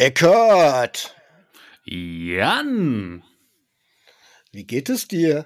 Eckert! 0.00 1.14
Jan! 1.84 3.22
Wie 4.50 4.64
geht 4.64 4.88
es 4.88 5.08
dir? 5.08 5.44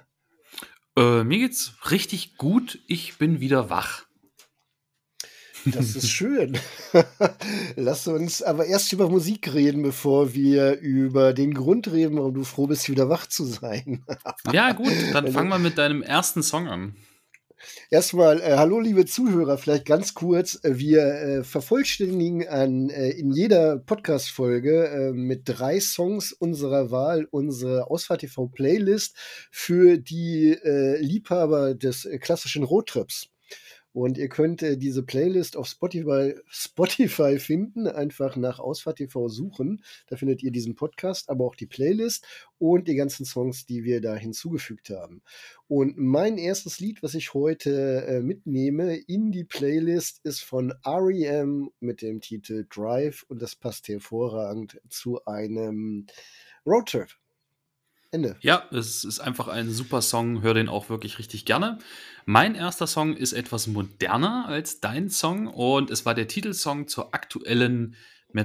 Äh, 0.95 1.25
mir 1.25 1.39
geht's 1.39 1.73
richtig 1.91 2.37
gut. 2.37 2.79
Ich 2.87 3.17
bin 3.17 3.41
wieder 3.41 3.69
wach. 3.69 4.05
Das 5.65 5.97
ist 5.97 6.09
schön. 6.09 6.57
Lass 7.75 8.07
uns 8.07 8.41
aber 8.41 8.65
erst 8.65 8.93
über 8.93 9.09
Musik 9.09 9.53
reden, 9.53 9.83
bevor 9.83 10.33
wir 10.33 10.79
über 10.79 11.33
den 11.33 11.53
Grund 11.53 11.91
reden, 11.91 12.15
warum 12.17 12.33
du 12.33 12.45
froh 12.45 12.67
bist, 12.67 12.87
wieder 12.87 13.09
wach 13.09 13.27
zu 13.27 13.43
sein. 13.43 14.05
ja, 14.53 14.71
gut, 14.71 14.93
dann 15.11 15.33
fang 15.33 15.49
mal 15.49 15.59
mit 15.59 15.77
deinem 15.77 16.01
ersten 16.01 16.43
Song 16.43 16.69
an. 16.69 16.95
Erstmal, 17.89 18.41
äh, 18.41 18.55
hallo 18.57 18.79
liebe 18.79 19.05
Zuhörer, 19.05 19.57
vielleicht 19.57 19.85
ganz 19.85 20.13
kurz. 20.13 20.59
Äh, 20.63 20.77
wir 20.77 21.01
äh, 21.01 21.43
vervollständigen 21.43 22.47
an, 22.47 22.89
äh, 22.89 23.11
in 23.11 23.31
jeder 23.31 23.77
Podcast-Folge 23.77 24.87
äh, 24.87 25.11
mit 25.13 25.43
drei 25.45 25.79
Songs 25.79 26.31
unserer 26.31 26.91
Wahl 26.91 27.27
unsere 27.31 27.89
Ausfahrt 27.89 28.21
TV 28.21 28.47
Playlist 28.47 29.15
für 29.51 29.97
die 29.97 30.51
äh, 30.51 30.97
Liebhaber 30.97 31.75
des 31.75 32.07
klassischen 32.21 32.63
Roadtrips. 32.63 33.29
Und 33.95 34.17
ihr 34.17 34.27
könnt 34.27 34.61
äh, 34.61 34.77
diese 34.77 35.03
Playlist 35.03 35.55
auf 35.55 35.67
Spotify, 35.67 36.35
Spotify 36.49 37.39
finden, 37.39 37.87
einfach 37.87 38.35
nach 38.35 38.59
Ausfahrt 38.59 38.97
TV 38.97 39.29
suchen. 39.29 39.85
Da 40.07 40.17
findet 40.17 40.43
ihr 40.43 40.51
diesen 40.51 40.75
Podcast, 40.75 41.29
aber 41.29 41.45
auch 41.45 41.55
die 41.55 41.65
Playlist 41.65 42.27
und 42.57 42.89
die 42.89 42.95
ganzen 42.95 43.25
Songs, 43.25 43.65
die 43.65 43.85
wir 43.85 44.01
da 44.01 44.13
hinzugefügt 44.13 44.89
haben. 44.89 45.21
Und 45.69 45.97
mein 45.97 46.37
erstes 46.37 46.81
Lied, 46.81 47.03
was 47.03 47.13
ich 47.13 47.33
heute 47.33 48.05
äh, 48.05 48.19
mitnehme 48.19 48.97
in 48.97 49.31
die 49.31 49.45
Playlist, 49.45 50.19
ist 50.25 50.41
von 50.41 50.73
REM 50.85 51.69
mit 51.79 52.01
dem 52.01 52.19
Titel 52.19 52.67
Drive 52.69 53.23
und 53.29 53.41
das 53.41 53.55
passt 53.55 53.87
hervorragend 53.87 54.77
zu 54.89 55.23
einem 55.23 56.05
Roadtrip. 56.65 57.15
Ende. 58.15 58.37
Ja, 58.41 58.67
es 58.71 59.03
ist 59.03 59.19
einfach 59.19 59.47
ein 59.47 59.69
super 59.69 60.01
Song, 60.01 60.41
höre 60.41 60.55
den 60.55 60.69
auch 60.69 60.89
wirklich 60.89 61.19
richtig 61.19 61.45
gerne. 61.45 61.77
Mein 62.25 62.55
erster 62.55 62.87
Song 62.87 63.15
ist 63.15 63.33
etwas 63.33 63.67
moderner 63.67 64.45
als 64.47 64.79
dein 64.79 65.09
Song 65.09 65.47
und 65.47 65.91
es 65.91 66.05
war 66.05 66.15
der 66.15 66.27
Titelsong 66.27 66.87
zur 66.87 67.13
aktuellen 67.13 67.95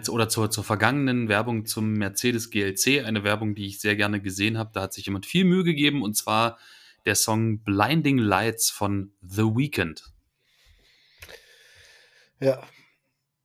oder 0.08 0.28
zur, 0.28 0.50
zur 0.50 0.62
vergangenen 0.62 1.28
Werbung 1.28 1.66
zum 1.66 1.94
Mercedes 1.94 2.50
GLC, 2.50 3.04
eine 3.04 3.24
Werbung, 3.24 3.54
die 3.54 3.66
ich 3.66 3.80
sehr 3.80 3.96
gerne 3.96 4.20
gesehen 4.20 4.58
habe. 4.58 4.70
Da 4.72 4.82
hat 4.82 4.92
sich 4.92 5.06
jemand 5.06 5.26
viel 5.26 5.44
Mühe 5.44 5.64
gegeben 5.64 6.02
und 6.02 6.16
zwar 6.16 6.58
der 7.06 7.14
Song 7.14 7.60
Blinding 7.60 8.18
Lights 8.18 8.70
von 8.70 9.12
The 9.22 9.42
Weeknd. 9.42 10.04
Ja, 12.38 12.62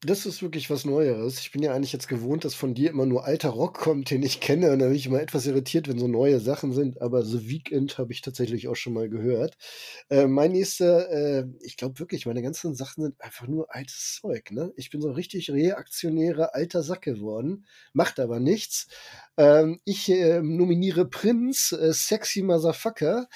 das 0.06 0.25
ist 0.25 0.42
wirklich 0.42 0.70
was 0.70 0.86
Neueres. 0.86 1.39
Ich 1.39 1.52
bin 1.52 1.64
ja 1.64 1.73
eigentlich 1.73 1.94
jetzt 1.94 2.08
gewohnt, 2.08 2.45
dass 2.45 2.53
von 2.53 2.73
dir 2.73 2.89
immer 2.89 3.06
nur 3.06 3.25
alter 3.25 3.50
Rock 3.50 3.78
kommt, 3.78 4.09
den 4.09 4.23
ich 4.23 4.39
kenne. 4.39 4.72
Und 4.72 4.80
da 4.80 4.86
bin 4.86 4.95
ich 4.95 5.08
immer 5.08 5.22
etwas 5.22 5.48
irritiert, 5.48 5.88
wenn 5.88 5.98
so 5.98 6.08
neue 6.08 6.39
Sachen 6.39 6.73
sind. 6.73 7.02
Aber 7.02 7.23
The 7.23 7.50
Weekend 7.50 7.98
habe 7.98 8.14
ich 8.14 8.22
tatsächlich 8.22 8.67
auch 8.67 8.76
schon 8.76 8.94
mal 8.94 9.09
gehört. 9.09 9.58
Äh, 10.09 10.28
mein 10.28 10.52
nächster, 10.52 11.09
äh, 11.11 11.45
ich 11.61 11.78
glaube 11.78 12.00
wirklich, 12.00 12.26
meine 12.26 12.42
ganzen 12.42 12.76
Sachen 12.76 13.03
sind 13.03 13.22
einfach 13.22 13.48
nur 13.48 13.73
altes 13.73 14.20
Zeug. 14.22 14.52
Ne? 14.52 14.72
Ich 14.76 14.89
bin 14.89 15.02
so 15.02 15.11
richtig 15.11 15.50
reaktionärer 15.50 16.53
alter 16.53 16.83
Sack 16.83 17.02
geworden. 17.02 17.66
Macht 17.94 18.20
aber 18.20 18.39
nichts. 18.39 18.88
Ähm, 19.38 19.80
ich 19.86 20.09
äh, 20.09 20.42
nominiere 20.42 21.06
Prince, 21.06 21.78
äh, 21.78 21.94
Sexy 21.94 22.42
Motherfucker, 22.42 23.28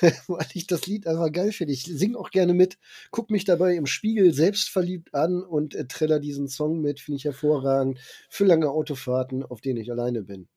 weil 0.28 0.46
ich 0.54 0.66
das 0.66 0.86
Lied 0.86 1.06
einfach 1.06 1.32
geil 1.32 1.52
finde. 1.52 1.72
Ich 1.72 1.84
singe 1.84 2.18
auch 2.18 2.30
gerne 2.30 2.54
mit, 2.54 2.78
guck 3.10 3.30
mich 3.30 3.44
dabei 3.44 3.74
im 3.74 3.86
Spiegel 3.86 4.32
selbstverliebt 4.32 5.14
an 5.14 5.42
und 5.42 5.74
äh, 5.74 5.86
triller 5.86 6.17
diesen 6.18 6.48
Song 6.48 6.80
mit, 6.80 7.00
finde 7.00 7.16
ich 7.18 7.24
hervorragend. 7.24 7.98
Für 8.28 8.44
lange 8.44 8.70
Autofahrten, 8.70 9.44
auf 9.44 9.60
denen 9.60 9.80
ich 9.80 9.90
alleine 9.90 10.22
bin. 10.22 10.48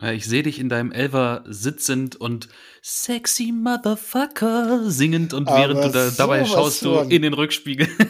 Ich 0.00 0.26
sehe 0.26 0.44
dich 0.44 0.60
in 0.60 0.68
deinem 0.68 0.92
Elver 0.92 1.42
sitzend 1.48 2.14
und 2.14 2.48
sexy 2.82 3.50
Motherfucker 3.52 4.88
singend 4.88 5.34
und 5.34 5.48
Aber 5.48 5.58
während 5.58 5.84
du 5.84 5.88
da, 5.88 6.10
dabei 6.16 6.44
schaust 6.44 6.84
du 6.84 7.00
in 7.00 7.22
den 7.22 7.34
Rückspiegel. 7.34 7.88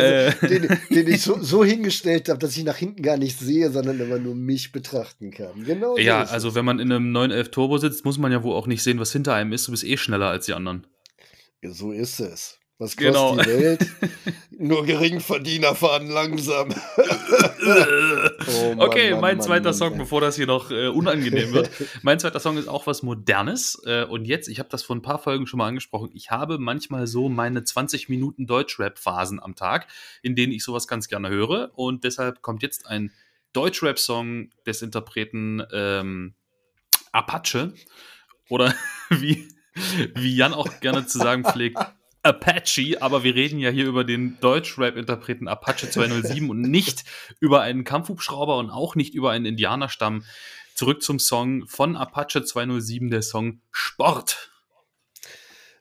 äh. 0.00 0.32
den, 0.48 0.78
den, 0.90 1.06
ich 1.06 1.22
so, 1.22 1.40
so 1.40 1.64
hingestellt 1.64 2.28
habe, 2.28 2.40
dass 2.40 2.56
ich 2.56 2.64
nach 2.64 2.76
hinten 2.76 3.02
gar 3.02 3.18
nicht 3.18 3.38
sehe, 3.38 3.70
sondern 3.70 4.00
immer 4.00 4.18
nur 4.18 4.34
mich 4.34 4.72
betrachten 4.72 5.30
kann. 5.30 5.62
Genau. 5.62 5.96
Ja, 5.96 6.26
so 6.26 6.32
also 6.32 6.54
wenn 6.56 6.64
man 6.64 6.80
in 6.80 6.90
einem 6.90 7.12
911 7.12 7.50
Turbo 7.52 7.78
sitzt, 7.78 8.04
muss 8.04 8.18
man 8.18 8.32
ja 8.32 8.42
wohl 8.42 8.56
auch 8.56 8.66
nicht 8.66 8.82
sehen, 8.82 8.98
was 8.98 9.12
hinter 9.12 9.34
einem 9.34 9.52
ist. 9.52 9.68
Du 9.68 9.70
bist 9.70 9.84
eh 9.84 9.96
schneller 9.96 10.26
als 10.26 10.46
die 10.46 10.54
anderen. 10.54 10.88
So 11.62 11.92
ist 11.92 12.18
es. 12.18 12.58
Was 12.78 12.96
kostet 12.96 13.12
genau. 13.12 13.36
die 13.36 13.46
Welt? 13.46 13.86
Nur 14.58 14.84
Geringverdiener 14.84 15.74
fahren 15.74 16.08
langsam. 16.08 16.70
oh 16.96 18.74
Mann, 18.74 18.80
okay, 18.80 19.12
Mann, 19.12 19.20
mein 19.20 19.36
Mann, 19.36 19.44
zweiter 19.46 19.72
Song, 19.72 19.98
bevor 19.98 20.20
das 20.20 20.36
hier 20.36 20.46
noch 20.46 20.70
äh, 20.70 20.88
unangenehm 20.88 21.52
wird. 21.52 21.70
mein 22.02 22.18
zweiter 22.18 22.40
Song 22.40 22.56
ist 22.56 22.68
auch 22.68 22.86
was 22.86 23.02
Modernes. 23.02 23.80
Äh, 23.86 24.04
und 24.04 24.24
jetzt, 24.24 24.48
ich 24.48 24.58
habe 24.58 24.68
das 24.68 24.82
vor 24.82 24.96
ein 24.96 25.02
paar 25.02 25.18
Folgen 25.18 25.46
schon 25.46 25.58
mal 25.58 25.68
angesprochen, 25.68 26.10
ich 26.12 26.30
habe 26.30 26.58
manchmal 26.58 27.06
so 27.06 27.28
meine 27.28 27.62
20 27.64 28.08
Minuten 28.08 28.46
Deutschrap-Phasen 28.46 29.40
am 29.40 29.54
Tag, 29.54 29.86
in 30.22 30.34
denen 30.34 30.52
ich 30.52 30.64
sowas 30.64 30.88
ganz 30.88 31.08
gerne 31.08 31.28
höre. 31.28 31.70
Und 31.74 32.04
deshalb 32.04 32.42
kommt 32.42 32.62
jetzt 32.62 32.86
ein 32.86 33.12
Deutschrap-Song 33.52 34.50
des 34.66 34.82
Interpreten 34.82 35.62
ähm, 35.72 36.34
Apache. 37.12 37.74
Oder 38.48 38.74
wie, 39.08 39.48
wie 40.14 40.36
Jan 40.36 40.52
auch 40.52 40.80
gerne 40.80 41.06
zu 41.06 41.18
sagen 41.18 41.44
pflegt, 41.44 41.78
Apache, 42.22 43.00
aber 43.00 43.24
wir 43.24 43.34
reden 43.34 43.58
ja 43.58 43.70
hier 43.70 43.86
über 43.86 44.04
den 44.04 44.38
Deutschrap-Interpreten 44.40 45.48
Apache 45.48 45.90
207 45.90 46.48
und 46.50 46.60
nicht 46.60 47.04
über 47.40 47.62
einen 47.62 47.82
Kampfhubschrauber 47.82 48.58
und 48.58 48.70
auch 48.70 48.94
nicht 48.94 49.14
über 49.14 49.32
einen 49.32 49.44
Indianerstamm. 49.44 50.24
Zurück 50.74 51.02
zum 51.02 51.18
Song 51.18 51.66
von 51.66 51.96
Apache 51.96 52.44
207, 52.44 53.10
der 53.10 53.22
Song 53.22 53.60
Sport. 53.72 54.51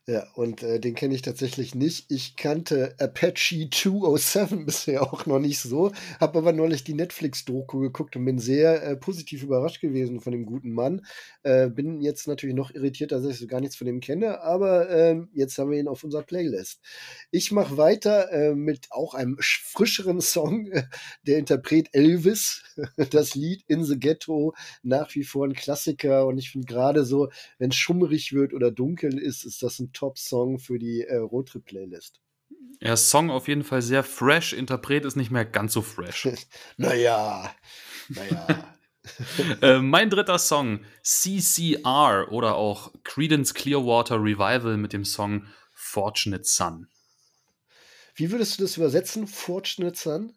Ja, 0.08 0.26
und 0.34 0.64
äh, 0.64 0.80
den 0.80 0.96
kenne 0.96 1.14
ich 1.14 1.22
tatsächlich 1.22 1.76
nicht. 1.76 2.10
Ich 2.10 2.36
kannte 2.36 2.96
Apache 2.98 3.70
207 3.70 4.66
bisher 4.66 5.04
auch 5.04 5.28
noch 5.28 5.38
nicht 5.38 5.60
so, 5.60 5.92
habe 6.20 6.40
aber 6.40 6.54
neulich 6.54 6.84
die 6.84 6.96
Netflix-Doku 6.96 7.80
geguckt 7.80 8.16
und 8.16 8.26
bin 8.26 8.40
sehr 8.40 8.82
äh, 8.82 8.98
positiv 8.98 9.44
überrascht 9.44 9.80
gewesen 9.80 10.20
von 10.20 10.32
dem 10.32 10.48
guten 10.48 10.72
Mann. 10.74 11.06
Äh, 11.44 11.70
bin 11.70 12.02
jetzt 12.02 12.28
natürlich 12.28 12.56
noch 12.56 12.74
irritiert, 12.74 13.12
dass 13.12 13.24
ich 13.26 13.38
so 13.38 13.46
gar 13.46 13.62
nichts 13.62 13.76
von 13.76 13.86
ihm 13.86 14.00
kenne, 14.00 14.42
aber 14.42 14.90
ähm, 14.90 15.30
jetzt 15.34 15.60
haben 15.60 15.70
wir 15.70 15.80
ihn 15.80 15.88
auf 15.88 16.04
unserer 16.04 16.24
Playlist. 16.24 16.82
Ich 17.30 17.52
mache 17.52 17.78
weiter 17.78 18.32
äh, 18.32 18.56
mit 18.56 18.88
auch 18.90 19.14
einem 19.14 19.38
frischeren 19.40 20.20
Song, 20.20 20.72
der 21.28 21.38
Interpret 21.38 21.90
Elvis, 21.94 22.64
das 23.12 23.36
Lied 23.36 23.64
In 23.68 23.84
the 23.84 24.00
Ghetto, 24.00 24.56
nach 24.82 25.14
wie 25.14 25.24
vor 25.24 25.46
ein 25.46 25.54
Klassiker 25.54 26.26
und 26.26 26.40
ich 26.40 26.50
finde 26.50 26.66
gerade 26.66 27.06
so, 27.06 27.30
wenn 27.60 27.70
es 27.70 27.76
schummerig 27.76 28.34
wird 28.34 28.54
oder 28.56 28.72
dunkel 28.72 29.20
ist, 29.20 29.46
ist 29.46 29.62
das 29.62 29.80
ein 29.80 29.92
Top-Song 30.02 30.58
für 30.58 30.80
die 30.80 31.04
äh, 31.04 31.18
Roadtrip-Playlist. 31.18 32.20
Ja, 32.82 32.98
Song 32.98 33.30
auf 33.30 33.48
jeden 33.48 33.64
Fall 33.64 33.84
sehr 33.84 34.04
fresh. 34.04 34.52
Interpret 34.52 35.06
ist 35.06 35.16
nicht 35.16 35.30
mehr 35.30 35.46
ganz 35.46 35.74
so 35.74 35.84
fresh. 35.84 36.28
naja, 36.78 37.54
naja. 38.10 38.76
äh, 39.62 39.78
mein 39.78 40.10
dritter 40.10 40.40
Song, 40.40 40.84
CCR 41.04 42.32
oder 42.32 42.56
auch 42.56 42.92
Credence 43.04 43.54
Clearwater 43.54 44.16
Revival 44.16 44.78
mit 44.78 44.92
dem 44.92 45.06
Song 45.06 45.46
Fortunate 45.72 46.44
Son. 46.44 46.88
Wie 48.16 48.32
würdest 48.32 48.58
du 48.58 48.64
das 48.64 48.78
übersetzen, 48.78 49.28
Fortunate 49.28 49.96
Son? 49.96 50.34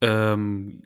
Ähm, 0.00 0.82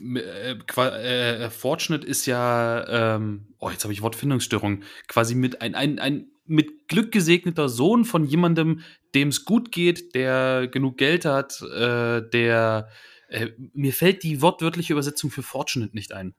äh, 0.00 0.52
äh, 0.52 1.50
Fortschritt 1.50 2.04
ist 2.04 2.24
ja, 2.24 3.16
ähm, 3.16 3.54
oh, 3.58 3.68
jetzt 3.68 3.84
habe 3.84 3.92
ich 3.92 4.00
Wortfindungsstörung, 4.00 4.84
quasi 5.06 5.34
mit 5.34 5.60
ein, 5.60 5.74
ein, 5.74 5.98
ein 5.98 6.30
mit 6.48 6.88
Glück 6.88 7.12
gesegneter 7.12 7.68
Sohn 7.68 8.04
von 8.04 8.24
jemandem, 8.24 8.80
dem 9.14 9.28
es 9.28 9.44
gut 9.44 9.72
geht, 9.72 10.14
der 10.14 10.68
genug 10.68 10.96
Geld 10.98 11.24
hat, 11.24 11.60
äh, 11.62 12.22
der 12.22 12.88
äh, 13.28 13.48
mir 13.74 13.92
fällt 13.92 14.22
die 14.22 14.40
wortwörtliche 14.42 14.92
Übersetzung 14.94 15.30
für 15.30 15.42
Fortunate 15.42 15.94
nicht 15.94 16.12
ein. 16.12 16.34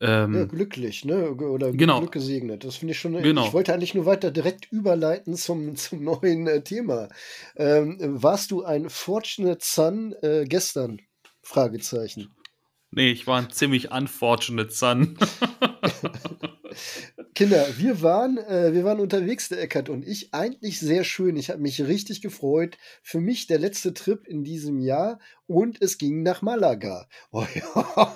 Ähm, 0.00 0.34
ja, 0.34 0.44
glücklich, 0.44 1.04
ne? 1.04 1.30
Oder 1.32 1.72
genau. 1.72 2.00
Glück 2.00 2.12
gesegnet. 2.12 2.64
Das 2.64 2.76
finde 2.76 2.92
ich 2.92 2.98
schon. 2.98 3.14
Genau. 3.22 3.46
Ich 3.46 3.52
wollte 3.54 3.72
eigentlich 3.72 3.94
nur 3.94 4.04
weiter 4.04 4.30
direkt 4.30 4.70
überleiten 4.70 5.36
zum, 5.36 5.74
zum 5.76 6.04
neuen 6.04 6.46
äh, 6.46 6.62
Thema. 6.62 7.08
Ähm, 7.56 7.96
warst 8.00 8.50
du 8.50 8.62
ein 8.62 8.90
Fortunate 8.90 9.60
Son 9.62 10.14
äh, 10.22 10.44
gestern? 10.46 11.00
Fragezeichen. 11.42 12.34
Nee, 12.90 13.10
ich 13.10 13.26
war 13.26 13.40
ein 13.40 13.50
ziemlich 13.50 13.90
unfortunate 13.90 14.70
Son. 14.70 15.16
Kinder, 17.36 17.66
wir 17.76 18.00
waren, 18.00 18.38
äh, 18.38 18.72
wir 18.72 18.82
waren 18.84 18.98
unterwegs, 18.98 19.50
der 19.50 19.60
Eckert 19.60 19.90
und 19.90 20.08
ich. 20.08 20.32
Eigentlich 20.32 20.80
sehr 20.80 21.04
schön. 21.04 21.36
Ich 21.36 21.50
habe 21.50 21.60
mich 21.60 21.82
richtig 21.82 22.22
gefreut. 22.22 22.78
Für 23.02 23.20
mich 23.20 23.46
der 23.46 23.58
letzte 23.58 23.92
Trip 23.92 24.26
in 24.26 24.42
diesem 24.42 24.80
Jahr 24.80 25.18
und 25.48 25.80
es 25.80 25.98
ging 25.98 26.22
nach 26.22 26.42
Malaga. 26.42 27.06
Oh, 27.32 27.44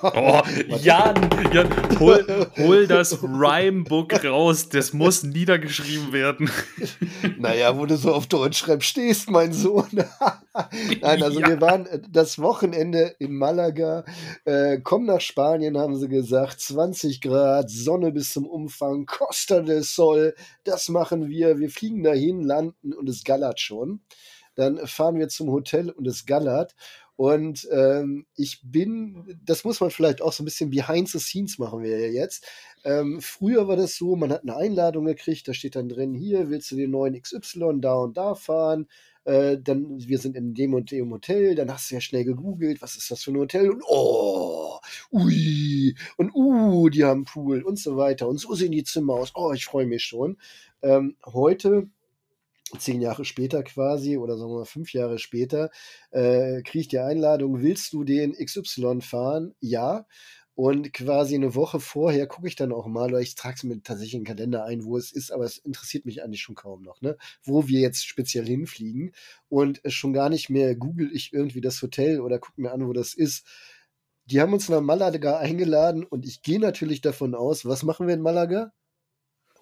oh 0.02 0.42
Jan, 0.82 1.28
Jan 1.52 2.00
hol, 2.00 2.46
hol 2.56 2.86
das 2.86 3.22
Rhyme-Book 3.22 4.24
raus. 4.24 4.68
Das 4.68 4.92
muss 4.92 5.22
niedergeschrieben 5.22 6.12
werden. 6.12 6.50
Naja, 7.38 7.78
wo 7.78 7.86
du 7.86 7.96
so 7.96 8.12
auf 8.12 8.26
Deutschrap 8.26 8.82
stehst, 8.82 9.30
mein 9.30 9.52
Sohn. 9.52 9.88
Nein, 11.00 11.22
also 11.22 11.40
ja. 11.40 11.48
wir 11.48 11.60
waren 11.60 11.86
äh, 11.86 12.00
das 12.10 12.38
Wochenende 12.38 13.14
in 13.18 13.34
Malaga. 13.34 14.04
Äh, 14.44 14.78
komm 14.82 15.04
nach 15.04 15.20
Spanien, 15.20 15.78
haben 15.78 15.96
sie 15.96 16.08
gesagt. 16.08 16.60
20 16.60 17.20
Grad, 17.20 17.70
Sonne 17.70 18.12
bis 18.12 18.32
zum 18.32 18.46
Umfang, 18.46 19.06
Costa 19.10 19.60
del 19.60 19.82
Sol. 19.82 20.34
Das 20.64 20.88
machen 20.88 21.28
wir. 21.28 21.58
Wir 21.58 21.70
fliegen 21.70 22.02
dahin, 22.02 22.42
landen 22.42 22.92
und 22.92 23.08
es 23.08 23.24
gallert 23.24 23.60
schon. 23.60 24.00
Dann 24.54 24.86
fahren 24.86 25.18
wir 25.18 25.28
zum 25.28 25.50
Hotel 25.50 25.90
und 25.90 26.06
es 26.06 26.26
gallert. 26.26 26.74
Und 27.16 27.68
ähm, 27.70 28.24
ich 28.34 28.62
bin, 28.64 29.38
das 29.44 29.64
muss 29.64 29.78
man 29.80 29.90
vielleicht 29.90 30.22
auch 30.22 30.32
so 30.32 30.42
ein 30.42 30.46
bisschen 30.46 30.70
behind 30.70 31.06
the 31.10 31.18
scenes 31.18 31.58
machen 31.58 31.82
wir 31.82 31.98
ja 31.98 32.06
jetzt. 32.06 32.46
Ähm, 32.82 33.20
früher 33.20 33.68
war 33.68 33.76
das 33.76 33.96
so, 33.96 34.16
man 34.16 34.32
hat 34.32 34.40
eine 34.40 34.56
Einladung 34.56 35.04
gekriegt, 35.04 35.46
da 35.46 35.52
steht 35.52 35.76
dann 35.76 35.90
drin, 35.90 36.14
hier 36.14 36.48
willst 36.48 36.70
du 36.70 36.76
den 36.76 36.92
neuen 36.92 37.20
XY 37.20 37.80
da 37.80 37.96
und 37.96 38.16
da 38.16 38.34
fahren. 38.34 38.88
Äh, 39.24 39.58
dann, 39.60 39.98
wir 40.08 40.18
sind 40.18 40.34
in 40.34 40.54
dem 40.54 40.72
und 40.72 40.90
dem 40.90 41.10
Hotel, 41.12 41.54
dann 41.54 41.70
hast 41.70 41.90
du 41.90 41.96
ja 41.96 42.00
schnell 42.00 42.24
gegoogelt, 42.24 42.80
was 42.80 42.96
ist 42.96 43.10
das 43.10 43.22
für 43.22 43.32
ein 43.32 43.36
Hotel? 43.36 43.68
Und 43.68 43.82
oh, 43.86 44.69
ui, 45.12 45.94
und 46.16 46.32
uh, 46.34 46.88
die 46.88 47.04
haben 47.04 47.24
Pool 47.24 47.62
und 47.62 47.78
so 47.78 47.96
weiter. 47.96 48.28
Und 48.28 48.38
so 48.38 48.54
sehen 48.54 48.72
die 48.72 48.84
Zimmer 48.84 49.14
aus. 49.14 49.32
Oh, 49.34 49.52
ich 49.52 49.64
freue 49.64 49.86
mich 49.86 50.04
schon. 50.04 50.38
Ähm, 50.82 51.16
heute 51.24 51.88
zehn 52.78 53.00
Jahre 53.00 53.24
später 53.24 53.62
quasi 53.62 54.16
oder 54.16 54.36
sagen 54.36 54.50
wir 54.52 54.58
mal 54.58 54.64
fünf 54.64 54.92
Jahre 54.92 55.18
später, 55.18 55.70
äh, 56.10 56.62
kriege 56.62 56.80
ich 56.80 56.88
die 56.88 56.98
Einladung, 56.98 57.62
willst 57.62 57.92
du 57.92 58.04
den 58.04 58.32
XY 58.32 59.00
fahren? 59.00 59.54
Ja. 59.60 60.06
Und 60.54 60.92
quasi 60.92 61.36
eine 61.36 61.54
Woche 61.54 61.80
vorher 61.80 62.26
gucke 62.26 62.46
ich 62.46 62.54
dann 62.54 62.72
auch 62.72 62.86
mal, 62.86 63.08
oder 63.08 63.20
ich 63.20 63.34
trage 63.34 63.54
es 63.56 63.64
mir 63.64 63.82
tatsächlich 63.82 64.14
in 64.14 64.20
den 64.20 64.26
Kalender 64.26 64.64
ein, 64.66 64.84
wo 64.84 64.98
es 64.98 65.10
ist, 65.10 65.32
aber 65.32 65.44
es 65.44 65.56
interessiert 65.56 66.04
mich 66.04 66.22
eigentlich 66.22 66.42
schon 66.42 66.54
kaum 66.54 66.82
noch, 66.82 67.00
ne? 67.00 67.16
wo 67.42 67.66
wir 67.66 67.80
jetzt 67.80 68.06
speziell 68.06 68.46
hinfliegen. 68.46 69.14
Und 69.48 69.80
schon 69.86 70.12
gar 70.12 70.28
nicht 70.28 70.50
mehr 70.50 70.76
google 70.76 71.10
ich 71.14 71.32
irgendwie 71.32 71.62
das 71.62 71.80
Hotel 71.80 72.20
oder 72.20 72.38
gucke 72.38 72.60
mir 72.60 72.72
an, 72.72 72.86
wo 72.86 72.92
das 72.92 73.14
ist. 73.14 73.46
Die 74.30 74.40
haben 74.40 74.52
uns 74.52 74.68
nach 74.68 74.80
Malaga 74.80 75.38
eingeladen 75.38 76.04
und 76.04 76.24
ich 76.24 76.42
gehe 76.42 76.60
natürlich 76.60 77.00
davon 77.00 77.34
aus, 77.34 77.64
was 77.64 77.82
machen 77.82 78.06
wir 78.06 78.14
in 78.14 78.22
Malaga? 78.22 78.72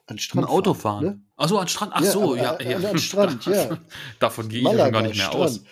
An 0.06 0.18
Strand. 0.18 0.46
Ein 0.46 0.50
Auto 0.50 0.74
fahren. 0.74 1.04
Ne? 1.04 1.22
Achso, 1.36 1.58
an 1.58 1.68
Strand. 1.68 1.92
Ach 1.94 2.02
ja, 2.02 2.10
so, 2.10 2.36
ja. 2.36 2.58
ja. 2.60 2.76
An, 2.76 2.84
an 2.84 2.98
Strand, 2.98 3.46
ja. 3.46 3.78
Davon 4.18 4.48
gehe 4.48 4.58
ich 4.58 4.64
Malaga, 4.64 4.90
gar 4.90 5.02
nicht 5.02 5.16
mehr 5.16 5.26
Strand. 5.26 5.44
aus. 5.44 5.64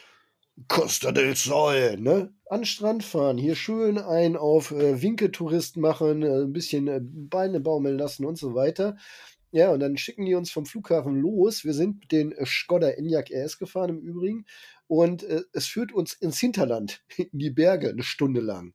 Costa 0.69 1.13
del 1.13 1.37
Sol, 1.37 1.99
ne? 1.99 2.33
An 2.49 2.65
Strand 2.65 3.05
fahren, 3.05 3.37
hier 3.37 3.55
schön 3.55 3.99
ein 3.99 4.37
auf 4.37 4.71
äh, 4.71 5.03
Winkeltourist 5.03 5.77
machen, 5.77 6.23
äh, 6.23 6.45
ein 6.45 6.53
bisschen 6.53 6.89
äh, 6.89 7.01
Beine 7.03 7.61
baumeln 7.61 7.99
lassen 7.99 8.25
und 8.25 8.39
so 8.39 8.55
weiter. 8.55 8.97
Ja, 9.51 9.71
und 9.73 9.81
dann 9.81 9.97
schicken 9.99 10.25
die 10.25 10.35
uns 10.35 10.51
vom 10.51 10.65
Flughafen 10.65 11.21
los. 11.21 11.65
Wir 11.65 11.75
sind 11.75 12.11
den 12.13 12.33
äh, 12.33 12.47
Skoda 12.47 12.89
Enyaq 12.89 13.31
RS 13.31 13.59
gefahren 13.59 13.91
im 13.91 14.01
Übrigen. 14.01 14.47
Und 14.87 15.25
äh, 15.25 15.43
es 15.53 15.67
führt 15.67 15.93
uns 15.93 16.15
ins 16.15 16.39
Hinterland, 16.39 17.03
in 17.17 17.39
die 17.39 17.51
Berge, 17.51 17.91
eine 17.91 18.03
Stunde 18.03 18.41
lang. 18.41 18.73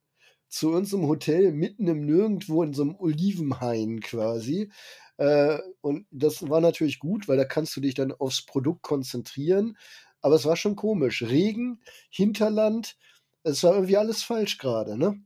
Zu 0.52 0.72
unserem 0.72 1.08
Hotel 1.08 1.54
mitten 1.54 1.88
im 1.88 2.06
Nirgendwo 2.06 2.62
in 2.62 2.74
so 2.74 2.84
einem 2.84 2.96
Olivenhain 2.96 4.02
quasi. 4.02 4.70
Äh, 5.16 5.60
und 5.80 6.06
das 6.12 6.48
war 6.50 6.60
natürlich 6.60 7.00
gut, 7.00 7.28
weil 7.28 7.38
da 7.38 7.46
kannst 7.46 7.76
du 7.76 7.82
dich 7.82 7.94
dann 7.94 8.12
aufs 8.12 8.46
Produkt 8.46 8.82
konzentrieren. 8.82 9.78
Aber 10.20 10.36
es 10.36 10.46
war 10.46 10.58
schon 10.58 10.76
komisch. 10.76 11.24
Regen, 11.24 11.82
Hinterland, 12.10 12.98
es 13.44 13.64
war 13.64 13.74
irgendwie 13.74 13.98
alles 13.98 14.24
falsch 14.24 14.58
gerade, 14.58 14.98
ne? 14.98 15.24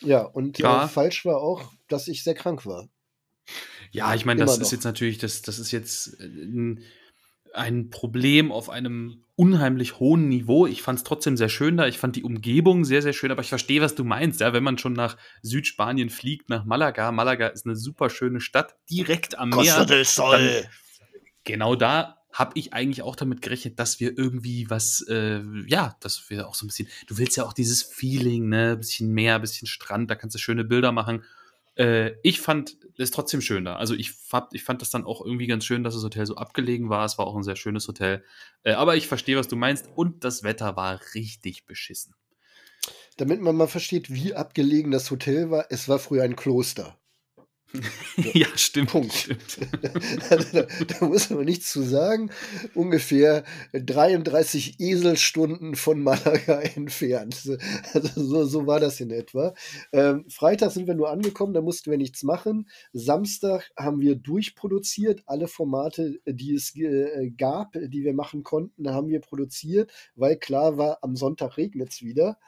Ja, 0.00 0.22
und 0.22 0.58
ja. 0.58 0.84
Äh, 0.84 0.88
falsch 0.88 1.24
war 1.24 1.38
auch, 1.38 1.72
dass 1.88 2.08
ich 2.08 2.22
sehr 2.22 2.34
krank 2.34 2.64
war. 2.66 2.88
Ja, 3.90 4.14
ich 4.14 4.24
meine, 4.24 4.40
das 4.40 4.56
noch. 4.56 4.62
ist 4.62 4.70
jetzt 4.70 4.84
natürlich, 4.84 5.18
das, 5.18 5.42
das 5.42 5.58
ist 5.58 5.72
jetzt 5.72 6.18
ein, 6.20 6.78
äh, 6.78 6.82
ein 7.54 7.90
Problem 7.90 8.52
auf 8.52 8.70
einem 8.70 9.24
unheimlich 9.36 9.98
hohen 9.98 10.28
Niveau. 10.28 10.66
Ich 10.66 10.82
fand 10.82 10.98
es 10.98 11.04
trotzdem 11.04 11.36
sehr 11.36 11.48
schön 11.48 11.76
da. 11.76 11.86
Ich 11.86 11.98
fand 11.98 12.14
die 12.16 12.24
Umgebung 12.24 12.84
sehr, 12.84 13.00
sehr 13.00 13.14
schön. 13.14 13.30
Aber 13.30 13.40
ich 13.40 13.48
verstehe, 13.48 13.80
was 13.80 13.94
du 13.94 14.04
meinst. 14.04 14.40
Ja, 14.40 14.52
wenn 14.52 14.62
man 14.62 14.76
schon 14.76 14.92
nach 14.92 15.16
Südspanien 15.42 16.10
fliegt, 16.10 16.50
nach 16.50 16.64
Malaga. 16.64 17.10
Malaga 17.10 17.46
ist 17.48 17.64
eine 17.64 17.76
super 17.76 18.10
schöne 18.10 18.40
Stadt, 18.40 18.76
direkt 18.90 19.38
am 19.38 19.50
Costa 19.50 19.78
Meer. 19.78 19.86
Del 19.86 20.04
Sol. 20.04 20.64
genau 21.44 21.74
da 21.74 22.20
habe 22.32 22.52
ich 22.58 22.72
eigentlich 22.72 23.02
auch 23.02 23.16
damit 23.16 23.42
gerechnet, 23.42 23.78
dass 23.78 23.98
wir 23.98 24.16
irgendwie 24.16 24.68
was, 24.70 25.04
äh, 25.08 25.40
ja, 25.66 25.96
dass 26.00 26.30
wir 26.30 26.46
auch 26.46 26.54
so 26.54 26.64
ein 26.64 26.68
bisschen, 26.68 26.88
du 27.08 27.18
willst 27.18 27.36
ja 27.36 27.44
auch 27.44 27.52
dieses 27.52 27.82
Feeling, 27.82 28.48
ne, 28.48 28.76
bisschen 28.76 29.12
Meer, 29.12 29.40
bisschen 29.40 29.66
Strand, 29.66 30.10
da 30.10 30.14
kannst 30.14 30.34
du 30.34 30.38
schöne 30.38 30.64
Bilder 30.64 30.92
machen. 30.92 31.24
Äh, 31.80 32.16
ich 32.22 32.42
fand 32.42 32.76
es 32.98 33.10
trotzdem 33.10 33.40
schön 33.40 33.64
da. 33.64 33.76
Also 33.76 33.94
ich 33.94 34.12
fand, 34.12 34.52
ich 34.52 34.64
fand 34.64 34.82
das 34.82 34.90
dann 34.90 35.04
auch 35.04 35.24
irgendwie 35.24 35.46
ganz 35.46 35.64
schön, 35.64 35.82
dass 35.82 35.94
das 35.94 36.04
Hotel 36.04 36.26
so 36.26 36.36
abgelegen 36.36 36.90
war. 36.90 37.06
Es 37.06 37.16
war 37.16 37.26
auch 37.26 37.34
ein 37.34 37.42
sehr 37.42 37.56
schönes 37.56 37.88
Hotel. 37.88 38.22
Äh, 38.64 38.72
aber 38.72 38.96
ich 38.96 39.08
verstehe, 39.08 39.38
was 39.38 39.48
du 39.48 39.56
meinst. 39.56 39.88
Und 39.94 40.22
das 40.22 40.42
Wetter 40.42 40.76
war 40.76 41.00
richtig 41.14 41.64
beschissen. 41.64 42.14
Damit 43.16 43.40
man 43.40 43.56
mal 43.56 43.66
versteht, 43.66 44.12
wie 44.12 44.34
abgelegen 44.34 44.90
das 44.90 45.10
Hotel 45.10 45.50
war, 45.50 45.66
es 45.70 45.88
war 45.88 45.98
früher 45.98 46.22
ein 46.22 46.36
Kloster. 46.36 46.99
ja, 48.34 48.46
stimmt. 48.56 48.90
Punkt. 48.90 49.12
Stimmt. 49.12 49.58
da, 50.28 50.62
da, 51.00 51.06
muss 51.06 51.30
man 51.30 51.44
nichts 51.44 51.70
zu 51.70 51.82
sagen. 51.82 52.30
Ungefähr 52.74 53.44
33 53.72 54.80
Eselstunden 54.80 55.76
von 55.76 56.02
Malaga 56.02 56.60
entfernt. 56.74 57.58
Also 57.94 58.22
so, 58.22 58.44
so 58.44 58.66
war 58.66 58.80
das 58.80 59.00
in 59.00 59.10
etwa. 59.10 59.54
Ähm, 59.92 60.24
Freitag 60.28 60.72
sind 60.72 60.86
wir 60.86 60.94
nur 60.94 61.10
angekommen, 61.10 61.54
da 61.54 61.60
mussten 61.60 61.90
wir 61.90 61.98
nichts 61.98 62.22
machen. 62.22 62.68
Samstag 62.92 63.70
haben 63.76 64.00
wir 64.00 64.16
durchproduziert. 64.16 65.22
Alle 65.26 65.46
Formate, 65.46 66.18
die 66.26 66.54
es 66.54 66.74
äh, 66.76 67.30
gab, 67.30 67.72
die 67.74 68.04
wir 68.04 68.14
machen 68.14 68.42
konnten, 68.42 68.90
haben 68.90 69.08
wir 69.08 69.20
produziert, 69.20 69.92
weil 70.16 70.36
klar 70.36 70.76
war, 70.76 70.98
am 71.02 71.14
Sonntag 71.14 71.56
regnet 71.56 71.90
es 71.90 72.02
wieder. 72.02 72.38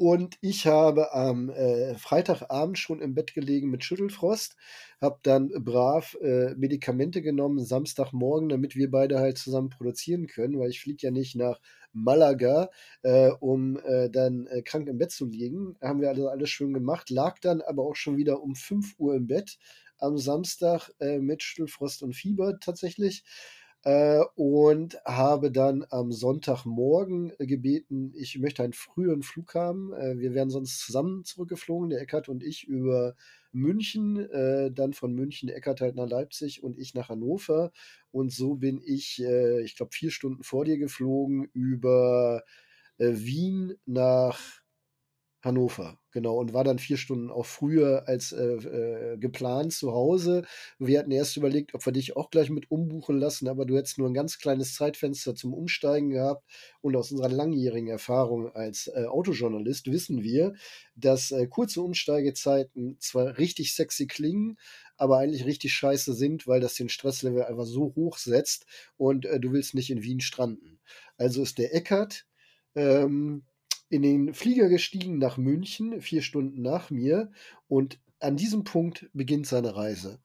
Und 0.00 0.38
ich 0.42 0.68
habe 0.68 1.12
am 1.12 1.50
äh, 1.50 1.96
Freitagabend 1.96 2.78
schon 2.78 3.02
im 3.02 3.14
Bett 3.14 3.34
gelegen 3.34 3.68
mit 3.68 3.82
Schüttelfrost, 3.82 4.54
habe 5.00 5.18
dann 5.24 5.48
brav 5.64 6.16
äh, 6.22 6.54
Medikamente 6.54 7.20
genommen, 7.20 7.58
Samstagmorgen, 7.64 8.48
damit 8.48 8.76
wir 8.76 8.92
beide 8.92 9.18
halt 9.18 9.38
zusammen 9.38 9.70
produzieren 9.70 10.28
können, 10.28 10.56
weil 10.60 10.70
ich 10.70 10.80
fliege 10.80 11.08
ja 11.08 11.10
nicht 11.10 11.34
nach 11.34 11.60
Malaga, 11.92 12.70
äh, 13.02 13.30
um 13.40 13.76
äh, 13.80 14.08
dann 14.08 14.46
äh, 14.46 14.62
krank 14.62 14.86
im 14.88 14.98
Bett 14.98 15.10
zu 15.10 15.26
liegen. 15.26 15.76
Haben 15.82 16.00
wir 16.00 16.10
also 16.10 16.28
alles 16.28 16.48
schön 16.50 16.72
gemacht, 16.72 17.10
lag 17.10 17.40
dann 17.40 17.60
aber 17.60 17.82
auch 17.82 17.96
schon 17.96 18.16
wieder 18.16 18.40
um 18.40 18.54
5 18.54 18.94
Uhr 18.98 19.16
im 19.16 19.26
Bett 19.26 19.58
am 19.98 20.16
Samstag 20.16 20.90
äh, 21.00 21.18
mit 21.18 21.42
Schüttelfrost 21.42 22.04
und 22.04 22.14
Fieber 22.14 22.60
tatsächlich 22.60 23.24
äh, 23.84 24.20
und 24.34 24.98
habe 25.04 25.50
dann 25.52 25.84
am 25.90 26.12
Sonntagmorgen 26.12 27.32
gebeten, 27.38 28.12
ich 28.16 28.38
möchte 28.38 28.62
einen 28.62 28.72
frühen 28.72 29.22
Flug 29.22 29.54
haben. 29.54 29.92
Äh, 29.94 30.18
wir 30.18 30.34
wären 30.34 30.50
sonst 30.50 30.80
zusammen 30.80 31.24
zurückgeflogen, 31.24 31.90
der 31.90 32.00
Eckert 32.00 32.28
und 32.28 32.42
ich 32.42 32.66
über 32.66 33.14
München, 33.52 34.18
äh, 34.30 34.70
dann 34.72 34.92
von 34.92 35.14
München 35.14 35.48
Eckert 35.48 35.80
halt 35.80 35.94
nach 35.96 36.08
Leipzig 36.08 36.62
und 36.62 36.78
ich 36.78 36.94
nach 36.94 37.08
Hannover. 37.08 37.72
Und 38.10 38.32
so 38.32 38.56
bin 38.56 38.80
ich, 38.84 39.22
äh, 39.22 39.62
ich 39.62 39.76
glaube, 39.76 39.92
vier 39.92 40.10
Stunden 40.10 40.42
vor 40.42 40.64
dir 40.64 40.78
geflogen 40.78 41.48
über 41.52 42.42
äh, 42.98 43.12
Wien 43.14 43.74
nach 43.86 44.40
Hannover, 45.40 46.00
genau, 46.10 46.36
und 46.36 46.52
war 46.52 46.64
dann 46.64 46.80
vier 46.80 46.96
Stunden 46.96 47.30
auch 47.30 47.46
früher 47.46 48.08
als 48.08 48.32
äh, 48.32 48.54
äh, 48.54 49.18
geplant 49.18 49.72
zu 49.72 49.92
Hause. 49.92 50.42
Wir 50.80 50.98
hatten 50.98 51.12
erst 51.12 51.36
überlegt, 51.36 51.74
ob 51.74 51.86
wir 51.86 51.92
dich 51.92 52.16
auch 52.16 52.30
gleich 52.30 52.50
mit 52.50 52.72
umbuchen 52.72 53.20
lassen, 53.20 53.46
aber 53.46 53.64
du 53.64 53.76
hättest 53.76 53.98
nur 53.98 54.08
ein 54.08 54.14
ganz 54.14 54.38
kleines 54.38 54.74
Zeitfenster 54.74 55.36
zum 55.36 55.54
Umsteigen 55.54 56.10
gehabt. 56.10 56.44
Und 56.80 56.96
aus 56.96 57.12
unserer 57.12 57.28
langjährigen 57.28 57.88
Erfahrung 57.88 58.50
als 58.52 58.88
äh, 58.88 59.04
Autojournalist 59.04 59.92
wissen 59.92 60.24
wir, 60.24 60.54
dass 60.96 61.30
äh, 61.30 61.46
kurze 61.46 61.82
Umsteigezeiten 61.82 62.96
zwar 62.98 63.38
richtig 63.38 63.74
sexy 63.74 64.08
klingen, 64.08 64.58
aber 64.96 65.18
eigentlich 65.18 65.44
richtig 65.44 65.72
scheiße 65.72 66.14
sind, 66.14 66.48
weil 66.48 66.58
das 66.60 66.74
den 66.74 66.88
Stresslevel 66.88 67.44
einfach 67.44 67.66
so 67.66 67.92
hoch 67.94 68.18
setzt 68.18 68.66
und 68.96 69.24
äh, 69.24 69.38
du 69.38 69.52
willst 69.52 69.74
nicht 69.74 69.90
in 69.90 70.02
Wien 70.02 70.20
stranden. 70.20 70.80
Also 71.16 71.42
ist 71.42 71.58
der 71.58 71.74
Eckert. 71.76 72.26
Ähm, 72.74 73.44
in 73.88 74.02
den 74.02 74.34
Flieger 74.34 74.68
gestiegen 74.68 75.18
nach 75.18 75.36
München, 75.36 76.00
vier 76.00 76.22
Stunden 76.22 76.62
nach 76.62 76.90
mir. 76.90 77.30
Und 77.68 77.98
an 78.20 78.36
diesem 78.36 78.64
Punkt 78.64 79.08
beginnt 79.12 79.46
seine 79.46 79.76
Reise. 79.76 80.18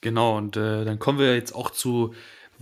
Genau, 0.00 0.36
und 0.36 0.56
äh, 0.56 0.84
dann 0.84 0.98
kommen 0.98 1.18
wir 1.18 1.34
jetzt 1.34 1.54
auch 1.54 1.70
zu 1.70 2.12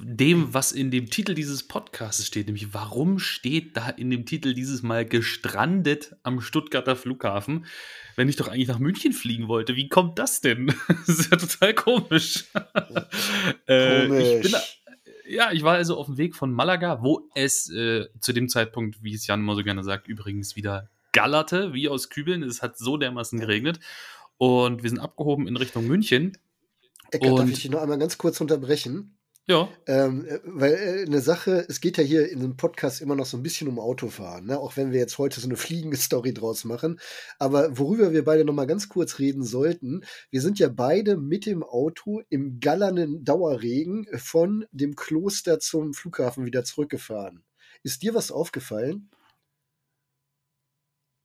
dem, 0.03 0.55
was 0.55 0.73
in 0.73 0.91
dem 0.91 1.11
Titel 1.11 1.35
dieses 1.35 1.67
Podcasts 1.67 2.27
steht, 2.27 2.47
nämlich 2.47 2.73
warum 2.73 3.19
steht 3.19 3.77
da 3.77 3.89
in 3.89 4.11
dem 4.11 4.25
Titel 4.25 4.55
dieses 4.55 4.83
Mal 4.83 5.05
gestrandet 5.05 6.17
am 6.23 6.41
Stuttgarter 6.41 6.97
Flughafen, 6.97 7.67
wenn 8.17 8.29
ich 8.29 8.37
doch 8.37 8.49
eigentlich 8.49 8.69
nach 8.69 8.79
München 8.79 9.13
fliegen 9.13 9.49
wollte? 9.49 9.77
Wie 9.77 9.89
kommt 9.89 10.19
das 10.19 10.41
denn? 10.41 10.73
Das 11.07 11.19
ist 11.19 11.31
ja 11.31 11.37
total 11.37 11.75
komisch. 11.75 12.45
äh, 13.67 14.07
komisch. 14.07 14.29
Ich 14.29 14.43
bin, 14.43 14.61
ja, 15.31 15.53
ich 15.53 15.63
war 15.63 15.77
also 15.77 15.97
auf 15.97 16.07
dem 16.07 16.19
Weg 16.19 16.35
von 16.35 16.53
Malaga, 16.53 17.03
wo 17.03 17.29
es 17.35 17.71
äh, 17.71 18.09
zu 18.21 18.33
dem 18.33 18.49
Zeitpunkt, 18.49 19.03
wie 19.03 19.15
es 19.15 19.27
Jan 19.27 19.41
immer 19.41 19.55
so 19.55 19.63
gerne 19.63 19.85
sagt, 19.85 20.09
übrigens 20.09 20.57
wieder 20.57 20.91
gallerte, 21.13 21.73
wie 21.73 21.89
aus 21.89 22.11
Kübeln. 22.11 22.43
Es 22.43 22.63
hat 22.63 22.77
so 22.77 22.97
dermaßen 22.97 23.39
geregnet. 23.39 23.79
Und 24.39 24.83
wir 24.83 24.91
sind 24.91 24.99
abgehoben 24.99 25.47
in 25.47 25.57
Richtung 25.57 25.87
München. 25.87 26.37
Eckert, 27.11 27.39
darf 27.39 27.49
ich 27.49 27.63
dich 27.63 27.71
noch 27.71 27.83
einmal 27.83 27.99
ganz 27.99 28.19
kurz 28.19 28.41
unterbrechen? 28.41 29.17
Ja. 29.51 29.69
Ähm, 29.89 30.25
äh, 30.27 30.39
weil 30.45 30.75
äh, 30.75 31.07
eine 31.07 31.21
Sache, 31.21 31.67
es 31.69 31.81
geht 31.81 31.99
ja 31.99 32.05
hier 32.05 32.31
in 32.31 32.39
dem 32.39 32.57
Podcast 32.57 33.01
immer 33.01 33.17
noch 33.17 33.27
so 33.27 33.37
ein 33.37 33.43
bisschen 33.43 33.67
um 33.67 33.81
Autofahren, 33.81 34.47
ne? 34.47 34.61
auch 34.61 34.77
wenn 34.77 34.93
wir 34.93 35.01
jetzt 35.01 35.19
heute 35.19 35.41
so 35.41 35.49
eine 35.49 35.57
fliegende 35.57 35.97
Story 35.97 36.33
draus 36.33 36.65
machen. 36.65 37.01
Aber 37.41 37.77
worüber 37.77 38.13
wir 38.13 38.25
beide 38.25 38.45
noch 38.45 38.53
mal 38.53 38.69
ganz 38.69 38.89
kurz 38.89 39.19
reden 39.19 39.43
sollten, 39.43 40.03
wir 40.31 40.41
sind 40.41 40.61
ja 40.61 40.69
beide 40.69 41.17
mit 41.17 41.47
dem 41.47 41.65
Auto 41.65 42.23
im 42.29 42.61
gallernen 42.61 43.25
Dauerregen 43.25 44.07
von 44.19 44.67
dem 44.71 44.95
Kloster 44.95 45.59
zum 45.59 45.95
Flughafen 45.95 46.47
wieder 46.47 46.63
zurückgefahren. 46.63 47.43
Ist 47.83 48.05
dir 48.05 48.15
was 48.15 48.31
aufgefallen? 48.31 49.11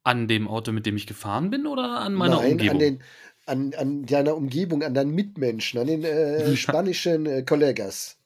An 0.04 0.28
dem 0.28 0.48
Auto, 0.48 0.72
mit 0.72 0.88
dem 0.88 0.96
ich 0.96 1.06
gefahren 1.06 1.52
bin 1.52 1.68
oder 1.68 2.00
an 2.00 2.16
meiner 2.16 2.38
Nein, 2.38 2.54
Umgebung? 2.54 2.74
An, 2.74 2.80
den, 2.80 3.04
an, 3.46 3.74
an 3.76 4.06
deiner 4.06 4.36
Umgebung, 4.36 4.84
an 4.84 4.94
deinen 4.94 5.14
Mitmenschen, 5.14 5.80
an 5.80 5.88
den 5.88 6.04
äh, 6.04 6.56
spanischen 6.56 7.26
äh, 7.26 7.44
Kollegas. 7.44 8.18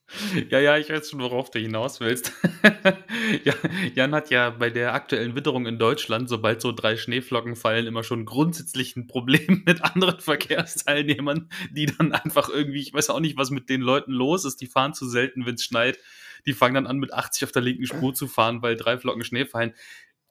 Ja, 0.49 0.59
ja, 0.59 0.77
ich 0.77 0.89
weiß 0.89 1.11
schon, 1.11 1.19
worauf 1.19 1.51
du 1.51 1.59
hinaus 1.59 1.99
willst. 1.99 2.33
ja, 3.43 3.53
Jan 3.93 4.15
hat 4.15 4.31
ja 4.31 4.49
bei 4.49 4.71
der 4.71 4.93
aktuellen 4.95 5.35
Witterung 5.35 5.67
in 5.67 5.77
Deutschland, 5.77 6.29
sobald 6.29 6.61
so 6.61 6.71
drei 6.71 6.97
Schneeflocken 6.97 7.55
fallen, 7.55 7.85
immer 7.85 8.03
schon 8.03 8.25
grundsätzlich 8.25 8.95
ein 8.95 9.05
Problem 9.05 9.63
mit 9.67 9.83
anderen 9.83 10.19
Verkehrsteilnehmern, 10.19 11.49
die 11.71 11.85
dann 11.85 12.11
einfach 12.11 12.49
irgendwie, 12.49 12.79
ich 12.79 12.93
weiß 12.93 13.11
auch 13.11 13.19
nicht, 13.19 13.37
was 13.37 13.51
mit 13.51 13.69
den 13.69 13.81
Leuten 13.81 14.11
los 14.11 14.45
ist, 14.45 14.61
die 14.61 14.67
fahren 14.67 14.95
zu 14.95 15.07
selten, 15.07 15.45
wenn 15.45 15.55
es 15.55 15.63
schneit. 15.63 15.99
Die 16.45 16.53
fangen 16.53 16.75
dann 16.75 16.87
an, 16.87 16.97
mit 16.97 17.13
80 17.13 17.43
auf 17.43 17.51
der 17.51 17.61
linken 17.61 17.85
Spur 17.85 18.13
zu 18.13 18.27
fahren, 18.27 18.61
weil 18.61 18.77
drei 18.77 18.97
Flocken 18.97 19.23
Schnee 19.23 19.45
fallen. 19.45 19.73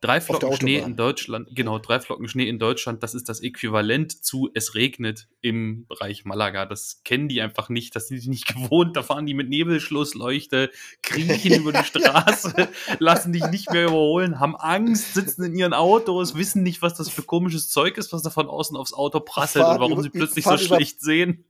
Drei 0.00 0.20
Flocken 0.20 0.54
Schnee 0.54 0.78
in 0.78 0.94
Deutschland, 0.94 1.48
genau, 1.50 1.80
drei 1.80 1.98
Flocken 1.98 2.28
Schnee 2.28 2.48
in 2.48 2.60
Deutschland, 2.60 3.02
das 3.02 3.14
ist 3.14 3.28
das 3.28 3.40
Äquivalent 3.40 4.24
zu 4.24 4.48
es 4.54 4.76
regnet 4.76 5.28
im 5.40 5.86
Bereich 5.88 6.24
Malaga. 6.24 6.66
Das 6.66 7.02
kennen 7.04 7.26
die 7.26 7.40
einfach 7.40 7.68
nicht, 7.68 7.96
das 7.96 8.06
sind 8.06 8.22
die 8.22 8.28
nicht 8.28 8.46
gewohnt. 8.54 8.96
Da 8.96 9.02
fahren 9.02 9.26
die 9.26 9.34
mit 9.34 9.48
Nebelschlussleuchte, 9.48 10.70
kriechen 11.02 11.54
über 11.54 11.72
die 11.72 11.84
Straße, 11.84 12.68
lassen 13.00 13.32
dich 13.32 13.44
nicht 13.48 13.72
mehr 13.72 13.86
überholen, 13.86 14.38
haben 14.38 14.54
Angst, 14.54 15.14
sitzen 15.14 15.42
in 15.42 15.54
ihren 15.56 15.74
Autos, 15.74 16.36
wissen 16.36 16.62
nicht, 16.62 16.80
was 16.80 16.94
das 16.94 17.08
für 17.08 17.22
komisches 17.22 17.68
Zeug 17.68 17.98
ist, 17.98 18.12
was 18.12 18.22
da 18.22 18.30
von 18.30 18.46
außen 18.48 18.76
aufs 18.76 18.92
Auto 18.92 19.18
prasselt 19.18 19.66
und 19.66 19.80
warum 19.80 19.94
über, 19.94 20.02
sie 20.02 20.10
plötzlich 20.10 20.44
so 20.44 20.56
schlecht 20.58 21.00
sehen 21.00 21.44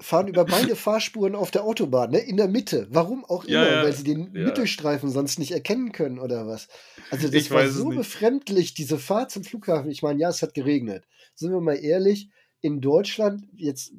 fahren 0.00 0.28
über 0.28 0.44
beide 0.44 0.76
Fahrspuren 0.76 1.34
auf 1.34 1.50
der 1.50 1.64
Autobahn, 1.64 2.12
ne? 2.12 2.18
in 2.18 2.36
der 2.36 2.48
Mitte. 2.48 2.86
Warum 2.90 3.24
auch 3.24 3.44
immer, 3.44 3.66
ja, 3.66 3.72
ja. 3.72 3.82
weil 3.82 3.92
sie 3.92 4.04
den 4.04 4.32
ja. 4.34 4.44
Mittelstreifen 4.44 5.10
sonst 5.10 5.38
nicht 5.38 5.50
erkennen 5.50 5.92
können 5.92 6.18
oder 6.18 6.46
was. 6.46 6.68
Also 7.10 7.26
das 7.26 7.34
ich 7.34 7.50
war 7.50 7.68
so 7.68 7.88
befremdlich, 7.88 8.74
diese 8.74 8.98
Fahrt 8.98 9.30
zum 9.30 9.44
Flughafen. 9.44 9.90
Ich 9.90 10.02
meine, 10.02 10.20
ja, 10.20 10.28
es 10.28 10.42
hat 10.42 10.54
geregnet. 10.54 11.04
Sind 11.34 11.52
wir 11.52 11.60
mal 11.60 11.74
ehrlich, 11.74 12.30
in 12.60 12.80
Deutschland, 12.80 13.44
jetzt 13.54 13.92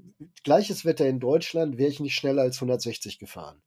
gleiches 0.44 0.86
Wetter 0.86 1.08
in 1.08 1.20
Deutschland, 1.20 1.77
wäre 1.77 1.89
ich 1.89 2.00
nicht 2.00 2.15
schneller 2.15 2.41
als 2.41 2.58
160 2.58 3.20
gefahren. 3.20 3.62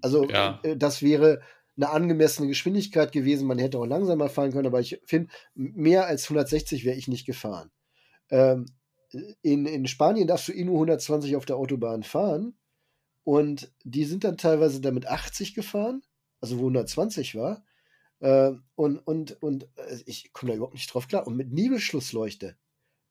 Also 0.00 0.28
äh, 0.28 0.76
das 0.76 1.02
wäre 1.02 1.40
eine 1.76 1.90
angemessene 1.90 2.48
Geschwindigkeit 2.48 3.12
gewesen. 3.12 3.46
Man 3.46 3.58
hätte 3.58 3.78
auch 3.78 3.86
langsamer 3.86 4.28
fahren 4.28 4.52
können, 4.52 4.66
aber 4.66 4.80
ich 4.80 5.00
finde, 5.06 5.30
mehr 5.54 6.06
als 6.06 6.24
160 6.24 6.84
wäre 6.84 6.96
ich 6.96 7.08
nicht 7.08 7.26
gefahren. 7.26 7.70
Ähm, 8.30 8.66
in, 9.42 9.66
in 9.66 9.86
Spanien 9.86 10.26
darfst 10.26 10.48
du 10.48 10.52
eh 10.52 10.64
nur 10.64 10.74
120 10.76 11.36
auf 11.36 11.44
der 11.44 11.56
Autobahn 11.56 12.02
fahren. 12.02 12.56
Und 13.24 13.72
die 13.84 14.04
sind 14.04 14.24
dann 14.24 14.36
teilweise 14.36 14.80
damit 14.80 15.06
80 15.06 15.54
gefahren, 15.54 16.02
also 16.40 16.58
wo 16.58 16.62
120 16.62 17.36
war. 17.36 17.64
Äh, 18.20 18.52
und, 18.74 18.98
und, 18.98 19.42
und 19.42 19.64
äh, 19.76 19.98
ich 20.06 20.32
komme 20.32 20.50
da 20.52 20.56
überhaupt 20.56 20.74
nicht 20.74 20.92
drauf 20.92 21.08
klar. 21.08 21.26
Und 21.26 21.36
mit 21.36 21.52
Nebelschlussleuchte. 21.52 22.56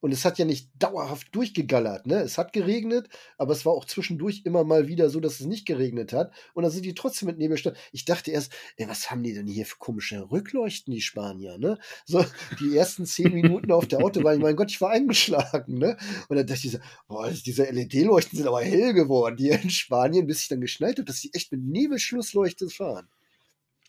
Und 0.02 0.10
es 0.10 0.24
hat 0.24 0.36
ja 0.38 0.44
nicht 0.44 0.68
dauerhaft 0.80 1.28
durchgegallert, 1.30 2.08
ne? 2.08 2.16
Es 2.16 2.36
hat 2.36 2.52
geregnet, 2.52 3.08
aber 3.38 3.52
es 3.52 3.64
war 3.64 3.72
auch 3.72 3.84
zwischendurch 3.84 4.42
immer 4.44 4.64
mal 4.64 4.88
wieder 4.88 5.08
so, 5.10 5.20
dass 5.20 5.38
es 5.38 5.46
nicht 5.46 5.64
geregnet 5.64 6.12
hat. 6.12 6.32
Und 6.54 6.64
dann 6.64 6.72
sind 6.72 6.84
die 6.84 6.94
trotzdem 6.94 7.28
mit 7.28 7.38
Nebelstadt. 7.38 7.76
Ich 7.92 8.04
dachte 8.04 8.32
erst, 8.32 8.52
ey, 8.76 8.88
was 8.88 9.12
haben 9.12 9.22
die 9.22 9.32
denn 9.32 9.46
hier 9.46 9.64
für 9.64 9.76
komische 9.78 10.28
Rückleuchten, 10.32 10.92
die 10.92 11.00
Spanier, 11.00 11.56
ne? 11.56 11.78
So, 12.04 12.24
die 12.60 12.76
ersten 12.76 13.06
zehn 13.06 13.32
Minuten 13.32 13.70
auf 13.70 13.86
der 13.86 14.00
Autobahn, 14.00 14.40
mein 14.40 14.56
Gott, 14.56 14.72
ich 14.72 14.80
war 14.80 14.90
eingeschlagen, 14.90 15.78
ne? 15.78 15.96
Und 16.28 16.36
dann 16.36 16.48
dachte 16.48 16.66
ich 16.66 16.72
so, 16.72 16.78
boah, 17.06 17.30
diese 17.30 17.70
LED-Leuchten 17.70 18.36
sind 18.36 18.48
aber 18.48 18.62
hell 18.62 18.94
geworden 18.94 19.36
hier 19.38 19.62
in 19.62 19.70
Spanien, 19.70 20.26
bis 20.26 20.42
ich 20.42 20.48
dann 20.48 20.60
geschnallt 20.60 20.98
habe, 20.98 21.06
dass 21.06 21.20
die 21.20 21.32
echt 21.32 21.52
mit 21.52 21.62
Nebelschlussleuchte 21.62 22.68
fahren. 22.70 23.08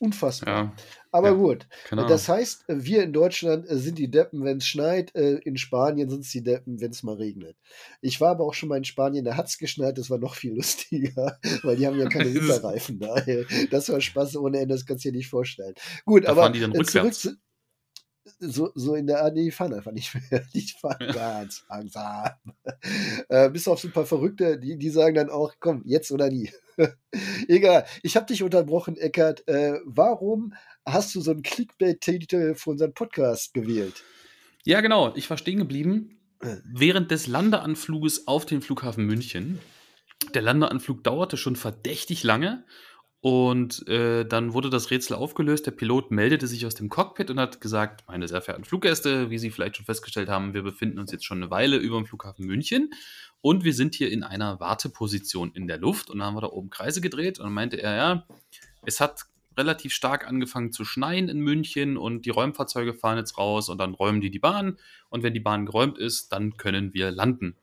Unfassbar. 0.03 0.53
Ja. 0.53 0.73
Aber 1.11 1.29
ja, 1.29 1.33
gut. 1.35 1.67
Genau. 1.89 2.05
Das 2.05 2.27
heißt, 2.27 2.65
wir 2.67 3.03
in 3.03 3.13
Deutschland 3.13 3.69
äh, 3.69 3.77
sind 3.77 3.97
die 3.97 4.11
Deppen, 4.11 4.43
wenn 4.43 4.57
es 4.57 4.67
schneit. 4.67 5.15
Äh, 5.15 5.35
in 5.45 5.55
Spanien 5.55 6.09
sind 6.09 6.25
es 6.25 6.31
die 6.31 6.43
Deppen, 6.43 6.81
wenn 6.81 6.91
es 6.91 7.03
mal 7.03 7.15
regnet. 7.15 7.55
Ich 8.01 8.19
war 8.19 8.31
aber 8.31 8.43
auch 8.43 8.53
schon 8.53 8.67
mal 8.67 8.75
in 8.75 8.83
Spanien, 8.83 9.23
da 9.23 9.37
hat 9.37 9.47
es 9.47 9.57
geschneit. 9.57 9.97
Das 9.97 10.09
war 10.09 10.17
noch 10.17 10.35
viel 10.35 10.53
lustiger, 10.55 11.39
weil 11.61 11.77
die 11.77 11.87
haben 11.87 11.97
ja 11.97 12.09
keine 12.09 12.33
Winterreifen 12.33 12.99
da. 12.99 13.15
Das 13.71 13.87
war 13.87 14.01
Spaß 14.01 14.35
ohne 14.35 14.59
Ende, 14.59 14.75
das 14.75 14.85
kannst 14.85 15.05
du 15.05 15.11
dir 15.11 15.17
nicht 15.17 15.29
vorstellen. 15.29 15.73
Gut, 16.03 16.25
da 16.25 16.31
aber 16.31 16.49
die 16.49 16.59
dann 16.59 16.75
äh, 16.75 16.83
zurück 16.83 17.13
zu, 17.13 17.37
so, 18.39 18.71
so 18.75 18.95
in 18.95 19.07
der, 19.07 19.29
nee, 19.31 19.45
die 19.45 19.51
fahren 19.51 19.73
einfach 19.73 19.91
nicht 19.91 20.13
mehr. 20.13 20.43
Die 20.53 20.61
fahren 20.61 21.11
ganz 21.13 21.65
langsam. 21.69 22.31
Äh, 23.29 23.49
bis 23.49 23.67
auf 23.67 23.79
so 23.79 23.87
ein 23.87 23.93
paar 23.93 24.05
Verrückte, 24.05 24.59
die, 24.59 24.77
die 24.77 24.89
sagen 24.89 25.15
dann 25.15 25.29
auch, 25.29 25.53
komm, 25.59 25.81
jetzt 25.85 26.11
oder 26.11 26.29
nie. 26.29 26.51
Egal. 27.47 27.85
Ich 28.01 28.15
habe 28.15 28.25
dich 28.25 28.43
unterbrochen, 28.43 28.97
Eckert. 28.97 29.47
Äh, 29.47 29.79
warum 29.85 30.53
hast 30.85 31.13
du 31.15 31.21
so 31.21 31.31
einen 31.31 31.43
Clickbait-Titel 31.43 32.55
für 32.55 32.69
unseren 32.71 32.93
Podcast 32.93 33.53
gewählt? 33.53 34.03
Ja, 34.63 34.81
genau. 34.81 35.13
Ich 35.15 35.29
war 35.29 35.37
stehen 35.37 35.59
geblieben 35.59 36.19
während 36.65 37.11
des 37.11 37.27
Landeanfluges 37.27 38.27
auf 38.27 38.45
den 38.45 38.61
Flughafen 38.61 39.05
München. 39.05 39.59
Der 40.33 40.41
Landeanflug 40.41 41.03
dauerte 41.03 41.37
schon 41.37 41.55
verdächtig 41.55 42.23
lange 42.23 42.65
und 43.23 43.87
äh, 43.87 44.25
dann 44.25 44.51
wurde 44.51 44.69
das 44.69 44.91
Rätsel 44.91 45.15
aufgelöst. 45.15 45.65
Der 45.65 45.71
Pilot 45.71 46.11
meldete 46.11 46.45
sich 46.45 46.65
aus 46.65 46.75
dem 46.75 46.89
Cockpit 46.89 47.31
und 47.31 47.39
hat 47.39 47.61
gesagt: 47.61 48.03
Meine 48.05 48.27
sehr 48.27 48.41
verehrten 48.41 48.65
Fluggäste, 48.65 49.29
wie 49.29 49.37
Sie 49.37 49.49
vielleicht 49.49 49.77
schon 49.77 49.85
festgestellt 49.85 50.27
haben, 50.27 50.53
wir 50.53 50.61
befinden 50.61 50.99
uns 50.99 51.09
jetzt 51.09 51.23
schon 51.23 51.37
eine 51.37 51.49
Weile 51.49 51.77
über 51.77 51.95
dem 51.95 52.05
Flughafen 52.05 52.45
München 52.45 52.89
und 53.39 53.63
wir 53.63 53.73
sind 53.73 53.95
hier 53.95 54.11
in 54.11 54.23
einer 54.23 54.59
Warteposition 54.59 55.53
in 55.53 55.67
der 55.67 55.77
Luft. 55.77 56.09
Und 56.09 56.19
dann 56.19 56.27
haben 56.27 56.35
wir 56.35 56.41
da 56.41 56.47
oben 56.47 56.69
Kreise 56.69 56.99
gedreht 56.99 57.39
und 57.39 57.45
dann 57.45 57.53
meinte 57.53 57.81
er: 57.81 57.95
Ja, 57.95 58.27
es 58.85 58.99
hat 58.99 59.21
relativ 59.57 59.93
stark 59.93 60.27
angefangen 60.27 60.73
zu 60.73 60.83
schneien 60.83 61.29
in 61.29 61.39
München 61.39 61.95
und 61.95 62.25
die 62.25 62.29
Räumfahrzeuge 62.29 62.93
fahren 62.93 63.19
jetzt 63.19 63.37
raus 63.37 63.69
und 63.69 63.77
dann 63.77 63.93
räumen 63.93 64.19
die 64.19 64.31
die 64.31 64.39
Bahn. 64.39 64.77
Und 65.07 65.23
wenn 65.23 65.33
die 65.33 65.39
Bahn 65.39 65.65
geräumt 65.65 65.97
ist, 65.97 66.33
dann 66.33 66.57
können 66.57 66.93
wir 66.93 67.09
landen. 67.09 67.55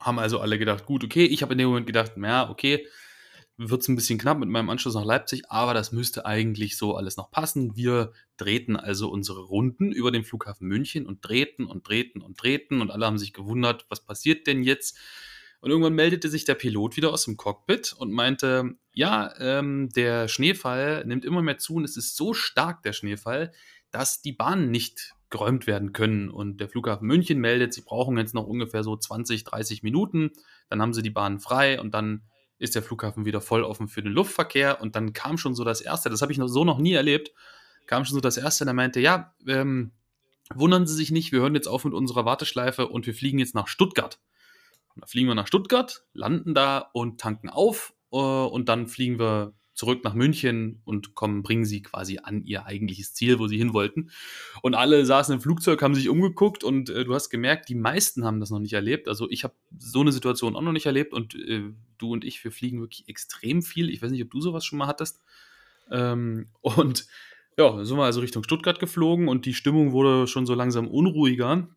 Haben 0.00 0.18
also 0.18 0.40
alle 0.40 0.58
gedacht: 0.58 0.86
Gut, 0.86 1.04
okay. 1.04 1.26
Ich 1.26 1.42
habe 1.42 1.52
in 1.52 1.58
dem 1.58 1.68
Moment 1.68 1.86
gedacht: 1.86 2.12
Ja, 2.16 2.48
okay 2.48 2.86
wird 3.58 3.82
es 3.82 3.88
ein 3.88 3.96
bisschen 3.96 4.20
knapp 4.20 4.38
mit 4.38 4.48
meinem 4.48 4.70
Anschluss 4.70 4.94
nach 4.94 5.04
Leipzig, 5.04 5.50
aber 5.50 5.74
das 5.74 5.90
müsste 5.90 6.24
eigentlich 6.24 6.76
so 6.76 6.94
alles 6.94 7.16
noch 7.16 7.32
passen. 7.32 7.76
Wir 7.76 8.12
drehten 8.36 8.76
also 8.76 9.10
unsere 9.10 9.40
Runden 9.40 9.90
über 9.90 10.12
den 10.12 10.22
Flughafen 10.22 10.68
München 10.68 11.06
und 11.06 11.26
drehten 11.26 11.66
und 11.66 11.86
drehten 11.86 12.22
und 12.22 12.40
drehten 12.40 12.80
und 12.80 12.92
alle 12.92 13.04
haben 13.04 13.18
sich 13.18 13.32
gewundert, 13.32 13.84
was 13.88 14.04
passiert 14.04 14.46
denn 14.46 14.62
jetzt? 14.62 14.96
Und 15.60 15.70
irgendwann 15.70 15.94
meldete 15.94 16.28
sich 16.28 16.44
der 16.44 16.54
Pilot 16.54 16.96
wieder 16.96 17.12
aus 17.12 17.24
dem 17.24 17.36
Cockpit 17.36 17.92
und 17.92 18.12
meinte, 18.12 18.76
ja, 18.92 19.34
ähm, 19.40 19.88
der 19.88 20.28
Schneefall 20.28 21.04
nimmt 21.04 21.24
immer 21.24 21.42
mehr 21.42 21.58
zu 21.58 21.74
und 21.74 21.84
es 21.84 21.96
ist 21.96 22.16
so 22.16 22.32
stark, 22.34 22.84
der 22.84 22.92
Schneefall, 22.92 23.50
dass 23.90 24.22
die 24.22 24.32
Bahnen 24.32 24.70
nicht 24.70 25.14
geräumt 25.30 25.66
werden 25.66 25.92
können. 25.92 26.30
Und 26.30 26.60
der 26.60 26.68
Flughafen 26.68 27.08
München 27.08 27.38
meldet, 27.38 27.74
sie 27.74 27.82
brauchen 27.82 28.16
jetzt 28.18 28.34
noch 28.34 28.46
ungefähr 28.46 28.84
so 28.84 28.96
20, 28.96 29.42
30 29.42 29.82
Minuten, 29.82 30.30
dann 30.68 30.80
haben 30.80 30.94
sie 30.94 31.02
die 31.02 31.10
Bahnen 31.10 31.40
frei 31.40 31.80
und 31.80 31.92
dann 31.92 32.22
ist 32.58 32.74
der 32.74 32.82
Flughafen 32.82 33.24
wieder 33.24 33.40
voll 33.40 33.62
offen 33.62 33.88
für 33.88 34.02
den 34.02 34.12
Luftverkehr. 34.12 34.80
Und 34.80 34.96
dann 34.96 35.12
kam 35.12 35.38
schon 35.38 35.54
so 35.54 35.64
das 35.64 35.80
Erste, 35.80 36.10
das 36.10 36.22
habe 36.22 36.32
ich 36.32 36.38
noch 36.38 36.48
so 36.48 36.64
noch 36.64 36.78
nie 36.78 36.92
erlebt, 36.92 37.32
kam 37.86 38.04
schon 38.04 38.14
so 38.14 38.20
das 38.20 38.36
Erste, 38.36 38.64
der 38.64 38.74
meinte, 38.74 39.00
ja, 39.00 39.34
ähm, 39.46 39.92
wundern 40.54 40.86
Sie 40.86 40.94
sich 40.94 41.10
nicht, 41.10 41.32
wir 41.32 41.40
hören 41.40 41.54
jetzt 41.54 41.68
auf 41.68 41.84
mit 41.84 41.94
unserer 41.94 42.24
Warteschleife 42.24 42.88
und 42.88 43.06
wir 43.06 43.14
fliegen 43.14 43.38
jetzt 43.38 43.54
nach 43.54 43.68
Stuttgart. 43.68 44.18
Und 44.94 45.02
dann 45.02 45.08
fliegen 45.08 45.28
wir 45.28 45.34
nach 45.34 45.46
Stuttgart, 45.46 46.04
landen 46.12 46.54
da 46.54 46.78
und 46.92 47.20
tanken 47.20 47.48
auf 47.48 47.94
äh, 48.12 48.16
und 48.16 48.68
dann 48.68 48.86
fliegen 48.86 49.18
wir 49.18 49.54
zurück 49.78 50.02
nach 50.02 50.12
München 50.12 50.82
und 50.84 51.14
kommen, 51.14 51.44
bringen 51.44 51.64
sie 51.64 51.82
quasi 51.82 52.18
an 52.20 52.42
ihr 52.44 52.66
eigentliches 52.66 53.14
Ziel, 53.14 53.38
wo 53.38 53.46
sie 53.46 53.56
hin 53.56 53.72
wollten. 53.72 54.10
Und 54.60 54.74
alle 54.74 55.06
saßen 55.06 55.32
im 55.32 55.40
Flugzeug, 55.40 55.80
haben 55.82 55.94
sich 55.94 56.08
umgeguckt 56.08 56.64
und 56.64 56.90
äh, 56.90 57.04
du 57.04 57.14
hast 57.14 57.30
gemerkt, 57.30 57.68
die 57.68 57.76
meisten 57.76 58.24
haben 58.24 58.40
das 58.40 58.50
noch 58.50 58.58
nicht 58.58 58.72
erlebt. 58.72 59.06
Also 59.06 59.30
ich 59.30 59.44
habe 59.44 59.54
so 59.78 60.00
eine 60.00 60.10
Situation 60.10 60.56
auch 60.56 60.62
noch 60.62 60.72
nicht 60.72 60.86
erlebt 60.86 61.12
und 61.12 61.36
äh, 61.36 61.72
du 61.96 62.12
und 62.12 62.24
ich, 62.24 62.42
wir 62.42 62.50
fliegen 62.50 62.80
wirklich 62.80 63.08
extrem 63.08 63.62
viel. 63.62 63.88
Ich 63.88 64.02
weiß 64.02 64.10
nicht, 64.10 64.24
ob 64.24 64.32
du 64.32 64.40
sowas 64.40 64.64
schon 64.64 64.80
mal 64.80 64.88
hattest. 64.88 65.22
Ähm, 65.92 66.48
und 66.60 67.06
ja, 67.56 67.84
sind 67.84 67.96
wir 67.96 68.04
also 68.04 68.20
Richtung 68.20 68.42
Stuttgart 68.42 68.80
geflogen 68.80 69.28
und 69.28 69.46
die 69.46 69.54
Stimmung 69.54 69.92
wurde 69.92 70.26
schon 70.26 70.44
so 70.44 70.54
langsam 70.54 70.88
unruhiger. 70.88 71.68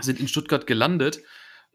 Sind 0.00 0.18
in 0.18 0.28
Stuttgart 0.28 0.66
gelandet 0.66 1.20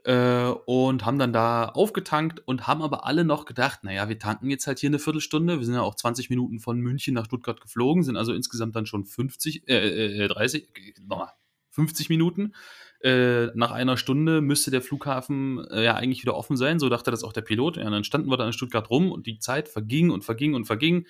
äh, 0.06 0.50
und 0.66 1.06
haben 1.06 1.20
dann 1.20 1.34
da 1.34 1.66
aufgetankt 1.66 2.42
und 2.46 2.68
haben 2.68 2.82
aber 2.82 3.06
alle 3.06 3.24
noch 3.24 3.46
gedacht, 3.46 3.84
naja, 3.84 4.10
wir 4.10 4.20
tanken 4.20 4.50
jetzt 4.50 4.68
halt 4.68 4.80
hier 4.80 4.90
eine 4.90 5.00
Viertelstunde. 5.00 5.60
Wir 5.60 5.66
sind 5.66 5.76
ja 5.76 5.82
auch 5.82 5.96
20 5.96 6.30
Minuten 6.30 6.60
von 6.60 6.80
München 6.80 7.14
nach 7.14 7.26
Stuttgart 7.26 7.62
geflogen, 7.62 8.04
sind 8.04 8.18
also 8.18 8.34
insgesamt 8.34 8.76
dann 8.76 8.86
schon 8.86 9.06
50, 9.06 9.68
äh, 9.68 10.24
äh, 10.24 10.28
30, 10.28 10.70
nochmal, 11.08 11.32
50 11.72 12.10
Minuten. 12.10 12.54
Äh, 13.02 13.48
nach 13.56 13.72
einer 13.72 13.96
Stunde 13.96 14.42
müsste 14.42 14.72
der 14.72 14.82
Flughafen 14.82 15.66
äh, 15.72 15.86
ja 15.86 15.96
eigentlich 15.96 16.22
wieder 16.22 16.36
offen 16.36 16.58
sein, 16.58 16.80
so 16.80 16.90
dachte 16.90 17.12
das 17.12 17.24
auch 17.24 17.32
der 17.32 17.42
Pilot. 17.42 17.78
Ja, 17.78 17.90
dann 17.90 18.04
standen 18.04 18.30
wir 18.30 18.38
da 18.38 18.46
in 18.46 18.52
Stuttgart 18.52 18.90
rum 18.90 19.12
und 19.12 19.26
die 19.26 19.40
Zeit 19.40 19.70
verging 19.70 20.10
und 20.10 20.26
verging 20.26 20.54
und 20.54 20.66
verging. 20.66 21.08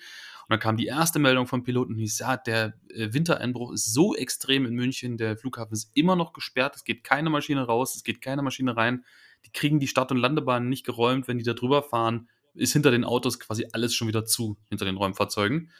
Und 0.50 0.54
dann 0.54 0.60
kam 0.62 0.76
die 0.76 0.86
erste 0.86 1.20
Meldung 1.20 1.46
vom 1.46 1.62
Piloten, 1.62 1.94
die 1.94 2.00
hieß, 2.00 2.18
ja, 2.18 2.36
der 2.36 2.74
äh, 2.88 3.12
Wintereinbruch 3.12 3.70
ist 3.70 3.94
so 3.94 4.16
extrem 4.16 4.66
in 4.66 4.74
München, 4.74 5.16
der 5.16 5.36
Flughafen 5.36 5.74
ist 5.74 5.92
immer 5.94 6.16
noch 6.16 6.32
gesperrt, 6.32 6.74
es 6.74 6.82
geht 6.82 7.04
keine 7.04 7.30
Maschine 7.30 7.62
raus, 7.62 7.94
es 7.94 8.02
geht 8.02 8.20
keine 8.20 8.42
Maschine 8.42 8.76
rein, 8.76 9.04
die 9.44 9.52
kriegen 9.52 9.78
die 9.78 9.86
Start- 9.86 10.10
und 10.10 10.16
Landebahnen 10.16 10.68
nicht 10.68 10.84
geräumt, 10.84 11.28
wenn 11.28 11.38
die 11.38 11.44
da 11.44 11.52
drüber 11.52 11.84
fahren, 11.84 12.28
ist 12.54 12.72
hinter 12.72 12.90
den 12.90 13.04
Autos 13.04 13.38
quasi 13.38 13.68
alles 13.70 13.94
schon 13.94 14.08
wieder 14.08 14.24
zu, 14.24 14.56
hinter 14.70 14.86
den 14.86 14.96
Räumfahrzeugen. 14.96 15.70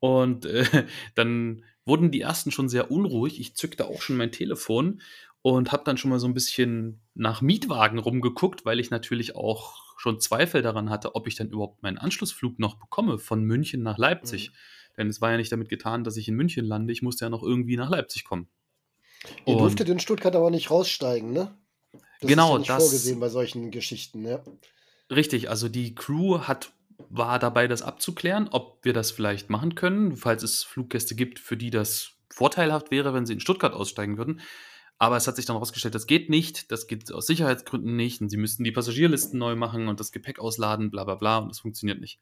Und 0.00 0.44
äh, 0.44 0.66
dann 1.14 1.64
wurden 1.86 2.10
die 2.10 2.20
ersten 2.20 2.50
schon 2.50 2.68
sehr 2.68 2.90
unruhig. 2.90 3.40
Ich 3.40 3.54
zückte 3.54 3.86
auch 3.86 4.02
schon 4.02 4.18
mein 4.18 4.32
Telefon 4.32 5.00
und 5.44 5.72
habe 5.72 5.84
dann 5.84 5.98
schon 5.98 6.08
mal 6.08 6.18
so 6.18 6.26
ein 6.26 6.32
bisschen 6.32 7.02
nach 7.12 7.42
Mietwagen 7.42 7.98
rumgeguckt, 7.98 8.64
weil 8.64 8.80
ich 8.80 8.88
natürlich 8.88 9.36
auch 9.36 9.74
schon 9.98 10.18
Zweifel 10.18 10.62
daran 10.62 10.88
hatte, 10.88 11.14
ob 11.16 11.26
ich 11.26 11.34
dann 11.34 11.50
überhaupt 11.50 11.82
meinen 11.82 11.98
Anschlussflug 11.98 12.58
noch 12.58 12.76
bekomme 12.76 13.18
von 13.18 13.44
München 13.44 13.82
nach 13.82 13.98
Leipzig. 13.98 14.48
Mhm. 14.48 14.54
Denn 14.96 15.08
es 15.08 15.20
war 15.20 15.32
ja 15.32 15.36
nicht 15.36 15.52
damit 15.52 15.68
getan, 15.68 16.02
dass 16.02 16.16
ich 16.16 16.28
in 16.28 16.34
München 16.34 16.64
lande, 16.64 16.94
ich 16.94 17.02
musste 17.02 17.26
ja 17.26 17.28
noch 17.28 17.42
irgendwie 17.42 17.76
nach 17.76 17.90
Leipzig 17.90 18.24
kommen. 18.24 18.48
Ihr 19.44 19.58
durftet 19.58 19.90
in 19.90 20.00
Stuttgart 20.00 20.34
aber 20.34 20.50
nicht 20.50 20.70
raussteigen, 20.70 21.34
ne? 21.34 21.54
Das 22.22 22.30
genau, 22.30 22.46
ist 22.46 22.52
ja 22.52 22.58
nicht 22.58 22.70
das 22.70 22.82
vorgesehen 22.84 23.20
bei 23.20 23.28
solchen 23.28 23.70
Geschichten, 23.70 24.24
ja. 24.24 24.42
Richtig, 25.10 25.50
also 25.50 25.68
die 25.68 25.94
Crew 25.94 26.38
hat 26.38 26.72
war 27.10 27.38
dabei, 27.38 27.68
das 27.68 27.82
abzuklären, 27.82 28.48
ob 28.50 28.82
wir 28.82 28.94
das 28.94 29.10
vielleicht 29.10 29.50
machen 29.50 29.74
können, 29.74 30.16
falls 30.16 30.42
es 30.42 30.62
Fluggäste 30.62 31.14
gibt, 31.14 31.38
für 31.38 31.58
die 31.58 31.70
das 31.70 32.12
vorteilhaft 32.30 32.90
wäre, 32.90 33.12
wenn 33.12 33.26
sie 33.26 33.34
in 33.34 33.40
Stuttgart 33.40 33.74
aussteigen 33.74 34.16
würden. 34.16 34.40
Aber 34.98 35.16
es 35.16 35.26
hat 35.26 35.36
sich 35.36 35.44
dann 35.44 35.56
herausgestellt, 35.56 35.94
das 35.94 36.06
geht 36.06 36.30
nicht, 36.30 36.70
das 36.70 36.86
geht 36.86 37.12
aus 37.12 37.26
Sicherheitsgründen 37.26 37.96
nicht 37.96 38.20
und 38.20 38.28
sie 38.28 38.36
müssten 38.36 38.64
die 38.64 38.72
Passagierlisten 38.72 39.38
neu 39.38 39.56
machen 39.56 39.88
und 39.88 40.00
das 40.00 40.12
Gepäck 40.12 40.38
ausladen, 40.38 40.90
bla 40.90 41.04
bla 41.04 41.16
bla 41.16 41.38
und 41.38 41.48
das 41.48 41.60
funktioniert 41.60 42.00
nicht. 42.00 42.20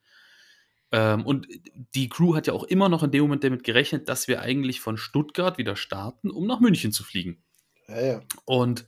Ähm, 0.90 1.24
und 1.24 1.46
die 1.94 2.08
Crew 2.08 2.34
hat 2.34 2.46
ja 2.46 2.52
auch 2.52 2.64
immer 2.64 2.88
noch 2.88 3.02
in 3.02 3.10
dem 3.10 3.22
Moment 3.22 3.44
damit 3.44 3.64
gerechnet, 3.64 4.08
dass 4.08 4.28
wir 4.28 4.42
eigentlich 4.42 4.80
von 4.80 4.96
Stuttgart 4.96 5.58
wieder 5.58 5.76
starten, 5.76 6.30
um 6.30 6.46
nach 6.46 6.60
München 6.60 6.92
zu 6.92 7.02
fliegen. 7.02 7.42
Ja, 7.88 8.00
ja. 8.00 8.20
Und 8.44 8.86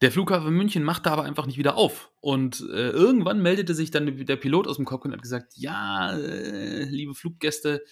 der 0.00 0.12
Flughafen 0.12 0.54
München 0.54 0.84
machte 0.84 1.10
aber 1.10 1.24
einfach 1.24 1.46
nicht 1.46 1.58
wieder 1.58 1.76
auf. 1.76 2.10
Und 2.20 2.60
äh, 2.70 2.90
irgendwann 2.90 3.42
meldete 3.42 3.74
sich 3.74 3.90
dann 3.90 4.26
der 4.26 4.36
Pilot 4.36 4.68
aus 4.68 4.76
dem 4.76 4.84
Cockpit 4.84 5.10
und 5.10 5.16
hat 5.16 5.22
gesagt, 5.22 5.54
ja, 5.56 6.12
äh, 6.16 6.84
liebe 6.84 7.14
Fluggäste, 7.14 7.82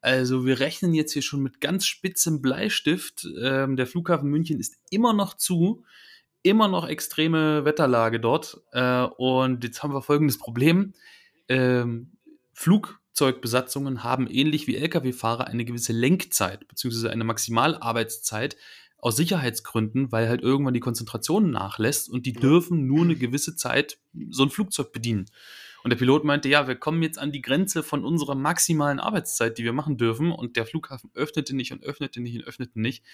also 0.00 0.46
wir 0.46 0.60
rechnen 0.60 0.94
jetzt 0.94 1.12
hier 1.12 1.22
schon 1.22 1.42
mit 1.42 1.60
ganz 1.60 1.86
spitzem 1.86 2.40
Bleistift. 2.40 3.26
Ähm, 3.42 3.76
der 3.76 3.86
Flughafen 3.86 4.30
München 4.30 4.58
ist 4.58 4.76
immer 4.90 5.12
noch 5.12 5.34
zu, 5.34 5.84
immer 6.42 6.68
noch 6.68 6.88
extreme 6.88 7.64
Wetterlage 7.64 8.20
dort. 8.20 8.62
Äh, 8.72 9.02
und 9.02 9.62
jetzt 9.64 9.82
haben 9.82 9.92
wir 9.92 10.02
folgendes 10.02 10.38
Problem. 10.38 10.94
Ähm, 11.48 12.12
Flugzeugbesatzungen 12.54 14.02
haben 14.04 14.26
ähnlich 14.26 14.66
wie 14.66 14.76
Lkw-Fahrer 14.76 15.46
eine 15.46 15.64
gewisse 15.64 15.92
Lenkzeit 15.92 16.66
beziehungsweise 16.68 17.10
eine 17.10 17.24
Maximalarbeitszeit 17.24 18.56
aus 18.96 19.16
Sicherheitsgründen, 19.16 20.12
weil 20.12 20.28
halt 20.28 20.42
irgendwann 20.42 20.74
die 20.74 20.80
Konzentration 20.80 21.50
nachlässt 21.50 22.08
und 22.08 22.26
die 22.26 22.32
dürfen 22.32 22.86
nur 22.86 23.04
eine 23.04 23.16
gewisse 23.16 23.56
Zeit 23.56 23.98
so 24.30 24.42
ein 24.42 24.50
Flugzeug 24.50 24.92
bedienen. 24.92 25.26
Und 25.82 25.90
der 25.90 25.96
Pilot 25.96 26.24
meinte, 26.24 26.48
ja, 26.48 26.68
wir 26.68 26.76
kommen 26.76 27.02
jetzt 27.02 27.18
an 27.18 27.32
die 27.32 27.42
Grenze 27.42 27.82
von 27.82 28.04
unserer 28.04 28.34
maximalen 28.34 29.00
Arbeitszeit, 29.00 29.58
die 29.58 29.64
wir 29.64 29.72
machen 29.72 29.96
dürfen. 29.96 30.32
Und 30.32 30.56
der 30.56 30.66
Flughafen 30.66 31.10
öffnete 31.14 31.56
nicht 31.56 31.72
und 31.72 31.82
öffnete 31.82 32.20
nicht 32.20 32.36
und 32.36 32.44
öffnete 32.44 32.80
nicht. 32.80 33.04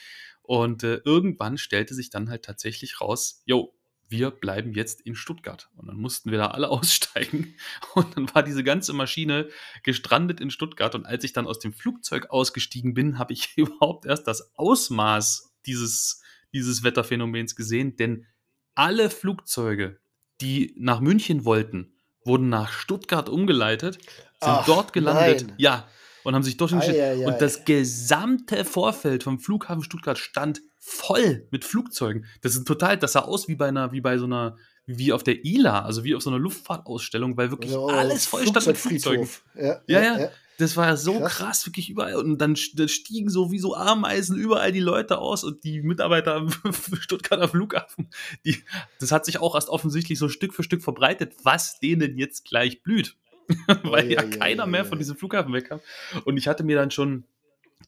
Und 0.43 0.83
äh, 0.83 1.01
irgendwann 1.05 1.59
stellte 1.59 1.95
sich 1.95 2.11
dann 2.11 2.29
halt 2.29 2.45
tatsächlich 2.45 3.01
raus, 3.01 3.43
jo, 3.47 3.73
wir 4.09 4.31
bleiben 4.31 4.73
jetzt 4.73 5.01
in 5.01 5.15
Stuttgart. 5.15 5.69
Und 5.77 5.89
dann 5.89 5.97
mussten 5.97 6.31
wir 6.31 6.39
da 6.39 6.49
alle 6.49 6.69
aussteigen. 6.71 7.55
Und 7.95 8.17
dann 8.17 8.33
war 8.35 8.43
diese 8.43 8.65
ganze 8.65 8.93
Maschine 8.93 9.49
gestrandet 9.83 10.41
in 10.41 10.51
Stuttgart. 10.51 10.95
Und 10.95 11.07
als 11.07 11.25
ich 11.25 11.33
dann 11.33 11.47
aus 11.47 11.59
dem 11.59 11.73
Flugzeug 11.73 12.31
ausgestiegen 12.31 12.95
bin, 12.95 13.19
habe 13.19 13.33
ich 13.33 13.53
überhaupt 13.57 14.07
erst 14.07 14.27
das 14.27 14.57
Ausmaß 14.57 15.53
dieses, 15.67 16.23
dieses 16.53 16.83
Wetterphänomens 16.83 17.57
gesehen. 17.57 17.97
Denn 17.97 18.27
alle 18.75 19.11
Flugzeuge, 19.11 19.99
die 20.41 20.75
nach 20.77 21.01
München 21.01 21.45
wollten, 21.45 21.96
wurden 22.27 22.49
nach 22.49 22.73
Stuttgart 22.73 23.29
umgeleitet, 23.29 23.95
sind 23.95 24.03
Ach, 24.41 24.67
dort 24.67 24.93
gelandet. 24.93 25.47
Nein. 25.47 25.55
Ja, 25.59 25.89
und 26.25 26.35
haben 26.35 26.43
sich 26.43 26.57
dort 26.57 26.71
hingestellt. 26.71 27.25
Und 27.25 27.41
das 27.41 27.65
gesamte 27.65 28.65
Vorfeld 28.65 29.23
vom 29.23 29.39
Flughafen 29.39 29.85
Stuttgart 29.85 30.19
stand 30.19 30.61
voll 30.81 31.47
mit 31.51 31.65
Flugzeugen. 31.65 32.27
Das 32.43 32.57
ist 32.57 32.67
total, 32.67 32.97
das 32.99 33.13
sah 33.13 33.21
aus 33.21 33.49
wie 33.49 33.55
bei 33.55 33.69
einer, 33.69 33.93
wie 33.93 34.01
bei 34.01 34.19
so 34.19 34.25
einer, 34.25 34.57
wie 34.87 35.13
auf 35.13 35.25
der 35.25 35.45
ILA, 35.45 35.83
also 35.83 36.05
wie 36.05 36.15
auf 36.15 36.23
so 36.23 36.31
einer 36.31 36.39
Luftfahrtausstellung, 36.39 37.37
weil 37.37 37.51
wirklich 37.51 37.73
oh, 37.73 37.89
alles 37.89 38.27
voll 38.27 38.47
stand 38.47 38.67
mit 38.67 38.79
Flugzeugen. 38.79 39.29
Ja, 39.55 39.81
ja, 39.87 40.01
ja. 40.01 40.19
ja. 40.21 40.31
Das 40.59 40.77
war 40.77 40.97
so 40.97 41.19
krass. 41.19 41.35
krass. 41.35 41.67
wirklich 41.67 41.91
überall. 41.91 42.15
Und 42.15 42.39
dann 42.39 42.57
stiegen 42.57 43.29
so 43.29 43.51
wie 43.51 43.59
so 43.59 43.75
Ameisen 43.75 44.37
überall 44.37 44.73
die 44.73 44.81
Leute 44.81 45.19
aus 45.19 45.45
und 45.45 45.65
die 45.65 45.83
Mitarbeiter 45.83 46.37
am 46.37 46.51
Stuttgarter 47.01 47.49
Flughafen, 47.49 48.09
die, 48.45 48.63
das 48.99 49.13
hat 49.13 49.27
sich 49.27 49.39
auch 49.39 49.55
erst 49.55 49.69
offensichtlich 49.69 50.19
so 50.19 50.29
Stück 50.29 50.55
für 50.55 50.63
Stück 50.63 50.83
verbreitet, 50.83 51.35
was 51.43 51.79
denen 51.81 52.17
jetzt 52.17 52.47
gleich 52.47 52.83
blüht. 52.83 53.17
Weil 53.83 54.11
ja, 54.11 54.23
ja, 54.23 54.29
keiner 54.29 54.63
ja, 54.63 54.67
mehr 54.67 54.85
von 54.85 54.99
diesem 54.99 55.17
Flughafen 55.17 55.53
wegkam. 55.53 55.81
Und 56.25 56.37
ich 56.37 56.49
hatte 56.49 56.65
mir 56.65 56.77
dann 56.77 56.91
schon 56.91 57.25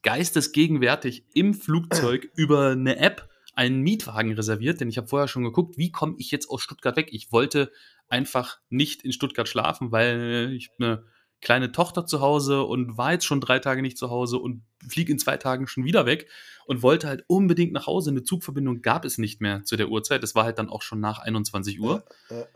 geistesgegenwärtig 0.02 1.24
im 1.34 1.54
Flugzeug 1.54 2.30
über 2.36 2.70
eine 2.70 2.98
App 2.98 3.28
einen 3.58 3.80
Mietwagen 3.80 4.32
reserviert, 4.34 4.80
denn 4.80 4.88
ich 4.88 4.98
habe 4.98 5.08
vorher 5.08 5.26
schon 5.26 5.42
geguckt, 5.42 5.76
wie 5.76 5.90
komme 5.90 6.14
ich 6.18 6.30
jetzt 6.30 6.48
aus 6.48 6.62
Stuttgart 6.62 6.96
weg? 6.96 7.08
Ich 7.10 7.32
wollte 7.32 7.72
einfach 8.08 8.60
nicht 8.70 9.02
in 9.02 9.10
Stuttgart 9.10 9.48
schlafen, 9.48 9.90
weil 9.90 10.52
ich 10.54 10.70
eine 10.78 11.02
kleine 11.40 11.72
Tochter 11.72 12.06
zu 12.06 12.20
Hause 12.20 12.62
und 12.62 12.96
war 12.96 13.10
jetzt 13.12 13.24
schon 13.24 13.40
drei 13.40 13.58
Tage 13.58 13.82
nicht 13.82 13.98
zu 13.98 14.10
Hause 14.10 14.38
und 14.38 14.62
fliege 14.88 15.10
in 15.10 15.18
zwei 15.18 15.38
Tagen 15.38 15.66
schon 15.66 15.84
wieder 15.84 16.06
weg 16.06 16.28
und 16.66 16.84
wollte 16.84 17.08
halt 17.08 17.24
unbedingt 17.26 17.72
nach 17.72 17.88
Hause. 17.88 18.10
Eine 18.10 18.22
Zugverbindung 18.22 18.80
gab 18.80 19.04
es 19.04 19.18
nicht 19.18 19.40
mehr 19.40 19.64
zu 19.64 19.76
der 19.76 19.88
Uhrzeit. 19.88 20.22
Das 20.22 20.36
war 20.36 20.44
halt 20.44 20.60
dann 20.60 20.68
auch 20.68 20.82
schon 20.82 21.00
nach 21.00 21.18
21 21.18 21.80
Uhr. 21.80 22.04
Ja, 22.30 22.36
ja. 22.36 22.46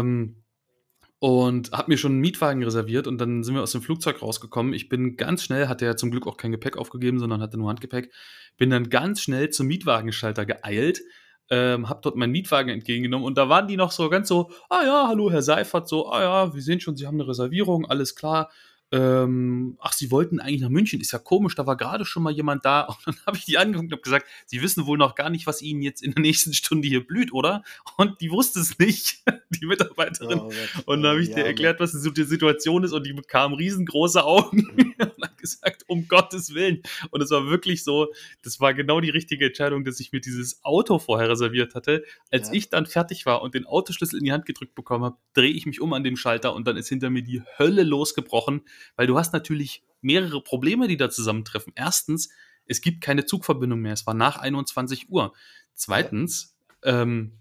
Ähm, 0.00 0.41
und 1.22 1.70
habe 1.70 1.88
mir 1.88 1.98
schon 1.98 2.10
einen 2.10 2.20
Mietwagen 2.20 2.64
reserviert 2.64 3.06
und 3.06 3.18
dann 3.18 3.44
sind 3.44 3.54
wir 3.54 3.62
aus 3.62 3.70
dem 3.70 3.80
Flugzeug 3.80 4.20
rausgekommen. 4.22 4.72
Ich 4.72 4.88
bin 4.88 5.16
ganz 5.16 5.44
schnell, 5.44 5.68
hatte 5.68 5.84
ja 5.84 5.94
zum 5.94 6.10
Glück 6.10 6.26
auch 6.26 6.36
kein 6.36 6.50
Gepäck 6.50 6.76
aufgegeben, 6.76 7.20
sondern 7.20 7.40
hatte 7.40 7.56
nur 7.56 7.68
Handgepäck, 7.68 8.12
bin 8.56 8.70
dann 8.70 8.90
ganz 8.90 9.20
schnell 9.20 9.48
zum 9.50 9.68
Mietwagenschalter 9.68 10.44
geeilt, 10.44 11.00
ähm, 11.48 11.88
habe 11.88 12.00
dort 12.02 12.16
meinen 12.16 12.32
Mietwagen 12.32 12.70
entgegengenommen 12.70 13.24
und 13.24 13.38
da 13.38 13.48
waren 13.48 13.68
die 13.68 13.76
noch 13.76 13.92
so 13.92 14.08
ganz 14.08 14.26
so, 14.26 14.50
ah 14.68 14.82
ja, 14.84 15.06
hallo 15.06 15.30
Herr 15.30 15.42
Seifert, 15.42 15.86
so, 15.86 16.10
ah 16.10 16.22
ja, 16.22 16.54
wir 16.54 16.60
sehen 16.60 16.80
schon, 16.80 16.96
Sie 16.96 17.06
haben 17.06 17.20
eine 17.20 17.28
Reservierung, 17.28 17.86
alles 17.86 18.16
klar 18.16 18.50
ähm, 18.92 19.78
ach, 19.80 19.94
sie 19.94 20.10
wollten 20.10 20.38
eigentlich 20.38 20.60
nach 20.60 20.68
München, 20.68 21.00
ist 21.00 21.12
ja 21.12 21.18
komisch, 21.18 21.54
da 21.54 21.66
war 21.66 21.78
gerade 21.78 22.04
schon 22.04 22.22
mal 22.22 22.32
jemand 22.32 22.64
da. 22.66 22.82
Und 23.06 23.06
dann 23.06 23.16
habe 23.26 23.38
ich 23.38 23.46
die 23.46 23.56
angeguckt 23.56 23.86
und 23.86 23.92
habe 23.92 24.02
gesagt, 24.02 24.26
sie 24.44 24.62
wissen 24.62 24.86
wohl 24.86 24.98
noch 24.98 25.14
gar 25.14 25.30
nicht, 25.30 25.46
was 25.46 25.62
ihnen 25.62 25.80
jetzt 25.80 26.02
in 26.02 26.12
der 26.12 26.20
nächsten 26.20 26.52
Stunde 26.52 26.86
hier 26.86 27.06
blüht, 27.06 27.32
oder? 27.32 27.62
Und 27.96 28.20
die 28.20 28.30
wusste 28.30 28.60
es 28.60 28.78
nicht, 28.78 29.22
die 29.50 29.66
Mitarbeiterin. 29.66 30.40
Oh, 30.40 30.52
und 30.84 31.02
dann 31.02 31.12
habe 31.12 31.22
ich 31.22 31.30
ja, 31.30 31.36
dir 31.36 31.46
erklärt, 31.46 31.80
was 31.80 31.92
die 31.92 32.22
Situation 32.24 32.84
ist. 32.84 32.92
Und 32.92 33.06
die 33.06 33.14
bekam 33.14 33.54
riesengroße 33.54 34.22
Augen 34.22 34.68
gesagt, 35.42 35.84
um 35.86 36.08
Gottes 36.08 36.54
Willen. 36.54 36.82
Und 37.10 37.20
es 37.20 37.30
war 37.30 37.46
wirklich 37.48 37.84
so, 37.84 38.08
das 38.42 38.60
war 38.60 38.72
genau 38.72 39.00
die 39.00 39.10
richtige 39.10 39.46
Entscheidung, 39.46 39.84
dass 39.84 40.00
ich 40.00 40.12
mir 40.12 40.20
dieses 40.20 40.64
Auto 40.64 40.98
vorher 40.98 41.28
reserviert 41.28 41.74
hatte. 41.74 42.04
Als 42.30 42.48
ja. 42.48 42.54
ich 42.54 42.70
dann 42.70 42.86
fertig 42.86 43.26
war 43.26 43.42
und 43.42 43.54
den 43.54 43.66
Autoschlüssel 43.66 44.18
in 44.18 44.24
die 44.24 44.32
Hand 44.32 44.46
gedrückt 44.46 44.74
bekommen 44.74 45.04
habe, 45.04 45.16
drehe 45.34 45.52
ich 45.52 45.66
mich 45.66 45.80
um 45.80 45.92
an 45.92 46.04
dem 46.04 46.16
Schalter 46.16 46.54
und 46.54 46.66
dann 46.66 46.78
ist 46.78 46.88
hinter 46.88 47.10
mir 47.10 47.22
die 47.22 47.42
Hölle 47.58 47.82
losgebrochen 47.82 48.62
weil 48.96 49.06
du 49.06 49.18
hast 49.18 49.32
natürlich 49.32 49.84
mehrere 50.00 50.42
Probleme, 50.42 50.88
die 50.88 50.96
da 50.96 51.10
zusammentreffen. 51.10 51.72
Erstens, 51.76 52.30
es 52.66 52.80
gibt 52.80 53.00
keine 53.00 53.24
Zugverbindung 53.24 53.80
mehr. 53.80 53.92
Es 53.92 54.06
war 54.06 54.14
nach 54.14 54.38
21 54.38 55.10
Uhr. 55.10 55.32
Zweitens, 55.74 56.56
ähm, 56.82 57.38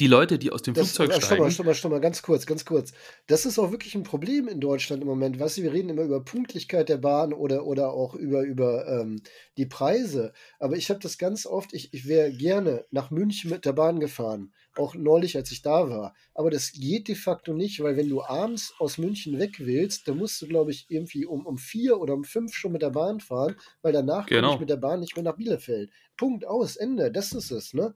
die 0.00 0.06
Leute, 0.06 0.38
die 0.38 0.50
aus 0.50 0.62
dem 0.62 0.72
das, 0.72 0.92
Flugzeug 0.92 1.22
steigen. 1.22 1.24
Stopp 1.24 1.38
mal, 1.38 1.50
stopp 1.50 1.66
mal, 1.66 1.74
stopp 1.74 1.90
mal, 1.92 2.00
ganz 2.00 2.22
kurz, 2.22 2.46
ganz 2.46 2.64
kurz. 2.64 2.92
Das 3.26 3.44
ist 3.44 3.58
auch 3.58 3.70
wirklich 3.70 3.94
ein 3.94 4.02
Problem 4.02 4.48
in 4.48 4.60
Deutschland 4.60 5.02
im 5.02 5.08
Moment. 5.08 5.38
Weißt 5.38 5.58
du, 5.58 5.62
wir 5.62 5.72
reden 5.72 5.90
immer 5.90 6.02
über 6.02 6.24
Pünktlichkeit 6.24 6.88
der 6.88 6.96
Bahn 6.96 7.34
oder, 7.34 7.66
oder 7.66 7.92
auch 7.92 8.14
über, 8.14 8.42
über 8.42 8.88
ähm, 8.88 9.20
die 9.58 9.66
Preise. 9.66 10.32
Aber 10.58 10.76
ich 10.76 10.88
habe 10.88 11.00
das 11.00 11.18
ganz 11.18 11.44
oft, 11.44 11.74
ich, 11.74 11.92
ich 11.92 12.06
wäre 12.06 12.32
gerne 12.32 12.86
nach 12.90 13.10
München 13.10 13.50
mit 13.50 13.66
der 13.66 13.74
Bahn 13.74 14.00
gefahren. 14.00 14.52
Auch 14.76 14.94
neulich, 14.94 15.36
als 15.36 15.52
ich 15.52 15.62
da 15.62 15.88
war. 15.90 16.14
Aber 16.34 16.50
das 16.50 16.72
geht 16.72 17.06
de 17.08 17.14
facto 17.14 17.52
nicht, 17.52 17.80
weil 17.80 17.96
wenn 17.96 18.08
du 18.08 18.22
abends 18.22 18.74
aus 18.78 18.98
München 18.98 19.38
weg 19.38 19.60
willst, 19.60 20.08
dann 20.08 20.16
musst 20.16 20.40
du, 20.40 20.48
glaube 20.48 20.70
ich, 20.70 20.86
irgendwie 20.88 21.26
um, 21.26 21.46
um 21.46 21.58
vier 21.58 22.00
oder 22.00 22.14
um 22.14 22.24
fünf 22.24 22.54
schon 22.54 22.72
mit 22.72 22.82
der 22.82 22.90
Bahn 22.90 23.20
fahren, 23.20 23.54
weil 23.82 23.92
danach 23.92 24.26
genau. 24.26 24.40
komme 24.40 24.54
ich 24.54 24.60
mit 24.60 24.70
der 24.70 24.76
Bahn 24.76 25.00
nicht 25.00 25.14
mehr 25.14 25.24
nach 25.24 25.36
Bielefeld. 25.36 25.90
Punkt 26.16 26.46
aus, 26.46 26.76
Ende. 26.76 27.12
Das 27.12 27.32
ist 27.32 27.50
es, 27.50 27.74
ne? 27.74 27.94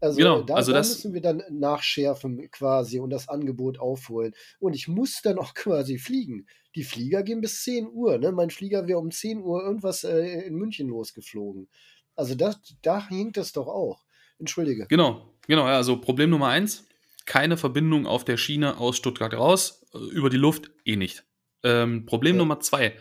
Also, 0.00 0.18
genau, 0.18 0.42
da, 0.42 0.54
also 0.54 0.72
da 0.72 0.78
das 0.78 0.90
müssen 0.90 1.14
wir 1.14 1.20
dann 1.20 1.42
nachschärfen 1.50 2.50
quasi 2.50 3.00
und 3.00 3.10
das 3.10 3.28
Angebot 3.28 3.78
aufholen. 3.78 4.34
Und 4.58 4.74
ich 4.74 4.88
muss 4.88 5.22
dann 5.22 5.38
auch 5.38 5.54
quasi 5.54 5.98
fliegen. 5.98 6.46
Die 6.74 6.84
Flieger 6.84 7.22
gehen 7.22 7.40
bis 7.40 7.62
10 7.62 7.88
Uhr. 7.88 8.18
Ne? 8.18 8.32
Mein 8.32 8.50
Flieger 8.50 8.86
wäre 8.86 8.98
um 8.98 9.10
10 9.10 9.40
Uhr 9.40 9.62
irgendwas 9.62 10.04
äh, 10.04 10.42
in 10.46 10.54
München 10.54 10.88
losgeflogen. 10.88 11.68
Also 12.14 12.34
das, 12.34 12.58
da 12.82 13.08
hinkt 13.08 13.38
das 13.38 13.52
doch 13.52 13.66
auch. 13.66 14.04
Entschuldige. 14.38 14.86
Genau, 14.88 15.34
genau. 15.46 15.64
Also 15.64 15.98
Problem 15.98 16.30
Nummer 16.30 16.48
eins, 16.48 16.86
keine 17.24 17.56
Verbindung 17.56 18.06
auf 18.06 18.24
der 18.24 18.36
Schiene 18.36 18.78
aus 18.78 18.98
Stuttgart 18.98 19.32
raus, 19.32 19.86
äh, 19.94 19.98
über 19.98 20.28
die 20.28 20.36
Luft 20.36 20.70
eh 20.84 20.96
nicht. 20.96 21.24
Ähm, 21.62 22.04
Problem 22.04 22.36
ja. 22.36 22.40
Nummer 22.40 22.60
zwei, 22.60 22.94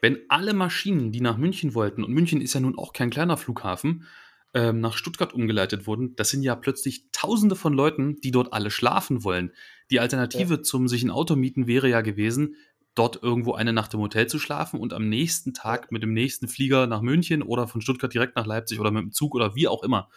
wenn 0.00 0.18
alle 0.28 0.54
Maschinen, 0.54 1.12
die 1.12 1.20
nach 1.20 1.36
München 1.36 1.74
wollten, 1.74 2.02
und 2.02 2.12
München 2.12 2.40
ist 2.40 2.54
ja 2.54 2.60
nun 2.60 2.78
auch 2.78 2.92
kein 2.94 3.10
kleiner 3.10 3.36
Flughafen, 3.36 4.06
ähm, 4.54 4.80
nach 4.80 4.96
Stuttgart 4.96 5.32
umgeleitet 5.32 5.86
wurden, 5.86 6.16
das 6.16 6.30
sind 6.30 6.42
ja 6.42 6.54
plötzlich 6.56 7.04
Tausende 7.12 7.56
von 7.56 7.72
Leuten, 7.72 8.16
die 8.20 8.30
dort 8.30 8.52
alle 8.52 8.70
schlafen 8.70 9.24
wollen. 9.24 9.52
Die 9.90 10.00
Alternative 10.00 10.54
ja. 10.54 10.62
zum 10.62 10.88
sich 10.88 11.02
ein 11.02 11.10
Auto 11.10 11.36
mieten 11.36 11.66
wäre 11.66 11.88
ja 11.88 12.00
gewesen, 12.00 12.56
dort 12.94 13.22
irgendwo 13.22 13.54
eine 13.54 13.72
Nacht 13.72 13.94
im 13.94 14.00
Hotel 14.00 14.26
zu 14.26 14.38
schlafen 14.38 14.80
und 14.80 14.92
am 14.92 15.08
nächsten 15.08 15.54
Tag 15.54 15.92
mit 15.92 16.02
dem 16.02 16.12
nächsten 16.12 16.48
Flieger 16.48 16.86
nach 16.86 17.00
München 17.00 17.42
oder 17.42 17.68
von 17.68 17.80
Stuttgart 17.80 18.12
direkt 18.12 18.36
nach 18.36 18.46
Leipzig 18.46 18.80
oder 18.80 18.90
mit 18.90 19.02
dem 19.02 19.12
Zug 19.12 19.34
oder 19.34 19.54
wie 19.54 19.68
auch 19.68 19.82
immer. 19.82 20.08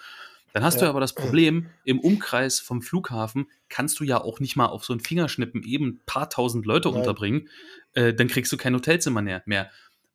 Dann 0.54 0.64
hast 0.64 0.76
ja. 0.76 0.82
du 0.82 0.90
aber 0.90 1.00
das 1.00 1.14
Problem, 1.14 1.68
im 1.84 2.00
Umkreis 2.00 2.60
vom 2.60 2.84
Flughafen 2.84 3.48
kannst 3.70 4.00
du 4.00 4.04
ja 4.04 4.22
auch 4.22 4.40
nicht 4.40 4.56
mal 4.56 4.68
auf 4.68 4.86
so 4.86 4.94
ein 4.94 5.00
Fingerschnippen 5.00 5.64
eben 5.64 5.88
ein 5.88 6.02
paar 6.06 6.30
tausend 6.30 6.66
Leute 6.66 6.90
Nein. 6.90 7.00
unterbringen. 7.00 7.50
Äh, 7.94 8.14
dann 8.14 8.28
kriegst 8.28 8.52
du 8.52 8.58
kein 8.58 8.76
Hotelzimmer 8.76 9.22
mehr. 9.22 9.72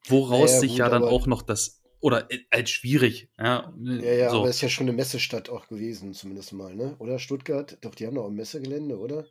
Woraus 0.06 0.52
ja, 0.52 0.60
sich 0.60 0.70
gut, 0.70 0.78
ja 0.78 0.88
dann 0.88 1.02
auch 1.02 1.26
noch 1.26 1.42
das 1.42 1.77
oder 2.00 2.30
äh, 2.30 2.40
als 2.50 2.70
schwierig. 2.70 3.28
Ja, 3.38 3.72
ja, 3.82 4.12
ja 4.12 4.30
so. 4.30 4.38
aber 4.38 4.48
es 4.48 4.56
ist 4.56 4.62
ja 4.62 4.68
schon 4.68 4.88
eine 4.88 4.96
Messestadt 4.96 5.48
auch 5.50 5.68
gewesen, 5.68 6.14
zumindest 6.14 6.52
mal, 6.52 6.74
ne? 6.74 6.96
Oder 6.98 7.18
Stuttgart? 7.18 7.78
Doch, 7.80 7.94
die 7.94 8.06
haben 8.06 8.14
doch 8.14 8.26
ein 8.26 8.34
Messegelände, 8.34 8.98
oder? 8.98 9.26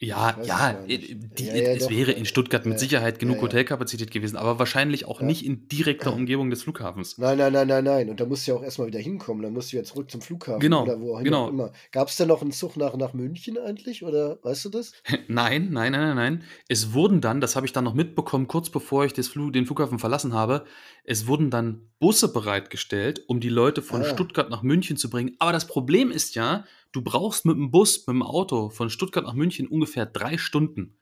Ja, 0.00 0.36
ja, 0.42 0.72
äh, 0.88 0.98
die, 0.98 1.46
ja, 1.46 1.54
ja, 1.54 1.70
es 1.70 1.84
doch. 1.84 1.90
wäre 1.90 2.10
in 2.10 2.26
Stuttgart 2.26 2.66
mit 2.66 2.80
Sicherheit 2.80 3.20
genug 3.20 3.40
Hotelkapazität 3.40 4.10
gewesen, 4.10 4.36
aber 4.36 4.58
wahrscheinlich 4.58 5.06
auch 5.06 5.20
nicht 5.20 5.46
in 5.46 5.68
direkter 5.68 6.12
Umgebung 6.14 6.50
des 6.50 6.64
Flughafens. 6.64 7.16
Nein, 7.16 7.38
nein, 7.38 7.52
nein, 7.52 7.68
nein, 7.68 7.84
nein. 7.84 8.10
Und 8.10 8.18
da 8.18 8.26
musst 8.26 8.46
du 8.46 8.52
ja 8.52 8.58
auch 8.58 8.62
erstmal 8.64 8.88
wieder 8.88 8.98
hinkommen. 8.98 9.42
Dann 9.42 9.52
musst 9.52 9.72
du 9.72 9.76
ja 9.76 9.84
zurück 9.84 10.10
zum 10.10 10.20
Flughafen 10.20 10.58
genau, 10.58 10.82
oder 10.82 11.00
wo 11.00 11.16
auch 11.16 11.22
genau. 11.22 11.48
immer. 11.48 11.72
Gab 11.92 12.08
es 12.08 12.16
denn 12.16 12.28
noch 12.28 12.42
einen 12.42 12.50
Zug 12.50 12.76
nach, 12.76 12.96
nach 12.96 13.14
München 13.14 13.56
eigentlich? 13.56 14.04
Oder 14.04 14.38
weißt 14.42 14.64
du 14.64 14.70
das? 14.70 14.92
nein, 15.28 15.68
nein, 15.70 15.92
nein, 15.92 15.92
nein, 15.92 16.16
nein. 16.16 16.42
Es 16.68 16.92
wurden 16.92 17.20
dann, 17.20 17.40
das 17.40 17.54
habe 17.54 17.64
ich 17.64 17.72
dann 17.72 17.84
noch 17.84 17.94
mitbekommen, 17.94 18.48
kurz 18.48 18.70
bevor 18.70 19.04
ich 19.04 19.14
Flug, 19.14 19.52
den 19.52 19.64
Flughafen 19.64 20.00
verlassen 20.00 20.34
habe, 20.34 20.64
es 21.04 21.26
wurden 21.28 21.50
dann 21.50 21.88
Busse 22.00 22.32
bereitgestellt, 22.32 23.22
um 23.28 23.38
die 23.38 23.48
Leute 23.48 23.80
von 23.80 24.02
ah. 24.02 24.04
Stuttgart 24.04 24.50
nach 24.50 24.62
München 24.62 24.96
zu 24.96 25.08
bringen. 25.08 25.36
Aber 25.38 25.52
das 25.52 25.66
Problem 25.66 26.10
ist 26.10 26.34
ja, 26.34 26.64
du 26.94 27.02
brauchst 27.02 27.44
mit 27.44 27.56
dem 27.56 27.70
Bus, 27.70 28.06
mit 28.06 28.14
dem 28.14 28.22
Auto 28.22 28.70
von 28.70 28.88
Stuttgart 28.88 29.24
nach 29.24 29.34
München 29.34 29.66
ungefähr 29.66 30.06
drei 30.06 30.38
Stunden. 30.38 30.96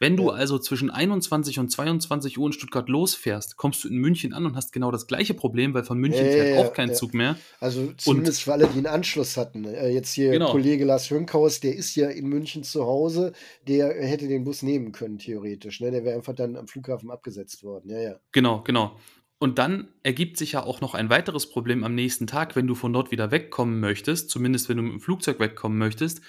Wenn 0.00 0.16
du 0.16 0.30
also 0.30 0.60
zwischen 0.60 0.90
21 0.90 1.58
und 1.58 1.70
22 1.70 2.38
Uhr 2.38 2.46
in 2.46 2.52
Stuttgart 2.52 2.88
losfährst, 2.88 3.56
kommst 3.56 3.82
du 3.82 3.88
in 3.88 3.96
München 3.96 4.32
an 4.32 4.46
und 4.46 4.54
hast 4.54 4.72
genau 4.72 4.92
das 4.92 5.08
gleiche 5.08 5.34
Problem, 5.34 5.74
weil 5.74 5.82
von 5.82 5.98
München 5.98 6.24
ja, 6.24 6.30
fährt 6.30 6.56
ja, 6.56 6.64
auch 6.64 6.72
kein 6.72 6.90
ja. 6.90 6.94
Zug 6.94 7.14
mehr. 7.14 7.36
Also 7.58 7.92
zumindest 7.96 8.38
und, 8.38 8.44
für 8.44 8.52
alle, 8.52 8.68
die 8.68 8.78
einen 8.78 8.86
Anschluss 8.86 9.36
hatten. 9.36 9.64
Äh, 9.64 9.88
jetzt 9.88 10.12
hier 10.12 10.30
genau. 10.30 10.52
Kollege 10.52 10.84
Lars 10.84 11.10
Hönkhaus, 11.10 11.58
der 11.58 11.74
ist 11.74 11.96
ja 11.96 12.08
in 12.10 12.28
München 12.28 12.62
zu 12.62 12.84
Hause, 12.84 13.32
der 13.66 13.88
hätte 13.88 14.28
den 14.28 14.44
Bus 14.44 14.62
nehmen 14.62 14.92
können, 14.92 15.18
theoretisch. 15.18 15.80
Ne? 15.80 15.90
Der 15.90 16.04
wäre 16.04 16.14
einfach 16.14 16.34
dann 16.34 16.54
am 16.54 16.68
Flughafen 16.68 17.10
abgesetzt 17.10 17.64
worden. 17.64 17.90
Ja, 17.90 18.00
ja. 18.00 18.20
Genau, 18.30 18.62
genau. 18.62 18.96
Und 19.38 19.58
dann 19.58 19.88
ergibt 20.02 20.36
sich 20.36 20.52
ja 20.52 20.64
auch 20.64 20.80
noch 20.80 20.94
ein 20.94 21.10
weiteres 21.10 21.48
Problem 21.48 21.84
am 21.84 21.94
nächsten 21.94 22.26
Tag, 22.26 22.56
wenn 22.56 22.66
du 22.66 22.74
von 22.74 22.92
dort 22.92 23.12
wieder 23.12 23.30
wegkommen 23.30 23.78
möchtest, 23.78 24.30
zumindest 24.30 24.68
wenn 24.68 24.78
du 24.78 24.82
mit 24.82 24.92
dem 24.94 25.00
Flugzeug 25.00 25.38
wegkommen 25.38 25.78
möchtest, 25.78 26.22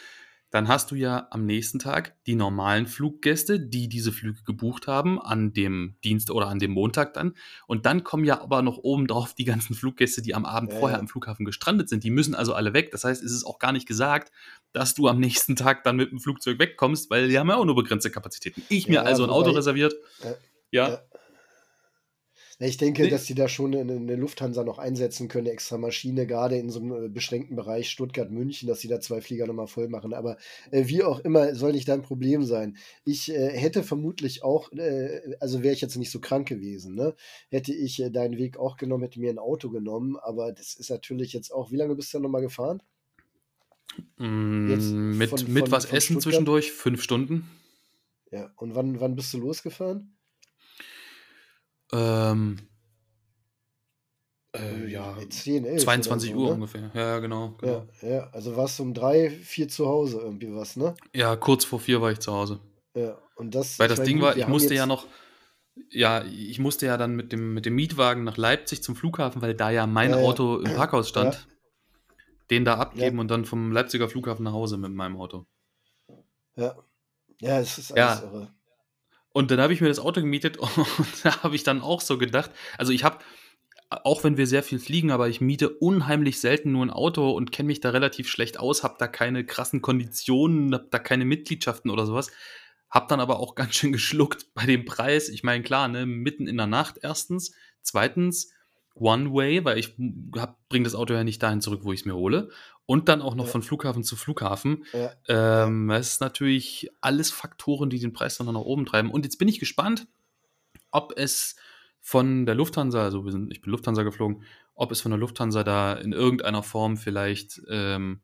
dann 0.51 0.67
hast 0.67 0.89
du 0.89 0.95
ja 0.95 1.27
am 1.29 1.45
nächsten 1.45 1.77
Tag 1.77 2.15
die 2.25 2.35
normalen 2.35 2.87
Fluggäste, 2.87 3.59
die 3.59 3.87
diese 3.87 4.11
Flüge 4.11 4.41
gebucht 4.43 4.87
haben, 4.87 5.21
an 5.21 5.53
dem 5.53 5.95
Dienst 6.03 6.31
oder 6.31 6.47
an 6.47 6.57
dem 6.57 6.71
Montag 6.71 7.13
dann. 7.13 7.35
Und 7.67 7.85
dann 7.85 8.03
kommen 8.03 8.25
ja 8.25 8.41
aber 8.41 8.63
noch 8.63 8.77
obendrauf 8.77 9.35
die 9.35 9.45
ganzen 9.45 9.75
Fluggäste, 9.75 10.23
die 10.23 10.33
am 10.33 10.45
Abend 10.45 10.73
ja, 10.73 10.79
vorher 10.79 10.97
ja. 10.97 11.01
am 11.01 11.07
Flughafen 11.07 11.45
gestrandet 11.45 11.89
sind. 11.89 12.03
Die 12.03 12.09
müssen 12.09 12.33
also 12.33 12.53
alle 12.53 12.73
weg. 12.73 12.89
Das 12.91 13.03
heißt, 13.03 13.23
es 13.23 13.31
ist 13.31 13.43
auch 13.43 13.59
gar 13.59 13.71
nicht 13.71 13.87
gesagt, 13.87 14.31
dass 14.73 14.95
du 14.95 15.07
am 15.07 15.19
nächsten 15.19 15.55
Tag 15.55 15.83
dann 15.83 15.97
mit 15.97 16.11
dem 16.11 16.19
Flugzeug 16.19 16.57
wegkommst, 16.57 17.11
weil 17.11 17.27
die 17.27 17.37
haben 17.37 17.49
ja 17.49 17.55
auch 17.55 17.65
nur 17.65 17.75
begrenzte 17.75 18.09
Kapazitäten. 18.09 18.63
Ich 18.69 18.85
ja, 18.85 18.91
mir 18.91 19.05
also 19.05 19.23
ein 19.23 19.29
Auto 19.29 19.51
reserviert. 19.51 19.93
ja. 20.71 20.99
Ich 22.61 22.75
denke, 22.75 23.03
nee. 23.03 23.09
dass 23.09 23.23
die 23.23 23.35
da 23.35 23.47
schon 23.47 23.73
eine, 23.73 24.15
Lufthansa 24.17 24.65
noch 24.65 24.79
einsetzen 24.79 25.29
können, 25.29 25.47
eine 25.47 25.53
extra 25.53 25.77
Maschine, 25.77 26.27
gerade 26.27 26.57
in 26.57 26.69
so 26.69 26.81
einem 26.81 27.05
äh, 27.05 27.07
beschränkten 27.07 27.55
Bereich 27.55 27.89
Stuttgart-München, 27.89 28.67
dass 28.67 28.81
sie 28.81 28.89
da 28.89 28.99
zwei 28.99 29.21
Flieger 29.21 29.47
nochmal 29.47 29.67
voll 29.67 29.87
machen. 29.87 30.13
Aber 30.13 30.35
äh, 30.71 30.87
wie 30.87 31.03
auch 31.03 31.19
immer, 31.21 31.55
soll 31.55 31.71
nicht 31.71 31.87
dein 31.87 32.01
Problem 32.01 32.43
sein. 32.43 32.75
Ich 33.05 33.31
äh, 33.31 33.49
hätte 33.57 33.81
vermutlich 33.81 34.43
auch, 34.43 34.73
äh, 34.73 35.37
also 35.39 35.63
wäre 35.63 35.73
ich 35.73 35.79
jetzt 35.79 35.95
nicht 35.95 36.11
so 36.11 36.19
krank 36.19 36.49
gewesen, 36.49 36.95
ne? 36.95 37.15
hätte 37.49 37.73
ich 37.73 38.01
äh, 38.01 38.09
deinen 38.09 38.37
Weg 38.37 38.57
auch 38.57 38.75
genommen, 38.75 39.03
hätte 39.03 39.21
mir 39.21 39.29
ein 39.29 39.39
Auto 39.39 39.69
genommen. 39.69 40.17
Aber 40.17 40.51
das 40.51 40.73
ist 40.73 40.89
natürlich 40.89 41.31
jetzt 41.31 41.53
auch, 41.53 41.71
wie 41.71 41.77
lange 41.77 41.95
bist 41.95 42.13
du 42.13 42.17
dann 42.17 42.23
nochmal 42.23 42.41
gefahren? 42.41 42.83
Mm, 44.17 45.17
mit 45.17 45.29
von, 45.29 45.53
mit 45.53 45.63
von, 45.63 45.71
was 45.71 45.85
von 45.85 45.97
essen 45.97 46.13
Stuttgart? 46.13 46.23
zwischendurch? 46.23 46.73
Fünf 46.73 47.01
Stunden. 47.03 47.49
Ja, 48.31 48.51
und 48.57 48.75
wann, 48.75 48.99
wann 48.99 49.15
bist 49.15 49.33
du 49.33 49.37
losgefahren? 49.37 50.18
Ähm, 51.91 52.57
äh, 54.55 54.87
ja, 54.87 55.15
10, 55.29 55.65
11 55.65 55.83
22 55.83 56.31
so, 56.31 56.37
Uhr 56.37 56.47
ne? 56.47 56.53
ungefähr. 56.55 56.91
Ja, 56.93 57.19
genau. 57.19 57.55
genau. 57.59 57.87
Ja, 58.01 58.09
ja, 58.09 58.29
also 58.31 58.55
warst 58.55 58.79
du 58.79 58.83
um 58.83 58.93
drei, 58.93 59.29
vier 59.29 59.67
zu 59.67 59.87
Hause 59.87 60.19
irgendwie 60.19 60.53
was, 60.53 60.75
ne? 60.75 60.95
Ja, 61.13 61.35
kurz 61.35 61.65
vor 61.65 61.79
vier 61.79 62.01
war 62.01 62.11
ich 62.11 62.19
zu 62.19 62.33
Hause. 62.33 62.59
Ja, 62.95 63.17
und 63.35 63.53
das. 63.53 63.77
Weil 63.77 63.87
das 63.87 64.01
Ding 64.01 64.17
gut, 64.17 64.25
war, 64.25 64.37
ich 64.37 64.47
musste 64.47 64.73
ja 64.73 64.87
noch, 64.87 65.05
ja, 65.91 66.23
ich 66.25 66.57
musste 66.59 66.87
ja 66.87 66.97
dann 66.97 67.15
mit 67.15 67.31
dem, 67.31 67.53
mit 67.53 67.65
dem 67.65 67.75
Mietwagen 67.75 68.23
nach 68.23 68.37
Leipzig 68.37 68.81
zum 68.81 68.95
Flughafen, 68.95 69.41
weil 69.41 69.53
da 69.53 69.69
ja 69.69 69.85
mein 69.85 70.11
ja, 70.11 70.17
Auto 70.17 70.57
im 70.57 70.73
Parkhaus 70.75 71.09
stand. 71.09 71.35
Ja. 71.35 71.41
Den 72.49 72.65
da 72.65 72.77
abgeben 72.77 73.19
und 73.19 73.29
dann 73.29 73.45
vom 73.45 73.71
Leipziger 73.71 74.09
Flughafen 74.09 74.43
nach 74.43 74.53
Hause 74.53 74.79
mit 74.79 74.91
meinem 74.91 75.17
Auto. 75.17 75.45
Ja. 76.55 76.75
Ja, 77.41 77.59
es 77.59 77.77
ist 77.77 77.91
alles 77.91 78.23
irre. 78.23 78.53
Und 79.31 79.51
dann 79.51 79.59
habe 79.59 79.73
ich 79.73 79.81
mir 79.81 79.87
das 79.87 79.99
Auto 79.99 80.21
gemietet 80.21 80.57
und 80.57 80.77
da 81.23 81.43
habe 81.43 81.55
ich 81.55 81.63
dann 81.63 81.81
auch 81.81 82.01
so 82.01 82.17
gedacht, 82.17 82.51
also 82.77 82.91
ich 82.91 83.03
habe, 83.03 83.19
auch 83.89 84.23
wenn 84.23 84.37
wir 84.37 84.47
sehr 84.47 84.63
viel 84.63 84.79
fliegen, 84.79 85.11
aber 85.11 85.29
ich 85.29 85.41
miete 85.41 85.69
unheimlich 85.69 86.39
selten 86.39 86.71
nur 86.71 86.85
ein 86.85 86.89
Auto 86.89 87.31
und 87.31 87.51
kenne 87.51 87.67
mich 87.67 87.79
da 87.79 87.89
relativ 87.89 88.29
schlecht 88.29 88.59
aus, 88.59 88.83
habe 88.83 88.95
da 88.99 89.07
keine 89.07 89.45
krassen 89.45 89.81
Konditionen, 89.81 90.73
habe 90.73 90.87
da 90.91 90.99
keine 90.99 91.25
Mitgliedschaften 91.25 91.91
oder 91.91 92.05
sowas. 92.05 92.31
Hab 92.89 93.07
dann 93.07 93.19
aber 93.19 93.39
auch 93.39 93.55
ganz 93.55 93.75
schön 93.75 93.91
geschluckt 93.91 94.53
bei 94.53 94.65
dem 94.65 94.85
Preis. 94.85 95.29
Ich 95.29 95.43
meine, 95.43 95.63
klar, 95.63 95.87
ne, 95.87 96.05
mitten 96.05 96.47
in 96.47 96.57
der 96.57 96.67
Nacht 96.67 96.99
erstens. 97.01 97.53
Zweitens, 97.81 98.51
One-Way, 98.95 99.65
weil 99.65 99.77
ich 99.77 99.95
bringe 99.97 100.83
das 100.83 100.95
Auto 100.95 101.13
ja 101.13 101.23
nicht 101.23 101.41
dahin 101.41 101.61
zurück, 101.61 101.81
wo 101.83 101.93
ich 101.93 102.01
es 102.01 102.05
mir 102.05 102.15
hole. 102.15 102.49
Und 102.85 103.07
dann 103.07 103.21
auch 103.21 103.35
noch 103.35 103.45
ja. 103.45 103.51
von 103.51 103.61
Flughafen 103.61 104.03
zu 104.03 104.15
Flughafen. 104.15 104.85
Ja. 104.93 105.65
Ähm, 105.65 105.87
das 105.89 106.13
ist 106.13 106.21
natürlich 106.21 106.89
alles 107.01 107.31
Faktoren, 107.31 107.89
die 107.89 107.99
den 107.99 108.13
Preis 108.13 108.37
dann 108.37 108.47
noch 108.47 108.53
nach 108.53 108.61
oben 108.61 108.85
treiben. 108.85 109.11
Und 109.11 109.25
jetzt 109.25 109.37
bin 109.37 109.47
ich 109.47 109.59
gespannt, 109.59 110.07
ob 110.91 111.13
es 111.15 111.55
von 112.01 112.45
der 112.45 112.55
Lufthansa, 112.55 113.03
also 113.03 113.25
ich 113.49 113.61
bin 113.61 113.71
Lufthansa 113.71 114.03
geflogen, 114.03 114.43
ob 114.73 114.91
es 114.91 115.01
von 115.01 115.11
der 115.11 115.19
Lufthansa 115.19 115.63
da 115.63 115.93
in 115.93 116.13
irgendeiner 116.13 116.63
Form 116.63 116.97
vielleicht 116.97 117.61
ähm, 117.69 118.21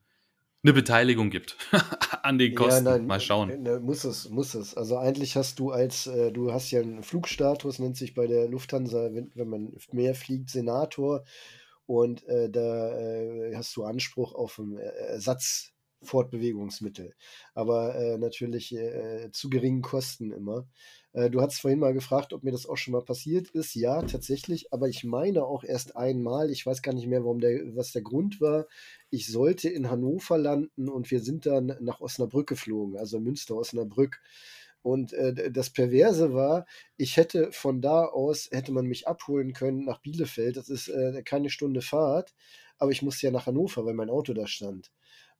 eine 0.65 0.73
Beteiligung 0.73 1.30
gibt 1.30 1.58
an 2.23 2.39
den 2.39 2.56
Kosten. 2.56 2.86
Ja, 2.86 2.97
nein, 2.97 3.06
Mal 3.06 3.19
schauen. 3.19 3.62
Ne, 3.62 3.80
muss 3.80 4.04
es, 4.04 4.30
muss 4.30 4.56
es. 4.56 4.75
Also 4.75 4.97
eigentlich 4.97 5.36
hast 5.36 5.60
du 5.60 5.69
als, 5.69 6.08
äh, 6.08 6.32
du 6.32 6.51
hast 6.51 6.71
ja 6.71 6.82
einen 6.82 7.04
Flugstatus, 7.04 7.78
nennt 7.78 7.97
sich 7.97 8.15
bei 8.15 8.25
der 8.25 8.47
Lufthansa, 8.47 9.13
wenn, 9.13 9.32
wenn 9.36 9.47
man 9.47 9.73
mehr 9.91 10.15
fliegt, 10.15 10.49
Senator. 10.49 11.23
Und 11.86 12.28
äh, 12.28 12.49
da 12.49 12.97
äh, 12.97 13.56
hast 13.56 13.75
du 13.75 13.84
Anspruch 13.84 14.34
auf 14.34 14.58
einen 14.58 14.78
Ersatz 14.78 15.71
Fortbewegungsmittel. 16.01 17.13
Aber 17.54 17.95
äh, 17.95 18.17
natürlich 18.17 18.75
äh, 18.75 19.30
zu 19.32 19.49
geringen 19.49 19.84
Kosten 19.84 20.32
immer. 20.32 20.67
Äh, 21.15 21.30
du 21.30 21.41
hast 21.41 21.62
vorhin 21.62 21.80
mal 21.80 21.93
gefragt, 21.93 22.34
ob 22.34 22.43
mir 22.43 22.51
das 22.51 22.65
auch 22.67 22.75
schon 22.75 22.91
mal 22.91 23.01
passiert 23.04 23.49
ist. 23.51 23.73
Ja, 23.73 24.01
tatsächlich, 24.01 24.73
aber 24.73 24.89
ich 24.89 25.04
meine 25.06 25.45
auch 25.45 25.63
erst 25.63 25.95
einmal. 25.95 26.51
Ich 26.51 26.65
weiß 26.65 26.82
gar 26.82 26.93
nicht 26.93 27.08
mehr, 27.08 27.23
warum 27.23 27.39
der, 27.39 27.75
was 27.75 27.93
der 27.93 28.01
Grund 28.01 28.41
war. 28.41 28.67
Ich 29.10 29.28
sollte 29.28 29.69
in 29.69 29.89
Hannover 29.89 30.38
landen 30.38 30.89
und 30.89 31.10
wir 31.12 31.21
sind 31.21 31.45
dann 31.45 31.78
nach 31.80 32.01
Osnabrück 32.01 32.47
geflogen, 32.47 32.97
also 32.97 33.19
Münster, 33.19 33.56
Osnabrück. 33.56 34.21
Und 34.82 35.13
äh, 35.13 35.51
das 35.51 35.71
Perverse 35.71 36.34
war, 36.34 36.65
ich 36.97 37.17
hätte 37.17 37.51
von 37.51 37.82
da 37.82 38.06
aus, 38.06 38.49
hätte 38.51 38.71
man 38.73 38.86
mich 38.86 39.08
abholen 39.08 39.54
können 39.54 39.86
nach 39.86 39.99
Bielefeld. 40.01 40.58
Das 40.58 40.69
ist 40.69 40.89
äh, 40.89 41.23
keine 41.23 41.49
Stunde 41.49 41.82
Fahrt, 41.82 42.36
aber 42.78 42.91
ich 42.91 43.01
musste 43.01 43.25
ja 43.28 43.32
nach 43.32 43.47
Hannover, 43.47 43.86
weil 43.86 43.95
mein 43.95 44.10
Auto 44.12 44.34
da 44.34 44.47
stand. 44.47 44.91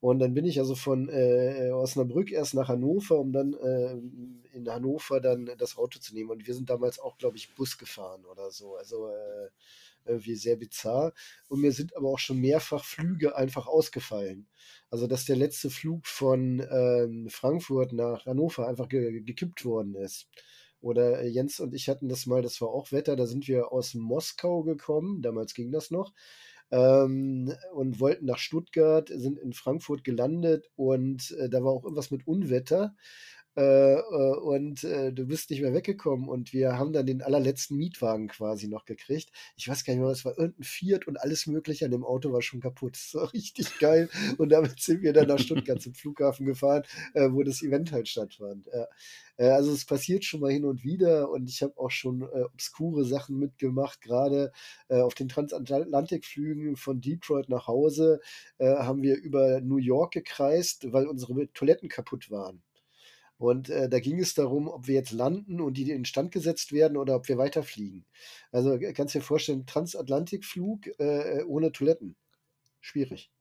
Und 0.06 0.20
dann 0.20 0.36
bin 0.36 0.46
ich 0.46 0.60
also 0.60 0.76
von 0.76 1.10
äh, 1.10 1.72
Osnabrück 1.72 2.32
erst 2.32 2.54
nach 2.54 2.68
Hannover, 2.68 3.18
um 3.18 3.34
dann 3.34 3.54
äh, 3.56 3.94
in 4.56 4.70
Hannover 4.70 5.20
dann 5.20 5.50
das 5.58 5.78
Auto 5.78 5.98
zu 5.98 6.14
nehmen. 6.14 6.30
Und 6.30 6.46
wir 6.46 6.54
sind 6.54 6.70
damals 6.70 7.00
auch, 7.00 7.18
glaube 7.18 7.38
ich, 7.38 7.56
Bus 7.56 7.80
gefahren 7.80 8.24
oder 8.24 8.52
so. 8.52 8.76
Also 8.76 9.08
äh, 9.08 9.50
irgendwie 10.06 10.36
sehr 10.36 10.58
bizarr. 10.58 11.12
Und 11.48 11.62
mir 11.62 11.72
sind 11.72 11.98
aber 11.98 12.10
auch 12.10 12.20
schon 12.20 12.40
mehrfach 12.40 12.86
Flüge 12.86 13.36
einfach 13.36 13.66
ausgefallen. 13.66 14.46
Also, 14.92 15.08
dass 15.08 15.26
der 15.26 15.38
letzte 15.38 15.72
Flug 15.72 16.06
von 16.06 16.60
ähm, 16.70 17.28
Frankfurt 17.32 17.92
nach 17.92 18.28
Hannover 18.28 18.68
einfach 18.68 18.90
ge 18.90 19.22
gekippt 19.22 19.66
worden 19.66 19.96
ist. 19.96 20.28
Oder 20.82 21.24
äh, 21.24 21.30
Jens 21.30 21.60
und 21.60 21.74
ich 21.74 21.90
hatten 21.90 22.10
das 22.10 22.28
mal, 22.28 22.44
das 22.44 22.62
war 22.62 22.70
auch 22.70 22.92
Wetter, 22.92 23.16
da 23.16 23.26
sind 23.26 23.48
wir 23.48 23.72
aus 23.72 23.96
Moskau 23.96 24.62
gekommen, 24.62 25.24
damals 25.24 25.56
ging 25.56 25.72
das 25.72 25.90
noch, 25.90 26.14
ähm, 26.72 27.54
und 27.74 28.00
wollten 28.00 28.26
nach 28.26 28.38
Stuttgart, 28.38 29.10
sind 29.10 29.40
in 29.40 29.54
Frankfurt 29.54 30.04
gelandet 30.04 30.70
und 30.76 31.32
äh, 31.40 31.50
da 31.50 31.64
war 31.64 31.72
auch 31.72 31.84
irgendwas 31.84 32.12
mit 32.12 32.28
Unwetter. 32.28 32.96
Äh, 33.58 33.94
äh, 33.94 34.36
und 34.38 34.84
äh, 34.84 35.14
du 35.14 35.26
bist 35.28 35.50
nicht 35.50 35.62
mehr 35.62 35.74
weggekommen 35.74 36.28
und 36.28 36.52
wir 36.52 36.78
haben 36.78 36.92
dann 36.92 37.06
den 37.06 37.22
allerletzten 37.22 37.78
Mietwagen 37.78 38.28
quasi 38.28 38.68
noch 38.68 38.84
gekriegt. 38.84 39.32
Ich 39.56 39.70
weiß 39.70 39.86
gar 39.86 39.94
nicht 39.94 40.02
mehr, 40.02 40.12
es 40.12 40.26
war 40.26 40.38
irgendein 40.38 40.64
Fiat 40.64 41.08
und 41.08 41.18
alles 41.18 41.48
mögliche 41.48 41.86
an 41.86 41.92
dem 41.92 42.04
Auto 42.04 42.34
war 42.34 42.42
schon 42.42 42.60
kaputt. 42.60 42.96
Das 42.96 43.14
war 43.14 43.32
richtig 43.34 43.80
geil 43.80 44.10
und 44.38 44.50
damit 44.50 44.82
sind 44.82 45.02
wir 45.04 45.14
dann 45.14 45.30
nach 45.30 45.40
Stuttgart 45.40 45.82
zum 45.82 45.94
Flughafen 45.94 46.46
gefahren, 46.46 46.84
äh, 47.14 47.30
wo 47.32 47.44
das 47.44 47.62
Event 47.62 47.94
halt 47.94 48.10
stattfand. 48.10 48.68
Ja. 48.74 48.88
Äh, 49.38 49.50
also 49.52 49.72
es 49.72 49.86
passiert 49.86 50.26
schon 50.26 50.42
mal 50.42 50.52
hin 50.52 50.66
und 50.66 50.84
wieder 50.84 51.30
und 51.30 51.50
ich 51.50 51.62
habe 51.64 51.78
auch 51.78 51.92
schon 51.92 52.24
obskure 52.24 53.06
Sachen 53.06 53.38
mitgemacht, 53.38 54.02
gerade 54.02 54.52
auf 54.90 55.14
den 55.14 55.30
Transatlantikflügen 55.30 56.76
von 56.76 57.02
Detroit 57.02 57.50
nach 57.50 57.68
Hause 57.68 58.20
haben 58.60 59.02
wir 59.02 59.18
über 59.18 59.62
New 59.62 59.78
York 59.78 60.14
gekreist, 60.14 60.92
weil 60.92 61.08
unsere 61.08 61.52
Toiletten 61.54 61.90
kaputt 61.90 62.32
waren. 62.32 62.65
Und 63.38 63.70
äh, 63.70 63.90
da 63.90 64.00
ging 64.00 64.20
es 64.20 64.34
darum, 64.34 64.68
ob 64.68 64.88
wir 64.88 64.96
jetzt 64.96 65.12
landen 65.12 65.60
und 65.60 65.76
die 65.76 65.92
in 65.92 66.06
Stand 66.06 66.32
gesetzt 66.32 66.72
werden 66.72 66.98
oder 66.98 67.16
ob 67.16 67.28
wir 67.28 67.38
weiterfliegen. 67.38 68.06
Also 68.52 68.80
kannst 68.94 69.16
du 69.16 69.20
dir 69.20 69.26
vorstellen, 69.26 69.66
Transatlantikflug 69.66 70.88
äh, 71.00 71.44
ohne 71.44 71.72
Toiletten. 71.72 72.16
Schwierig. 72.80 73.32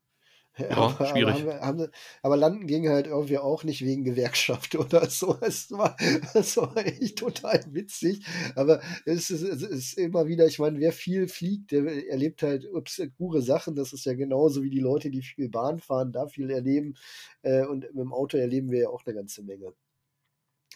Ja, 0.58 0.70
aber, 0.70 1.06
schwierig. 1.06 1.42
Aber, 1.42 1.60
haben, 1.60 1.80
haben, 1.80 1.90
aber, 2.22 2.36
landen 2.36 2.66
ging 2.66 2.88
halt 2.88 3.08
irgendwie 3.08 3.38
auch 3.38 3.64
nicht 3.64 3.84
wegen 3.84 4.04
Gewerkschaft 4.04 4.74
oder 4.76 5.10
so. 5.10 5.36
Es 5.40 5.70
war, 5.72 5.96
es 6.34 6.56
war 6.56 6.76
echt 6.76 7.18
total 7.18 7.64
witzig. 7.70 8.24
Aber 8.54 8.80
es 9.04 9.30
ist, 9.30 9.42
es 9.42 9.62
ist 9.62 9.98
immer 9.98 10.28
wieder, 10.28 10.46
ich 10.46 10.60
meine, 10.60 10.78
wer 10.78 10.92
viel 10.92 11.26
fliegt, 11.26 11.72
der 11.72 12.08
erlebt 12.08 12.42
halt 12.42 12.72
obskure 12.72 13.42
Sachen. 13.42 13.74
Das 13.74 13.92
ist 13.92 14.04
ja 14.06 14.14
genauso 14.14 14.62
wie 14.62 14.70
die 14.70 14.80
Leute, 14.80 15.10
die 15.10 15.22
viel 15.22 15.48
Bahn 15.48 15.80
fahren, 15.80 16.12
da 16.12 16.28
viel 16.28 16.50
erleben. 16.50 16.94
Äh, 17.42 17.66
und 17.66 17.82
mit 17.92 18.04
dem 18.04 18.12
Auto 18.12 18.36
erleben 18.36 18.70
wir 18.70 18.80
ja 18.82 18.88
auch 18.90 19.04
eine 19.04 19.14
ganze 19.16 19.42
Menge. 19.42 19.72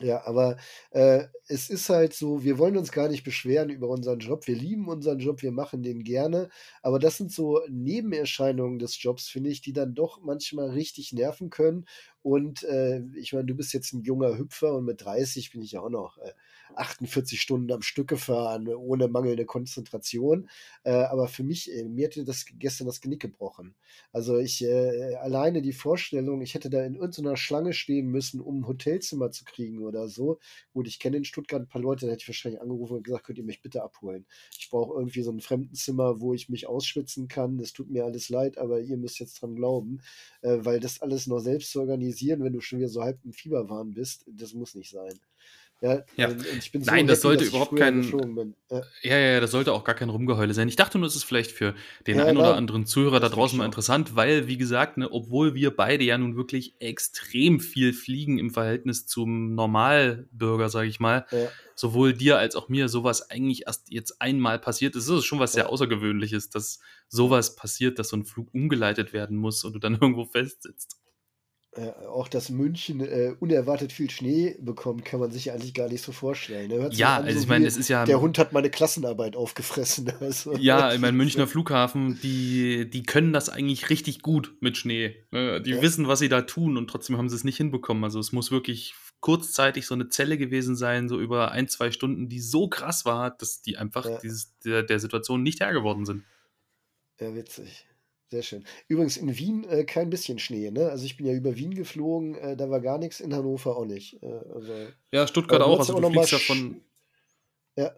Ja, 0.01 0.25
aber 0.27 0.59
äh, 0.91 1.25
es 1.49 1.71
ist 1.71 1.89
halt 1.89 2.15
so, 2.15 2.45
wir 2.45 2.57
wollen 2.59 2.77
uns 2.77 2.93
gar 2.93 3.09
nicht 3.09 3.25
beschweren 3.25 3.69
über 3.69 3.89
unseren 3.89 4.21
Job. 4.21 4.47
Wir 4.47 4.55
lieben 4.55 4.87
unseren 4.89 5.19
Job, 5.19 5.43
wir 5.43 5.51
machen 5.51 5.83
den 5.83 6.05
gerne. 6.05 6.51
Aber 6.83 7.01
das 7.01 7.17
sind 7.17 7.33
so 7.33 7.61
Nebenerscheinungen 7.69 8.79
des 8.79 9.03
Jobs, 9.03 9.29
finde 9.29 9.51
ich, 9.51 9.61
die 9.61 9.73
dann 9.73 9.95
doch 9.95 10.21
manchmal 10.23 10.71
richtig 10.71 11.13
nerven 11.13 11.51
können. 11.51 11.85
Und 12.29 12.63
äh, 12.65 13.01
ich 13.15 13.33
meine, 13.33 13.47
du 13.47 13.55
bist 13.55 13.73
jetzt 13.73 13.95
ein 13.95 14.03
junger 14.03 14.37
Hüpfer 14.37 14.75
und 14.75 14.85
mit 14.85 15.03
30 15.03 15.51
bin 15.51 15.63
ich 15.63 15.73
ja 15.73 15.81
auch 15.81 15.89
noch 15.89 16.19
äh, 16.19 16.33
48 16.75 17.41
Stunden 17.41 17.73
am 17.73 17.81
Stück 17.81 18.09
gefahren, 18.09 18.69
ohne 18.69 19.09
mangelnde 19.09 19.47
Konzentration. 19.47 20.51
Äh, 20.85 20.91
aber 20.91 21.29
für 21.29 21.43
mich, 21.43 21.73
äh, 21.73 21.85
mir 21.85 22.05
hätte 22.05 22.27
das 22.27 22.45
gestern 22.59 22.87
das 22.87 23.01
Genick 23.01 23.21
gebrochen. 23.21 23.75
Also 24.13 24.37
ich 24.37 24.63
äh, 24.63 25.15
alleine 25.15 25.63
die 25.63 25.73
Vorstellung, 25.73 26.43
ich 26.43 26.53
hätte 26.53 26.69
da 26.69 26.85
in 26.85 26.97
irgendeiner 26.97 27.39
Schlange 27.39 27.73
stehen 27.73 28.09
müssen, 28.09 28.43
um 28.43 28.61
ein 28.61 28.67
Hotelzimmer 28.67 29.31
zu 29.31 29.45
kriegen 29.45 29.83
oder 29.83 30.09
so. 30.09 30.39
Gut, 30.75 30.87
ich 30.87 30.99
kenne 30.99 31.17
in 31.17 31.25
Stuttgart 31.25 31.63
ein 31.63 31.69
paar 31.69 31.81
Leute, 31.81 32.05
da 32.05 32.13
hätte 32.13 32.23
ich 32.23 32.29
wahrscheinlich 32.29 32.61
angerufen 32.61 32.99
und 32.99 33.05
gesagt, 33.05 33.25
könnt 33.25 33.39
ihr 33.39 33.45
mich 33.45 33.63
bitte 33.63 33.83
abholen. 33.83 34.27
Ich 34.59 34.69
brauche 34.69 34.99
irgendwie 34.99 35.23
so 35.23 35.33
ein 35.33 35.41
Fremdenzimmer, 35.41 36.21
wo 36.21 36.35
ich 36.35 36.51
mich 36.51 36.67
ausschwitzen 36.67 37.29
kann. 37.29 37.57
Das 37.57 37.73
tut 37.73 37.91
mir 37.91 38.05
alles 38.05 38.29
leid, 38.29 38.59
aber 38.59 38.81
ihr 38.81 38.99
müsst 38.99 39.19
jetzt 39.19 39.41
dran 39.41 39.55
glauben, 39.57 40.03
äh, 40.43 40.59
weil 40.61 40.79
das 40.79 41.01
alles 41.01 41.27
noch 41.27 41.41
selbst 41.41 41.73
zu 41.73 41.81
organisieren, 41.81 42.18
wenn 42.21 42.53
du 42.53 42.61
schon 42.61 42.79
wieder 42.79 42.89
so 42.89 43.03
halb 43.03 43.19
im 43.25 43.33
Fieberwahn 43.33 43.95
bist, 43.95 44.25
das 44.27 44.55
muss 44.55 44.75
nicht 44.75 44.91
sein. 44.91 45.19
Ja, 45.81 46.03
ja. 46.17 46.31
So 46.31 46.37
Nein, 46.73 47.07
das 47.07 47.21
sollte 47.21 47.45
überhaupt 47.45 47.77
kein. 47.77 48.03
Ja. 48.69 48.83
ja. 49.03 49.19
ja, 49.19 49.41
das 49.41 49.53
sollte 49.53 49.73
auch 49.73 49.85
gar 49.85 49.95
kein 49.95 50.09
Rumgeheule 50.09 50.53
sein. 50.53 50.67
Ich 50.67 50.75
dachte 50.75 50.99
nur, 50.99 51.07
es 51.07 51.15
ist 51.15 51.23
vielleicht 51.23 51.53
für 51.53 51.75
den 52.09 52.19
ja, 52.19 52.25
einen 52.25 52.37
oder 52.37 52.57
anderen 52.57 52.85
Zuhörer 52.85 53.21
da 53.21 53.29
draußen 53.29 53.57
mal 53.57 53.65
interessant, 53.65 54.17
weil, 54.17 54.49
wie 54.49 54.57
gesagt, 54.57 54.97
ne, 54.97 55.09
obwohl 55.09 55.55
wir 55.55 55.75
beide 55.75 56.03
ja 56.03 56.19
nun 56.19 56.37
wirklich 56.37 56.75
extrem 56.81 57.61
viel 57.61 57.93
fliegen 57.93 58.39
im 58.39 58.51
Verhältnis 58.51 59.07
zum 59.07 59.55
Normalbürger, 59.55 60.69
sage 60.69 60.89
ich 60.89 60.99
mal, 60.99 61.27
sowohl 61.77 62.13
dir 62.13 62.39
als 62.39 62.57
auch 62.57 62.69
mir 62.69 62.89
sowas 62.89 63.31
eigentlich 63.31 63.67
erst 63.67 63.93
jetzt 63.93 64.21
einmal 64.21 64.59
passiert 64.59 64.97
ist. 64.97 65.09
Das 65.09 65.19
ist 65.19 65.27
schon 65.27 65.39
was 65.39 65.53
sehr 65.53 65.71
Außergewöhnliches, 65.71 66.51
dass 66.51 66.81
sowas 67.07 67.55
passiert, 67.55 68.01
dass 68.01 68.09
so 68.09 68.17
ein 68.17 68.25
Flug 68.25 68.53
umgeleitet 68.53 69.13
werden 69.13 69.37
muss 69.37 69.63
und 69.63 69.75
du 69.75 69.79
dann 69.79 69.95
irgendwo 70.01 70.25
festsitzt 70.25 70.99
äh, 71.73 71.91
auch 72.07 72.29
dass 72.29 72.49
München 72.49 73.01
äh, 73.01 73.35
unerwartet 73.41 73.93
viel 73.93 74.09
Schnee 74.11 74.57
bekommt, 74.59 75.05
kann 75.05 75.21
man 75.21 75.31
sich 75.31 75.53
eigentlich 75.53 75.75
gar 75.75 75.89
nicht 75.89 76.03
so 76.03 76.13
vorstellen. 76.13 76.69
Ne? 76.69 76.89
Ja, 76.93 77.19
also 77.19 77.39
so 77.39 77.43
ich 77.43 77.49
meine, 77.49 77.67
es 77.67 77.77
ist 77.77 77.89
ja. 77.89 78.07
Der 78.07 78.21
Hund 78.21 78.39
hat 78.39 78.53
meine 78.53 78.71
Klassenarbeit 78.71 79.37
aufgefressen. 79.37 80.13
Also, 80.21 80.57
ja, 80.57 80.93
ich 80.93 81.01
meine, 81.01 81.17
Münchner 81.17 81.47
Flughafen, 81.47 82.19
die, 82.23 82.91
die 82.91 83.03
können 83.03 83.33
das 83.33 83.49
eigentlich 83.49 83.89
richtig 83.89 84.21
gut 84.21 84.57
mit 84.61 84.77
Schnee. 84.77 85.17
Ne? 85.31 85.63
Die 85.63 85.71
ja. 85.71 85.83
wissen, 85.83 86.09
was 86.09 86.19
sie 86.19 86.29
da 86.29 86.43
tun 86.43 86.77
und 86.77 86.89
trotzdem 86.89 87.17
haben 87.17 87.29
sie 87.29 87.37
es 87.37 87.45
nicht 87.45 87.57
hinbekommen. 87.57 88.05
Also 88.05 88.19
es 88.19 88.33
muss 88.33 88.51
wirklich 88.51 88.95
kurzzeitig 89.21 89.87
so 89.87 89.95
eine 89.95 90.09
Zelle 90.09 90.39
gewesen 90.39 90.77
sein, 90.77 91.09
so 91.09 91.21
über 91.21 91.53
ein, 91.53 91.69
zwei 91.69 91.91
Stunden, 91.91 92.29
die 92.29 92.41
so 92.41 92.69
krass 92.69 93.05
war, 93.05 93.31
dass 93.31 93.63
die 93.63 93.77
einfach 93.77 94.07
ja. 94.07 94.19
dieses, 94.19 94.59
der, 94.61 94.83
der 94.83 94.99
Situation 94.99 95.43
nicht 95.43 95.61
Herr 95.61 95.73
geworden 95.73 96.05
sind. 96.05 96.25
Ja, 97.21 97.35
witzig. 97.35 97.88
Sehr 98.31 98.43
schön. 98.43 98.65
Übrigens 98.89 99.17
in 99.17 99.39
Wien 99.39 99.65
äh, 99.65 99.85
kein 99.85 100.11
bisschen 100.11 100.39
Schnee, 100.39 100.71
ne? 100.71 100.91
Also 100.91 101.07
ich 101.07 101.17
bin 101.17 101.27
ja 101.27 101.33
über 101.33 101.57
Wien 101.57 101.75
geflogen, 101.75 102.35
äh, 102.35 102.57
da 102.57 102.69
war 102.69 102.81
gar 102.81 102.99
nichts, 102.99 103.21
in 103.21 103.35
Hannover 103.35 103.77
auch 103.77 103.87
nicht. 103.87 104.23
Äh, 104.23 104.27
also, 104.55 104.73
ja, 105.13 105.27
Stuttgart 105.27 105.63
auch. 105.63 105.79
Also 105.79 105.99
du 105.99 106.11
fliegst 106.11 106.33
ja 106.33 106.39
von. 106.39 106.83
Ja. 107.77 107.97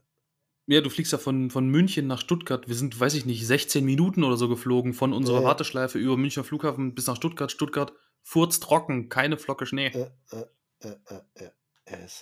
Ja, 0.66 0.80
du 0.80 0.88
fliegst 0.88 1.10
ja 1.10 1.18
von, 1.18 1.50
von 1.50 1.68
München 1.68 2.06
nach 2.06 2.20
Stuttgart. 2.20 2.68
Wir 2.68 2.76
sind, 2.76 2.98
weiß 2.98 3.14
ich 3.14 3.26
nicht, 3.26 3.44
16 3.44 3.84
Minuten 3.84 4.22
oder 4.22 4.36
so 4.36 4.48
geflogen 4.48 4.94
von 4.94 5.12
unserer 5.12 5.42
Warteschleife 5.42 5.98
über 5.98 6.16
Münchner 6.16 6.44
Flughafen 6.44 6.94
bis 6.94 7.08
nach 7.08 7.16
Stuttgart. 7.16 7.50
Stuttgart, 7.50 7.92
furztrocken, 8.22 9.08
keine 9.08 9.36
Flocke 9.36 9.66
Schnee. 9.66 9.88
Äh, 9.88 10.10
äh, 10.30 10.94
äh, 11.34 11.50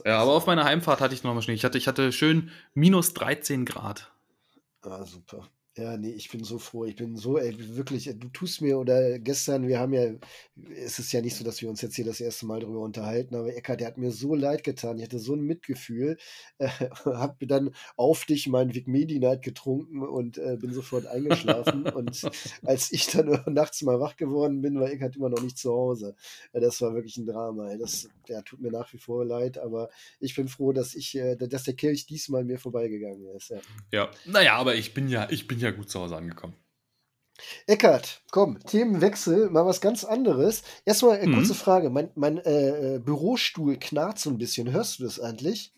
ja, 0.07 0.19
aber 0.19 0.33
auf 0.33 0.47
meiner 0.47 0.65
Heimfahrt 0.65 1.03
hatte 1.03 1.13
ich 1.13 1.25
noch 1.25 1.35
mal 1.35 1.43
Schnee. 1.43 1.53
Ich 1.53 1.65
hatte, 1.65 1.77
ich 1.77 1.89
hatte 1.89 2.11
schön 2.11 2.51
minus 2.73 3.13
13 3.13 3.67
Grad. 3.67 4.11
Ah, 4.81 5.05
super. 5.05 5.47
Ja, 5.77 5.97
nee, 5.97 6.11
ich 6.11 6.29
bin 6.29 6.43
so 6.43 6.59
froh. 6.59 6.87
Ich 6.87 6.97
bin 6.97 7.17
so, 7.17 7.39
ey, 7.39 7.55
wirklich, 7.77 8.11
du 8.13 8.29
tust 8.31 8.61
mir, 8.61 8.79
oder 8.79 9.21
gestern, 9.21 9.69
wir 9.69 9.79
haben 9.79 9.93
ja, 9.93 10.11
es 10.75 10.99
ist 10.99 11.13
ja 11.13 11.21
nicht 11.21 11.37
so, 11.37 11.45
dass 11.45 11.63
wir 11.63 11.69
uns 11.69 11.81
jetzt 11.83 11.95
hier 11.95 12.05
das 12.05 12.21
erste 12.21 12.47
Mal 12.47 12.61
darüber 12.61 12.81
unterhalten, 12.81 13.37
aber 13.37 13.55
Eckart, 13.55 13.79
der 13.79 13.87
hat 13.87 13.97
mir 13.97 14.11
so 14.11 14.35
leid 14.35 14.65
getan. 14.65 14.99
Ich 14.99 15.05
hatte 15.05 15.21
so 15.21 15.35
ein 15.35 15.41
Mitgefühl, 15.41 16.17
äh, 16.59 16.69
hab 17.05 17.39
dann 17.41 17.71
auf 17.97 18.25
dich 18.25 18.49
meinen 18.49 18.75
Vic 18.75 18.89
Medi 18.89 19.21
Night 19.21 19.43
getrunken 19.43 20.03
und 20.03 20.39
äh, 20.39 20.57
bin 20.57 20.73
sofort 20.73 21.07
eingeschlafen. 21.07 21.89
und 21.89 22.29
als 22.65 22.91
ich 22.91 23.07
dann 23.07 23.41
nachts 23.47 23.83
mal 23.83 24.01
wach 24.01 24.17
geworden 24.17 24.61
bin, 24.61 24.81
war 24.81 24.91
Eckart 24.91 25.15
immer 25.15 25.29
noch 25.29 25.43
nicht 25.43 25.59
zu 25.59 25.71
Hause. 25.71 26.17
Das 26.53 26.81
war 26.81 26.95
wirklich 26.95 27.17
ein 27.19 27.27
Drama. 27.27 27.77
Das 27.77 28.09
ja, 28.27 28.43
tut 28.43 28.61
mir 28.61 28.73
nach 28.73 28.93
wie 28.93 28.99
vor 28.99 29.25
leid, 29.25 29.59
aber 29.59 29.91
ich 30.19 30.35
bin 30.35 30.49
froh, 30.49 30.73
dass 30.73 30.97
ich, 30.97 31.17
äh, 31.17 31.37
dass 31.37 31.63
der 31.63 31.75
Kelch 31.75 32.07
diesmal 32.07 32.43
mir 32.43 32.59
vorbeigegangen 32.59 33.29
ist. 33.37 33.51
Ja, 33.51 33.61
ja. 33.93 34.11
naja, 34.27 34.57
aber 34.57 34.75
ich 34.75 34.93
bin 34.93 35.09
ja, 35.09 35.29
ich 35.31 35.47
bin 35.47 35.61
ja 35.61 35.68
gut 35.73 35.91
zu 35.91 36.01
Hause 36.01 36.17
angekommen. 36.17 36.55
Eckart, 37.67 38.23
komm, 38.31 38.59
Themenwechsel, 38.61 39.51
mal 39.51 39.65
was 39.65 39.81
ganz 39.81 40.05
anderes. 40.05 40.63
Erstmal 40.85 41.19
eine 41.19 41.29
mhm. 41.29 41.35
kurze 41.37 41.55
Frage. 41.55 41.91
Mein, 41.91 42.11
mein 42.17 42.39
äh, 42.39 42.97
äh, 42.97 42.99
Bürostuhl 42.99 43.77
knarrt 43.79 44.19
so 44.19 44.31
ein 44.31 44.39
bisschen. 44.39 44.73
Hörst 44.73 44.99
du 44.99 45.05
das 45.05 45.21
eigentlich? 45.21 45.73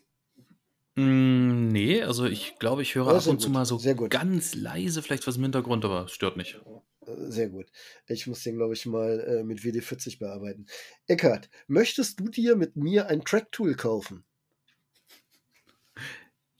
Mm, 0.95 1.67
nee, 1.69 2.01
also 2.01 2.25
ich 2.25 2.57
glaube, 2.59 2.81
ich 2.81 2.95
höre 2.95 3.07
ja, 3.07 3.17
ab 3.17 3.25
und 3.27 3.33
gut, 3.33 3.41
zu 3.41 3.49
mal 3.49 3.65
so 3.65 3.79
ganz 4.09 4.55
leise, 4.55 5.01
vielleicht 5.01 5.27
was 5.27 5.37
im 5.37 5.43
Hintergrund, 5.43 5.85
aber 5.85 6.07
stört 6.07 6.35
nicht. 6.35 6.59
sehr 7.05 7.49
gut. 7.49 7.67
Ich 8.07 8.27
muss 8.27 8.43
den, 8.43 8.57
glaube 8.57 8.73
ich, 8.73 8.85
mal 8.85 9.19
äh, 9.19 9.43
mit 9.43 9.59
WD40 9.59 10.19
bearbeiten. 10.19 10.65
Eckart, 11.07 11.49
möchtest 11.67 12.19
du 12.19 12.27
dir 12.27 12.55
mit 12.55 12.75
mir 12.75 13.07
ein 13.07 13.23
Track-Tool 13.23 13.75
kaufen? 13.75 14.25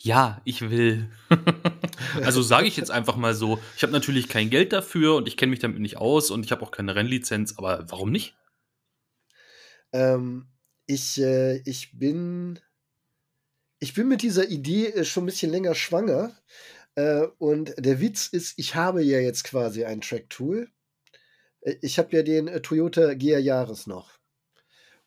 Ja, 0.03 0.41
ich 0.45 0.61
will. 0.61 1.09
also 2.23 2.41
sage 2.41 2.67
ich 2.67 2.75
jetzt 2.75 2.89
einfach 2.89 3.17
mal 3.17 3.35
so. 3.35 3.59
Ich 3.77 3.83
habe 3.83 3.93
natürlich 3.93 4.27
kein 4.27 4.49
Geld 4.49 4.73
dafür 4.73 5.15
und 5.15 5.27
ich 5.27 5.37
kenne 5.37 5.51
mich 5.51 5.59
damit 5.59 5.79
nicht 5.79 5.97
aus 5.97 6.31
und 6.31 6.43
ich 6.43 6.51
habe 6.51 6.63
auch 6.63 6.71
keine 6.71 6.95
Rennlizenz, 6.95 7.55
aber 7.57 7.85
warum 7.89 8.11
nicht? 8.11 8.35
Ähm, 9.93 10.47
ich, 10.87 11.21
äh, 11.21 11.57
ich 11.65 11.97
bin. 11.97 12.59
Ich 13.79 13.93
bin 13.93 14.07
mit 14.07 14.21
dieser 14.21 14.47
Idee 14.49 14.87
äh, 14.87 15.05
schon 15.05 15.23
ein 15.23 15.27
bisschen 15.27 15.51
länger 15.51 15.75
schwanger. 15.75 16.35
Äh, 16.95 17.27
und 17.37 17.73
der 17.77 17.99
Witz 17.99 18.27
ist, 18.27 18.57
ich 18.57 18.75
habe 18.75 19.03
ja 19.03 19.19
jetzt 19.19 19.43
quasi 19.43 19.85
ein 19.85 20.01
Track-Tool. 20.01 20.69
Äh, 21.61 21.75
ich 21.81 21.99
habe 21.99 22.15
ja 22.15 22.23
den 22.23 22.47
äh, 22.47 22.61
Toyota 22.61 23.13
GR 23.13 23.39
Jahres 23.39 23.87
noch. 23.87 24.20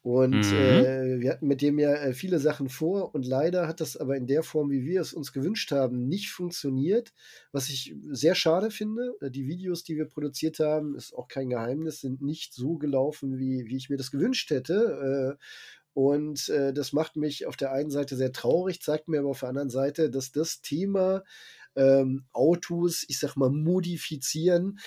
Und 0.04 0.36
mhm. 0.36 0.58
äh, 0.58 1.20
wir 1.20 1.30
hatten 1.30 1.46
mit 1.46 1.62
dem 1.62 1.78
ja 1.78 1.94
äh, 1.94 2.12
viele 2.12 2.38
Sachen 2.38 2.68
vor 2.68 3.14
und 3.14 3.24
leider 3.24 3.66
hat 3.66 3.80
das 3.80 3.96
aber 3.96 4.18
in 4.18 4.26
der 4.26 4.42
Form, 4.42 4.70
wie 4.70 4.84
wir 4.84 5.00
es 5.00 5.14
uns 5.14 5.32
gewünscht 5.32 5.72
haben, 5.72 6.08
nicht 6.08 6.28
funktioniert, 6.28 7.14
was 7.52 7.70
ich 7.70 7.96
sehr 8.10 8.34
schade 8.34 8.70
finde. 8.70 9.16
Äh, 9.22 9.30
die 9.30 9.46
Videos, 9.46 9.82
die 9.82 9.96
wir 9.96 10.04
produziert 10.04 10.58
haben, 10.58 10.94
ist 10.94 11.14
auch 11.14 11.26
kein 11.26 11.48
Geheimnis, 11.48 12.02
sind 12.02 12.20
nicht 12.20 12.52
so 12.52 12.76
gelaufen, 12.76 13.38
wie, 13.38 13.64
wie 13.64 13.78
ich 13.78 13.88
mir 13.88 13.96
das 13.96 14.10
gewünscht 14.10 14.50
hätte. 14.50 15.38
Äh, 15.40 15.42
und 15.94 16.50
äh, 16.50 16.74
das 16.74 16.92
macht 16.92 17.16
mich 17.16 17.46
auf 17.46 17.56
der 17.56 17.72
einen 17.72 17.90
Seite 17.90 18.16
sehr 18.16 18.32
traurig, 18.32 18.82
zeigt 18.82 19.08
mir 19.08 19.20
aber 19.20 19.30
auf 19.30 19.40
der 19.40 19.48
anderen 19.48 19.70
Seite, 19.70 20.10
dass 20.10 20.32
das 20.32 20.60
Thema 20.60 21.24
ähm, 21.76 22.26
Autos, 22.34 23.06
ich 23.08 23.18
sag 23.18 23.36
mal, 23.36 23.48
modifizieren, 23.48 24.80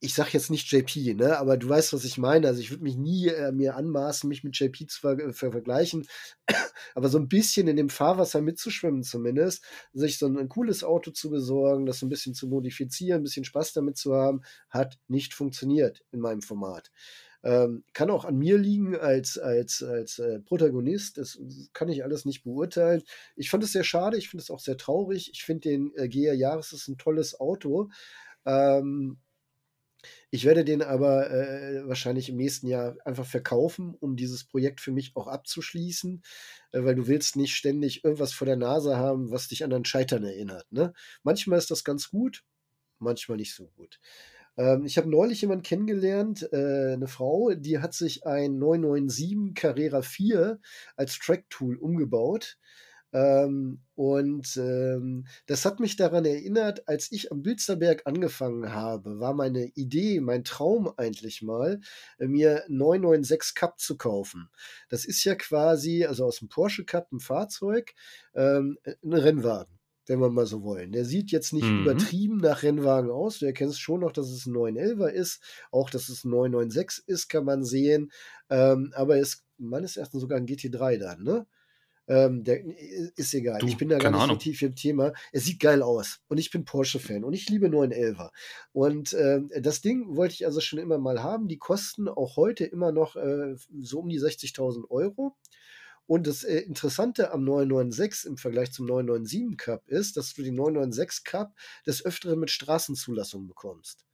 ich 0.00 0.14
sag 0.14 0.34
jetzt 0.34 0.50
nicht 0.50 0.70
JP, 0.70 1.14
ne, 1.14 1.38
aber 1.38 1.56
du 1.56 1.68
weißt, 1.68 1.92
was 1.92 2.04
ich 2.04 2.18
meine. 2.18 2.48
Also 2.48 2.60
ich 2.60 2.70
würde 2.70 2.82
mich 2.82 2.96
nie 2.96 3.28
äh, 3.28 3.50
mir 3.52 3.76
anmaßen, 3.76 4.28
mich 4.28 4.44
mit 4.44 4.58
JP 4.58 4.86
zu 4.88 5.00
ver 5.00 5.32
ver 5.32 5.52
vergleichen, 5.52 6.06
aber 6.94 7.08
so 7.08 7.18
ein 7.18 7.28
bisschen 7.28 7.66
in 7.68 7.76
dem 7.76 7.88
Fahrwasser 7.88 8.42
mitzuschwimmen 8.42 9.02
zumindest, 9.02 9.64
sich 9.92 10.18
so 10.18 10.26
ein, 10.26 10.38
ein, 10.38 10.48
cooles 10.48 10.84
Auto 10.84 11.10
zu 11.12 11.30
besorgen, 11.30 11.86
das 11.86 12.00
so 12.00 12.06
ein 12.06 12.10
bisschen 12.10 12.34
zu 12.34 12.46
modifizieren, 12.46 13.20
ein 13.20 13.24
bisschen 13.24 13.44
Spaß 13.44 13.72
damit 13.72 13.96
zu 13.96 14.14
haben, 14.14 14.42
hat 14.68 14.98
nicht 15.08 15.32
funktioniert 15.34 16.04
in 16.12 16.20
meinem 16.20 16.42
Format. 16.42 16.90
Ähm, 17.42 17.84
kann 17.92 18.10
auch 18.10 18.24
an 18.24 18.36
mir 18.36 18.58
liegen 18.58 18.96
als, 18.96 19.38
als, 19.38 19.82
als 19.82 20.18
äh, 20.18 20.40
Protagonist. 20.40 21.16
Das 21.16 21.38
kann 21.72 21.88
ich 21.88 22.02
alles 22.02 22.24
nicht 22.24 22.42
beurteilen. 22.42 23.02
Ich 23.36 23.50
fand 23.50 23.62
es 23.62 23.72
sehr 23.72 23.84
schade. 23.84 24.18
Ich 24.18 24.28
finde 24.28 24.42
es 24.42 24.50
auch 24.50 24.58
sehr 24.58 24.76
traurig. 24.76 25.30
Ich 25.32 25.44
finde 25.44 25.68
den 25.68 25.92
äh, 25.94 26.08
GR 26.08 26.34
Jahres 26.34 26.72
ist 26.72 26.88
ein 26.88 26.98
tolles 26.98 27.38
Auto. 27.38 27.88
Ähm, 28.44 29.18
ich 30.30 30.44
werde 30.44 30.64
den 30.64 30.82
aber 30.82 31.30
äh, 31.30 31.86
wahrscheinlich 31.86 32.28
im 32.28 32.36
nächsten 32.36 32.66
Jahr 32.66 32.96
einfach 33.04 33.26
verkaufen, 33.26 33.94
um 34.00 34.16
dieses 34.16 34.44
Projekt 34.44 34.80
für 34.80 34.92
mich 34.92 35.12
auch 35.14 35.26
abzuschließen, 35.26 36.22
äh, 36.72 36.84
weil 36.84 36.94
du 36.94 37.06
willst 37.06 37.36
nicht 37.36 37.54
ständig 37.54 38.04
irgendwas 38.04 38.32
vor 38.32 38.46
der 38.46 38.56
Nase 38.56 38.96
haben, 38.96 39.30
was 39.30 39.48
dich 39.48 39.64
an 39.64 39.72
ein 39.72 39.84
Scheitern 39.84 40.24
erinnert. 40.24 40.70
Ne? 40.70 40.92
Manchmal 41.22 41.58
ist 41.58 41.70
das 41.70 41.84
ganz 41.84 42.10
gut, 42.10 42.44
manchmal 42.98 43.38
nicht 43.38 43.54
so 43.54 43.68
gut. 43.76 44.00
Ähm, 44.56 44.84
ich 44.84 44.96
habe 44.98 45.08
neulich 45.08 45.40
jemanden 45.40 45.62
kennengelernt, 45.62 46.48
äh, 46.52 46.94
eine 46.94 47.08
Frau, 47.08 47.52
die 47.54 47.78
hat 47.78 47.94
sich 47.94 48.26
ein 48.26 48.58
997 48.58 49.54
Carrera 49.54 50.02
4 50.02 50.60
als 50.96 51.18
Track-Tool 51.18 51.76
umgebaut. 51.76 52.58
Ähm, 53.12 53.80
und 53.94 54.56
ähm, 54.56 55.26
das 55.46 55.64
hat 55.64 55.80
mich 55.80 55.96
daran 55.96 56.24
erinnert, 56.24 56.88
als 56.88 57.10
ich 57.12 57.32
am 57.32 57.42
Bilsterberg 57.42 58.02
angefangen 58.04 58.72
habe, 58.72 59.20
war 59.20 59.32
meine 59.32 59.66
Idee, 59.74 60.20
mein 60.20 60.44
Traum 60.44 60.92
eigentlich 60.96 61.42
mal, 61.42 61.80
äh, 62.18 62.26
mir 62.26 62.64
996 62.68 63.54
Cup 63.54 63.78
zu 63.78 63.96
kaufen. 63.96 64.50
Das 64.88 65.04
ist 65.04 65.24
ja 65.24 65.34
quasi, 65.34 66.04
also 66.04 66.24
aus 66.24 66.40
dem 66.40 66.48
Porsche 66.48 66.84
Cup 66.84 67.10
ein 67.12 67.20
Fahrzeug, 67.20 67.94
ähm, 68.34 68.78
ein 68.84 69.12
Rennwagen 69.12 69.76
wenn 70.06 70.20
wir 70.20 70.30
mal 70.30 70.46
so 70.46 70.62
wollen. 70.62 70.92
Der 70.92 71.04
sieht 71.04 71.30
jetzt 71.32 71.52
nicht 71.52 71.66
mhm. 71.66 71.82
übertrieben 71.82 72.36
nach 72.36 72.62
Rennwagen 72.62 73.10
aus. 73.10 73.40
Du 73.40 73.46
erkennst 73.46 73.80
schon 73.80 74.00
noch, 74.00 74.12
dass 74.12 74.30
es 74.30 74.46
ein 74.46 74.54
911er 74.54 75.08
ist. 75.08 75.42
Auch, 75.70 75.90
dass 75.90 76.08
es 76.08 76.24
ein 76.24 76.30
996 76.30 77.08
ist, 77.08 77.28
kann 77.28 77.44
man 77.44 77.64
sehen. 77.64 78.12
Ähm, 78.48 78.92
aber 78.94 79.18
es 79.18 79.44
meines 79.58 79.96
Erachtens 79.96 80.20
sogar 80.20 80.38
ein 80.38 80.46
GT3 80.46 80.98
dann, 80.98 81.24
ne? 81.24 81.46
Ähm, 82.08 82.44
der 82.44 82.64
ist 83.16 83.34
egal. 83.34 83.58
Du, 83.58 83.66
ich 83.66 83.76
bin 83.76 83.88
da 83.88 83.98
gar 83.98 84.10
nicht 84.10 84.20
Ahnung. 84.20 84.36
so 84.36 84.40
tief 84.40 84.62
im 84.62 84.74
Thema. 84.74 85.12
Er 85.32 85.40
sieht 85.40 85.60
geil 85.60 85.82
aus. 85.82 86.20
Und 86.28 86.38
ich 86.38 86.50
bin 86.50 86.64
Porsche-Fan 86.64 87.24
und 87.24 87.32
ich 87.32 87.48
liebe 87.48 87.66
911er. 87.66 88.30
Und 88.72 89.12
äh, 89.12 89.40
das 89.60 89.80
Ding 89.80 90.16
wollte 90.16 90.34
ich 90.34 90.46
also 90.46 90.60
schon 90.60 90.78
immer 90.78 90.98
mal 90.98 91.22
haben. 91.22 91.48
Die 91.48 91.58
kosten 91.58 92.08
auch 92.08 92.36
heute 92.36 92.64
immer 92.64 92.92
noch 92.92 93.16
äh, 93.16 93.56
so 93.80 94.00
um 94.00 94.08
die 94.08 94.20
60.000 94.20 94.88
Euro. 94.90 95.36
Und 96.06 96.28
das 96.28 96.44
äh, 96.44 96.58
Interessante 96.58 97.32
am 97.32 97.42
996 97.42 98.30
im 98.30 98.36
Vergleich 98.36 98.72
zum 98.72 98.86
997 98.86 99.56
Cup 99.58 99.88
ist, 99.88 100.16
dass 100.16 100.34
du 100.34 100.42
den 100.42 100.54
996 100.54 101.24
Cup 101.24 101.54
des 101.86 102.04
Öfteren 102.04 102.38
mit 102.38 102.50
Straßenzulassung 102.50 103.48
bekommst 103.48 104.05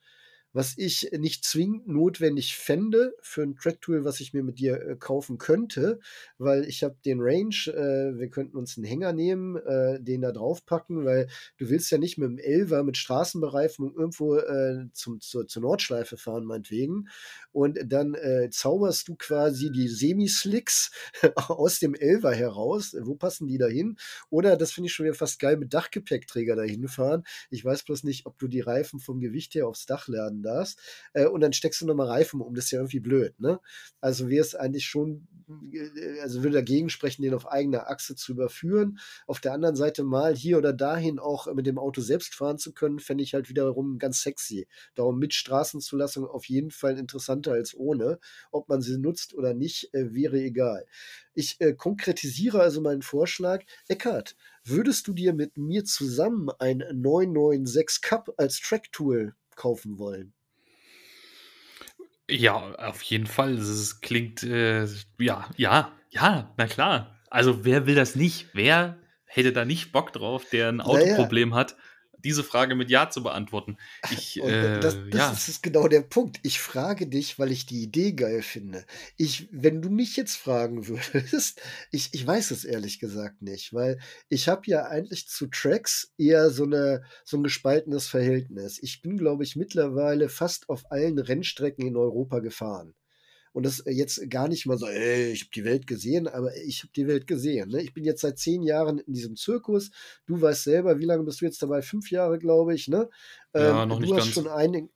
was 0.53 0.75
ich 0.77 1.11
nicht 1.13 1.45
zwingend 1.45 1.89
notwendig 1.89 2.57
fände 2.57 3.15
für 3.21 3.43
ein 3.43 3.57
Track-Tool, 3.57 4.05
was 4.05 4.21
ich 4.21 4.35
mir 4.35 4.43
mit 4.43 4.59
dir 4.59 4.81
äh, 4.81 4.97
kaufen 4.97 5.39
könnte, 5.39 6.01
weil 6.39 6.65
ich 6.65 6.83
habe 6.83 6.97
den 7.05 7.21
Range, 7.21 7.55
äh, 7.69 8.19
wir 8.19 8.29
könnten 8.29 8.57
uns 8.57 8.77
einen 8.77 8.87
Hänger 8.87 9.13
nehmen, 9.13 9.57
äh, 9.57 10.01
den 10.01 10.21
da 10.21 10.33
draufpacken, 10.33 11.05
weil 11.05 11.29
du 11.59 11.71
willst 11.71 11.91
ja 11.91 11.99
nicht 11.99 12.19
mit 12.19 12.29
dem 12.29 12.39
Elver 12.39 12.83
mit 12.83 12.97
Straßenbereifung 12.97 13.95
irgendwo 13.95 14.37
äh, 14.37 14.87
zum, 14.93 15.21
zur, 15.21 15.47
zur 15.47 15.63
Nordschleife 15.63 16.17
fahren, 16.17 16.45
meinetwegen. 16.45 17.09
Und 17.53 17.79
dann 17.87 18.15
äh, 18.15 18.49
zauberst 18.51 19.09
du 19.09 19.15
quasi 19.17 19.71
die 19.71 19.89
Semi-Slicks 19.89 20.91
aus 21.37 21.79
dem 21.79 21.95
Elver 21.95 22.35
heraus. 22.35 22.97
Wo 23.01 23.15
passen 23.15 23.47
die 23.47 23.59
da 23.59 23.67
hin? 23.67 23.97
Oder, 24.31 24.57
das 24.57 24.73
finde 24.73 24.87
ich 24.89 24.95
schon 24.95 25.05
wieder 25.05 25.15
fast 25.15 25.39
geil, 25.39 25.57
mit 25.57 25.75
Dachgepäckträger 25.75 26.57
dahin 26.57 26.89
fahren. 26.89 27.25
Ich 27.51 27.65
weiß 27.65 27.85
bloß 27.85 28.05
nicht, 28.05 28.27
ob 28.27 28.39
du 28.39 28.49
die 28.49 28.61
Reifen 28.61 29.01
vom 29.01 29.21
Gewicht 29.21 29.55
her 29.55 29.67
aufs 29.67 29.87
Dach 29.87 30.09
laden 30.09 30.42
darfst. 30.43 30.79
Äh, 31.13 31.27
und 31.27 31.41
dann 31.41 31.53
steckst 31.53 31.81
du 31.81 31.87
nochmal 31.87 32.09
Reifen 32.09 32.41
um. 32.41 32.55
Das 32.55 32.67
ist 32.67 32.71
ja 32.71 32.79
irgendwie 32.81 33.01
blöd, 33.01 33.39
ne? 33.41 33.61
Also 34.01 34.29
wäre 34.29 34.43
es 34.43 34.55
eigentlich 34.55 34.87
schon, 34.87 35.29
äh, 35.73 36.21
also 36.21 36.43
würde 36.43 36.57
dagegen 36.57 36.89
sprechen, 36.89 37.23
den 37.23 37.35
auf 37.35 37.51
eigener 37.51 37.89
Achse 37.89 38.15
zu 38.15 38.33
überführen. 38.33 38.99
Auf 39.27 39.41
der 39.41 39.53
anderen 39.53 39.77
Seite 39.77 40.03
mal 40.05 40.35
hier 40.35 40.59
oder 40.59 40.73
dahin 40.73 41.19
auch 41.19 41.53
mit 41.55 41.67
dem 41.67 41.79
Auto 41.79 42.01
selbst 42.01 42.35
fahren 42.35 42.59
zu 42.59 42.73
können, 42.73 42.99
fände 42.99 43.25
ich 43.25 43.35
halt 43.35 43.49
wiederum 43.49 43.99
ganz 43.99 44.23
sexy. 44.23 44.67
Darum 44.95 45.19
mit 45.19 45.35
Straßenzulassung 45.35 46.27
auf 46.27 46.47
jeden 46.47 46.71
Fall 46.71 46.99
interessanter 46.99 47.53
als 47.53 47.75
ohne. 47.75 48.19
Ob 48.51 48.69
man 48.69 48.83
sie 48.83 48.99
nutzt 48.99 49.35
oder 49.35 49.55
nicht, 49.55 49.93
äh, 49.95 50.15
wäre 50.15 50.39
egal. 50.39 50.87
Ich 51.35 51.61
äh, 51.61 51.73
konkretisiere 51.73 52.61
also 52.61 52.81
meinen 52.81 53.03
Vorschlag. 53.03 53.65
Eckart, 53.89 54.37
würdest 54.65 55.07
du 55.07 55.13
dir 55.13 55.33
mit 55.33 55.57
mir 55.57 55.85
zusammen 55.85 56.51
ein 56.59 56.79
996 56.93 58.03
Cup 58.03 58.35
als 58.37 58.61
Track-Tool 58.61 59.35
kaufen 59.57 59.99
wollen. 59.99 60.33
Ja, 62.31 62.75
auf 62.77 63.03
jeden 63.03 63.27
Fall. 63.27 63.57
Das 63.57 64.01
klingt, 64.01 64.43
äh, 64.43 64.87
ja, 65.19 65.49
ja, 65.57 65.93
ja, 66.11 66.55
na 66.57 66.67
klar. 66.67 67.19
Also 67.31 67.65
wer 67.65 67.87
will 67.87 67.95
das 67.95 68.17
nicht? 68.17 68.49
Wer 68.53 68.99
hätte 69.25 69.53
da 69.53 69.65
nicht 69.65 69.93
Bock 69.93 70.13
drauf, 70.13 70.45
der 70.51 70.69
ein 70.69 70.81
Autoproblem 70.81 71.51
naja. 71.51 71.61
hat? 71.61 71.77
Diese 72.25 72.45
Frage 72.45 72.75
mit 72.75 72.91
Ja 72.91 73.11
zu 73.11 73.23
beantworten. 73.23 73.77
Ich, 74.11 74.43
äh, 74.43 74.81
das, 74.81 74.97
das 75.11 75.21
ja. 75.21 75.33
ist 75.33 75.63
genau 75.63 75.89
der 75.89 76.03
Punkt. 76.03 76.41
Ich 76.43 76.61
frage 76.61 77.07
dich, 77.07 77.39
weil 77.39 77.53
ich 77.53 77.67
die 77.67 77.83
Idee 77.83 78.13
geil 78.13 78.43
finde. 78.43 78.85
Ich, 79.17 79.49
wenn 79.51 79.83
du 79.83 79.91
mich 79.91 80.17
jetzt 80.17 80.37
fragen 80.37 80.89
würdest, 80.89 81.61
ich, 81.91 82.11
ich 82.13 82.27
weiß 82.27 82.51
es 82.51 82.65
ehrlich 82.65 82.99
gesagt 82.99 83.43
nicht, 83.43 83.73
weil 83.73 83.99
ich 84.29 84.49
habe 84.49 84.63
ja 84.67 84.87
eigentlich 84.87 85.29
zu 85.29 85.47
Tracks 85.47 86.13
eher 86.19 86.51
so, 86.51 86.65
eine, 86.65 87.03
so 87.25 87.37
ein 87.37 87.43
gespaltenes 87.43 88.09
Verhältnis. 88.09 88.79
Ich 88.83 89.03
bin, 89.03 89.17
glaube 89.17 89.45
ich, 89.45 89.57
mittlerweile 89.57 90.29
fast 90.29 90.69
auf 90.69 90.91
allen 90.91 91.19
Rennstrecken 91.19 91.87
in 91.87 91.97
Europa 91.97 92.41
gefahren. 92.41 92.95
Und 93.53 93.65
das 93.65 93.81
äh, 93.81 93.93
jetzt 93.93 94.31
gar 94.31 94.49
nicht 94.49 94.67
mal 94.67 94.79
so, 94.79 94.87
ey, 94.87 95.33
ich 95.33 95.43
habe 95.43 95.53
die 95.55 95.65
Welt 95.65 95.87
gesehen, 95.87 96.27
aber 96.29 96.57
ich 96.57 96.83
habe 96.83 96.93
die 96.95 97.07
Welt 97.07 97.27
gesehen. 97.27 97.69
Ne? 97.71 97.83
Ich 97.83 97.95
bin 97.95 98.05
jetzt 98.05 98.23
seit 98.23 98.39
zehn 98.39 98.63
Jahren 98.63 98.99
in 98.99 99.13
diesem 99.13 99.37
Zirkus. 99.37 99.91
Du 100.27 100.41
weißt 100.41 100.65
selber, 100.65 100.99
wie 100.99 101.05
lange 101.05 101.25
bist 101.25 101.41
du 101.41 101.45
jetzt 101.45 101.63
dabei? 101.63 101.83
Fünf 101.83 102.11
Jahre, 102.11 102.39
glaube 102.39 102.75
ich. 102.75 102.89
Ne? 102.89 103.09
Ja, 103.55 103.83
ähm, 103.83 103.89
noch 103.89 103.99
du 103.99 104.03
nicht 104.03 104.15
hast 104.15 104.25
ganz. 104.25 104.35
schon 104.35 104.49
einige, 104.49 104.89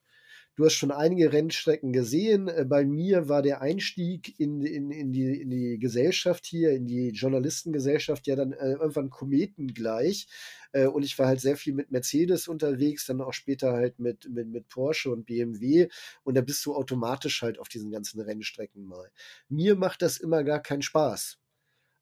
Du 0.56 0.64
hast 0.64 0.72
schon 0.72 0.90
einige 0.90 1.34
Rennstrecken 1.34 1.92
gesehen. 1.92 2.48
Äh, 2.48 2.64
bei 2.66 2.86
mir 2.86 3.28
war 3.28 3.42
der 3.42 3.60
Einstieg 3.60 4.40
in, 4.40 4.62
in, 4.62 4.90
in, 4.90 5.12
die, 5.12 5.38
in 5.42 5.50
die 5.50 5.78
Gesellschaft 5.78 6.46
hier, 6.46 6.70
in 6.70 6.86
die 6.86 7.10
Journalistengesellschaft, 7.10 8.26
ja 8.26 8.36
dann 8.36 8.52
äh, 8.52 8.72
irgendwann 8.72 9.10
kometengleich. 9.10 10.28
Äh, 10.76 10.86
und 10.86 11.02
ich 11.04 11.18
war 11.18 11.26
halt 11.28 11.40
sehr 11.40 11.56
viel 11.56 11.74
mit 11.74 11.90
Mercedes 11.90 12.48
unterwegs, 12.48 13.06
dann 13.06 13.20
auch 13.20 13.32
später 13.32 13.72
halt 13.72 13.98
mit, 13.98 14.28
mit, 14.30 14.48
mit 14.48 14.68
Porsche 14.68 15.10
und 15.10 15.26
BMW. 15.26 15.88
Und 16.24 16.34
da 16.36 16.40
bist 16.42 16.64
du 16.66 16.74
automatisch 16.74 17.42
halt 17.42 17.58
auf 17.58 17.68
diesen 17.68 17.90
ganzen 17.90 18.20
Rennstrecken 18.20 18.84
mal. 18.84 19.10
Mir 19.48 19.76
macht 19.76 20.02
das 20.02 20.18
immer 20.18 20.44
gar 20.44 20.60
keinen 20.62 20.82
Spaß. 20.82 21.38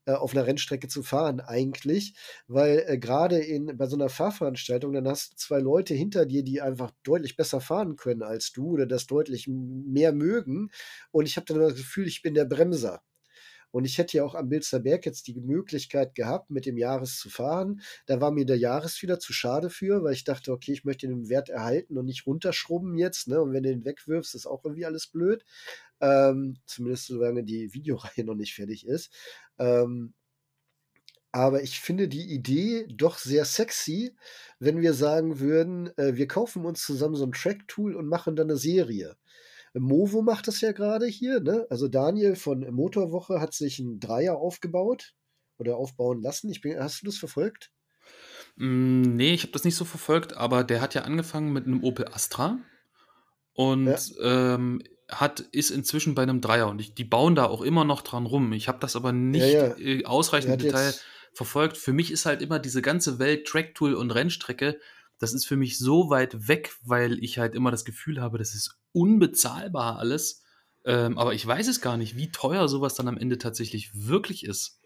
äh, 0.07 0.13
auf 0.13 0.33
einer 0.35 0.47
Rennstrecke 0.47 0.89
zu 0.89 1.03
fahren 1.03 1.41
eigentlich, 1.41 2.15
weil 2.47 2.85
äh, 2.87 2.99
gerade 2.99 3.39
in 3.39 3.77
bei 3.77 3.87
so 3.87 3.97
einer 3.97 4.09
Fahrveranstaltung 4.09 4.93
dann 4.93 5.09
hast 5.09 5.33
du 5.33 5.37
zwei 5.37 5.61
Leute 5.61 5.95
hinter 5.95 6.27
dir, 6.27 6.43
die 6.45 6.61
einfach 6.63 6.91
deutlich 7.05 7.37
besser 7.37 7.61
fahren 7.61 7.97
können 7.97 8.23
als 8.23 8.53
du 8.53 8.73
oder 8.73 8.87
das 8.87 9.07
deutlich 9.07 9.49
mehr 9.49 10.13
mögen 10.13 10.71
und 11.13 11.27
ich 11.27 11.37
habe 11.37 11.47
dann 11.47 11.59
das 11.61 11.77
Gefühl, 11.77 12.07
ich 12.07 12.23
bin 12.23 12.35
der 12.35 12.45
Bremser. 12.47 13.03
Und 13.75 13.87
ich 13.87 13.99
hätte 13.99 14.17
ja 14.19 14.25
auch 14.25 14.37
am 14.37 14.51
Bilsterberg 14.51 15.05
jetzt 15.05 15.27
die 15.27 15.35
Möglichkeit 15.35 16.15
gehabt, 16.15 16.49
mit 16.49 16.65
dem 16.65 16.79
Jahres 16.79 17.19
zu 17.19 17.29
fahren. 17.29 17.83
Da 18.07 18.21
war 18.21 18.31
mir 18.31 18.47
der 18.47 18.57
Jahres 18.57 19.03
wieder 19.03 19.19
zu 19.19 19.33
schade 19.33 19.69
für, 19.69 20.05
weil 20.05 20.13
ich 20.13 20.23
dachte, 20.23 20.53
okay, 20.53 20.71
ich 20.71 20.85
möchte 20.85 21.09
den 21.09 21.29
Wert 21.29 21.49
erhalten 21.49 21.99
und 21.99 22.05
nicht 22.07 22.25
runterschrubben 22.25 22.97
jetzt. 22.97 23.27
Ne? 23.27 23.41
Und 23.43 23.53
wenn 23.53 23.65
du 23.65 23.71
den 23.71 23.85
wegwirfst, 23.85 24.37
ist 24.37 24.47
auch 24.47 24.65
irgendwie 24.65 24.87
alles 24.87 25.09
blöd. 25.09 25.45
Ähm, 26.01 26.59
zumindest 26.67 27.07
solange 27.07 27.43
die 27.43 27.75
Videoreihe 27.75 28.23
noch 28.25 28.37
nicht 28.37 28.55
fertig 28.55 28.87
ist. 28.87 29.13
Ähm, 29.59 30.15
aber 31.33 31.65
ich 31.65 31.81
finde 31.81 32.07
die 32.07 32.33
Idee 32.33 32.87
doch 32.89 33.19
sehr 33.19 33.45
sexy, 33.45 34.15
wenn 34.61 34.83
wir 34.83 34.95
sagen 34.95 35.41
würden, 35.41 35.91
äh, 35.99 36.15
wir 36.15 36.29
kaufen 36.29 36.65
uns 36.65 36.87
zusammen 36.87 37.17
so 37.17 37.27
ein 37.27 37.33
Track-Tool 37.33 37.97
und 37.97 38.07
machen 38.07 38.37
dann 38.37 38.51
eine 38.51 38.57
Serie. 38.57 39.17
Movo 39.75 40.23
macht 40.23 40.49
das 40.49 40.61
ja 40.61 40.73
gerade 40.73 41.07
hier, 41.07 41.41
ne? 41.41 41.67
Also 41.69 41.89
Daniel 41.89 42.37
von 42.37 42.61
Motorwoche 42.73 43.41
hat 43.41 43.55
sich 43.55 43.79
ein 43.79 43.99
Dreier 43.99 44.37
aufgebaut 44.37 45.15
oder 45.59 45.77
aufbauen 45.77 46.23
lassen. 46.23 46.51
Ich 46.51 46.61
bin, 46.61 46.79
hast 46.79 47.03
du 47.03 47.07
das 47.07 47.17
verfolgt? 47.17 47.71
Mm, 48.57 49.03
nee, 49.03 49.35
ich 49.35 49.43
habe 49.43 49.53
das 49.53 49.65
nicht 49.65 49.77
so 49.77 49.85
verfolgt, 49.85 50.37
aber 50.37 50.65
der 50.65 50.81
hat 50.81 50.95
ja 50.95 51.03
angefangen 51.03 51.53
mit 51.53 51.67
einem 51.67 51.83
Opel 51.83 52.07
Astra 52.13 52.59
und 53.53 53.87
ja. 53.87 54.55
ähm, 54.55 54.83
hat, 55.11 55.41
ist 55.41 55.71
inzwischen 55.71 56.15
bei 56.15 56.23
einem 56.23 56.41
Dreier 56.41 56.69
und 56.69 56.81
ich, 56.81 56.95
die 56.95 57.05
bauen 57.05 57.35
da 57.35 57.47
auch 57.47 57.63
immer 57.63 57.85
noch 57.85 58.03
dran 58.03 58.27
rum. 58.27 58.53
Ich 58.53 58.69
habe 58.69 58.79
das 58.79 58.97
aber 58.97 59.13
nicht 59.13 59.53
ja, 59.53 59.77
ja. 59.77 59.79
Äh, 59.79 60.05
ausreichend 60.05 60.53
im 60.53 60.59
Detail 60.59 60.95
verfolgt. 61.33 61.77
Für 61.77 61.93
mich 61.93 62.11
ist 62.11 62.27
halt 62.27 62.43
immer 62.43 62.59
diese 62.59 62.81
ganze 62.81 63.19
Welt 63.19 63.47
Tracktool 63.47 63.95
und 63.95 64.13
Rennstrecke 64.13 64.79
das 65.19 65.33
ist 65.33 65.47
für 65.47 65.57
mich 65.57 65.79
so 65.79 66.11
weit 66.11 66.49
weg, 66.49 66.73
weil 66.83 67.23
ich 67.23 67.39
halt 67.39 67.55
immer 67.55 67.71
das 67.71 67.85
Gefühl 67.85 68.21
habe, 68.21 68.39
das 68.39 68.55
ist 68.55 68.79
unbezahlbar 68.93 69.99
alles. 69.99 70.43
Ähm, 70.85 71.19
aber 71.19 71.35
ich 71.35 71.47
weiß 71.47 71.69
es 71.69 71.81
gar 71.81 71.97
nicht, 71.97 72.17
wie 72.17 72.31
teuer 72.31 72.69
sowas 72.69 72.95
dann 72.95 73.09
am 73.09 73.17
Ende 73.17 73.39
tatsächlich 73.39 73.91
wirklich 73.95 74.45
ist. 74.45 74.81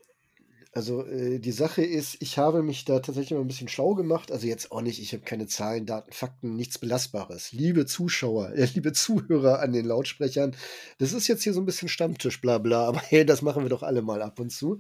Also 0.73 1.05
äh, 1.07 1.41
die 1.41 1.53
Sache 1.53 1.83
ist, 1.83 2.19
ich 2.21 2.37
habe 2.37 2.63
mich 2.63 2.85
da 2.85 3.01
tatsächlich 3.01 3.33
mal 3.33 3.41
ein 3.41 3.49
bisschen 3.49 3.69
schlau 3.69 3.95
gemacht. 3.95 4.31
Also 4.31 4.47
jetzt 4.47 4.71
auch 4.71 4.83
nicht, 4.83 5.01
ich 5.01 5.13
habe 5.13 5.25
keine 5.25 5.47
Zahlen, 5.47 5.87
Daten, 5.87 6.13
Fakten, 6.13 6.57
nichts 6.57 6.79
Belastbares. 6.79 7.53
Liebe 7.53 7.87
Zuschauer, 7.87 8.51
äh, 8.55 8.69
liebe 8.75 8.93
Zuhörer 8.93 9.61
an 9.61 9.73
den 9.73 9.87
Lautsprechern, 9.87 10.55
das 10.99 11.13
ist 11.13 11.27
jetzt 11.27 11.43
hier 11.43 11.55
so 11.55 11.61
ein 11.61 11.67
bisschen 11.67 11.89
Stammtisch, 11.89 12.41
bla 12.41 12.59
bla, 12.59 12.87
aber 12.87 13.01
hey, 13.01 13.25
das 13.25 13.43
machen 13.43 13.65
wir 13.65 13.71
doch 13.71 13.83
alle 13.83 14.03
mal 14.03 14.23
ab 14.23 14.39
und 14.39 14.51
zu. 14.51 14.79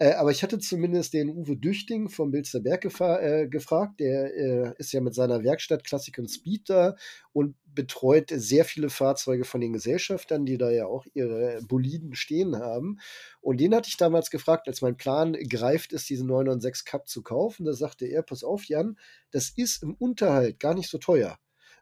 Äh, 0.00 0.12
aber 0.12 0.30
ich 0.30 0.42
hatte 0.42 0.58
zumindest 0.60 1.12
den 1.12 1.28
Uwe 1.28 1.56
Düchting 1.56 2.08
vom 2.08 2.30
Bilster 2.30 2.60
Berg 2.60 2.84
äh, 2.84 3.48
gefragt. 3.48 3.98
Der 4.00 4.34
äh, 4.34 4.74
ist 4.78 4.92
ja 4.92 5.00
mit 5.00 5.14
seiner 5.14 5.42
Werkstatt 5.42 5.84
Classic 5.84 6.16
und 6.18 6.28
Speed 6.28 6.70
da 6.70 6.96
und 7.32 7.56
betreut 7.66 8.30
sehr 8.30 8.64
viele 8.64 8.90
Fahrzeuge 8.90 9.44
von 9.44 9.60
den 9.60 9.72
Gesellschaftern, 9.72 10.46
die 10.46 10.58
da 10.58 10.70
ja 10.70 10.86
auch 10.86 11.04
ihre 11.14 11.60
Boliden 11.62 12.14
stehen 12.14 12.56
haben. 12.56 12.98
Und 13.40 13.60
den 13.60 13.74
hatte 13.74 13.88
ich 13.88 13.96
damals 13.96 14.30
gefragt, 14.30 14.68
als 14.68 14.82
mein 14.82 14.96
Plan 14.96 15.32
greift 15.48 15.92
ist, 15.92 16.08
diesen 16.08 16.28
996 16.28 16.84
Cup 16.84 17.08
zu 17.08 17.22
kaufen. 17.22 17.64
Da 17.64 17.72
sagte 17.72 18.06
er, 18.06 18.22
pass 18.22 18.44
auf, 18.44 18.64
Jan, 18.64 18.96
das 19.32 19.50
ist 19.50 19.82
im 19.82 19.94
Unterhalt 19.94 20.60
gar 20.60 20.74
nicht 20.74 20.88
so 20.90 20.98
teuer 20.98 21.38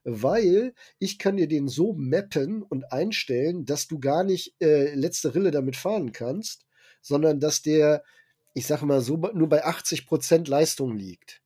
weil 0.09 0.73
ich 1.01 1.19
kann 1.19 1.37
dir 1.37 1.49
den 1.49 1.67
so 1.67 1.93
mappen 1.93 2.63
und 2.63 2.93
einstellen, 2.93 3.65
dass 3.65 3.89
du 3.89 3.99
gar 3.99 4.23
nicht 4.23 4.55
äh, 4.63 4.95
letzte 4.95 5.35
Rille 5.35 5.51
damit 5.51 5.75
fahren 5.75 6.13
kannst, 6.13 6.66
sondern 7.07 7.41
dass 7.41 7.63
der, 7.63 8.03
ich 8.55 8.67
sage 8.67 8.87
mal 8.87 9.01
so, 9.01 9.17
nur 9.17 9.49
bei 9.49 9.65
80 9.65 10.07
Prozent 10.07 10.49
Leistung 10.49 10.97
liegt. 10.97 11.43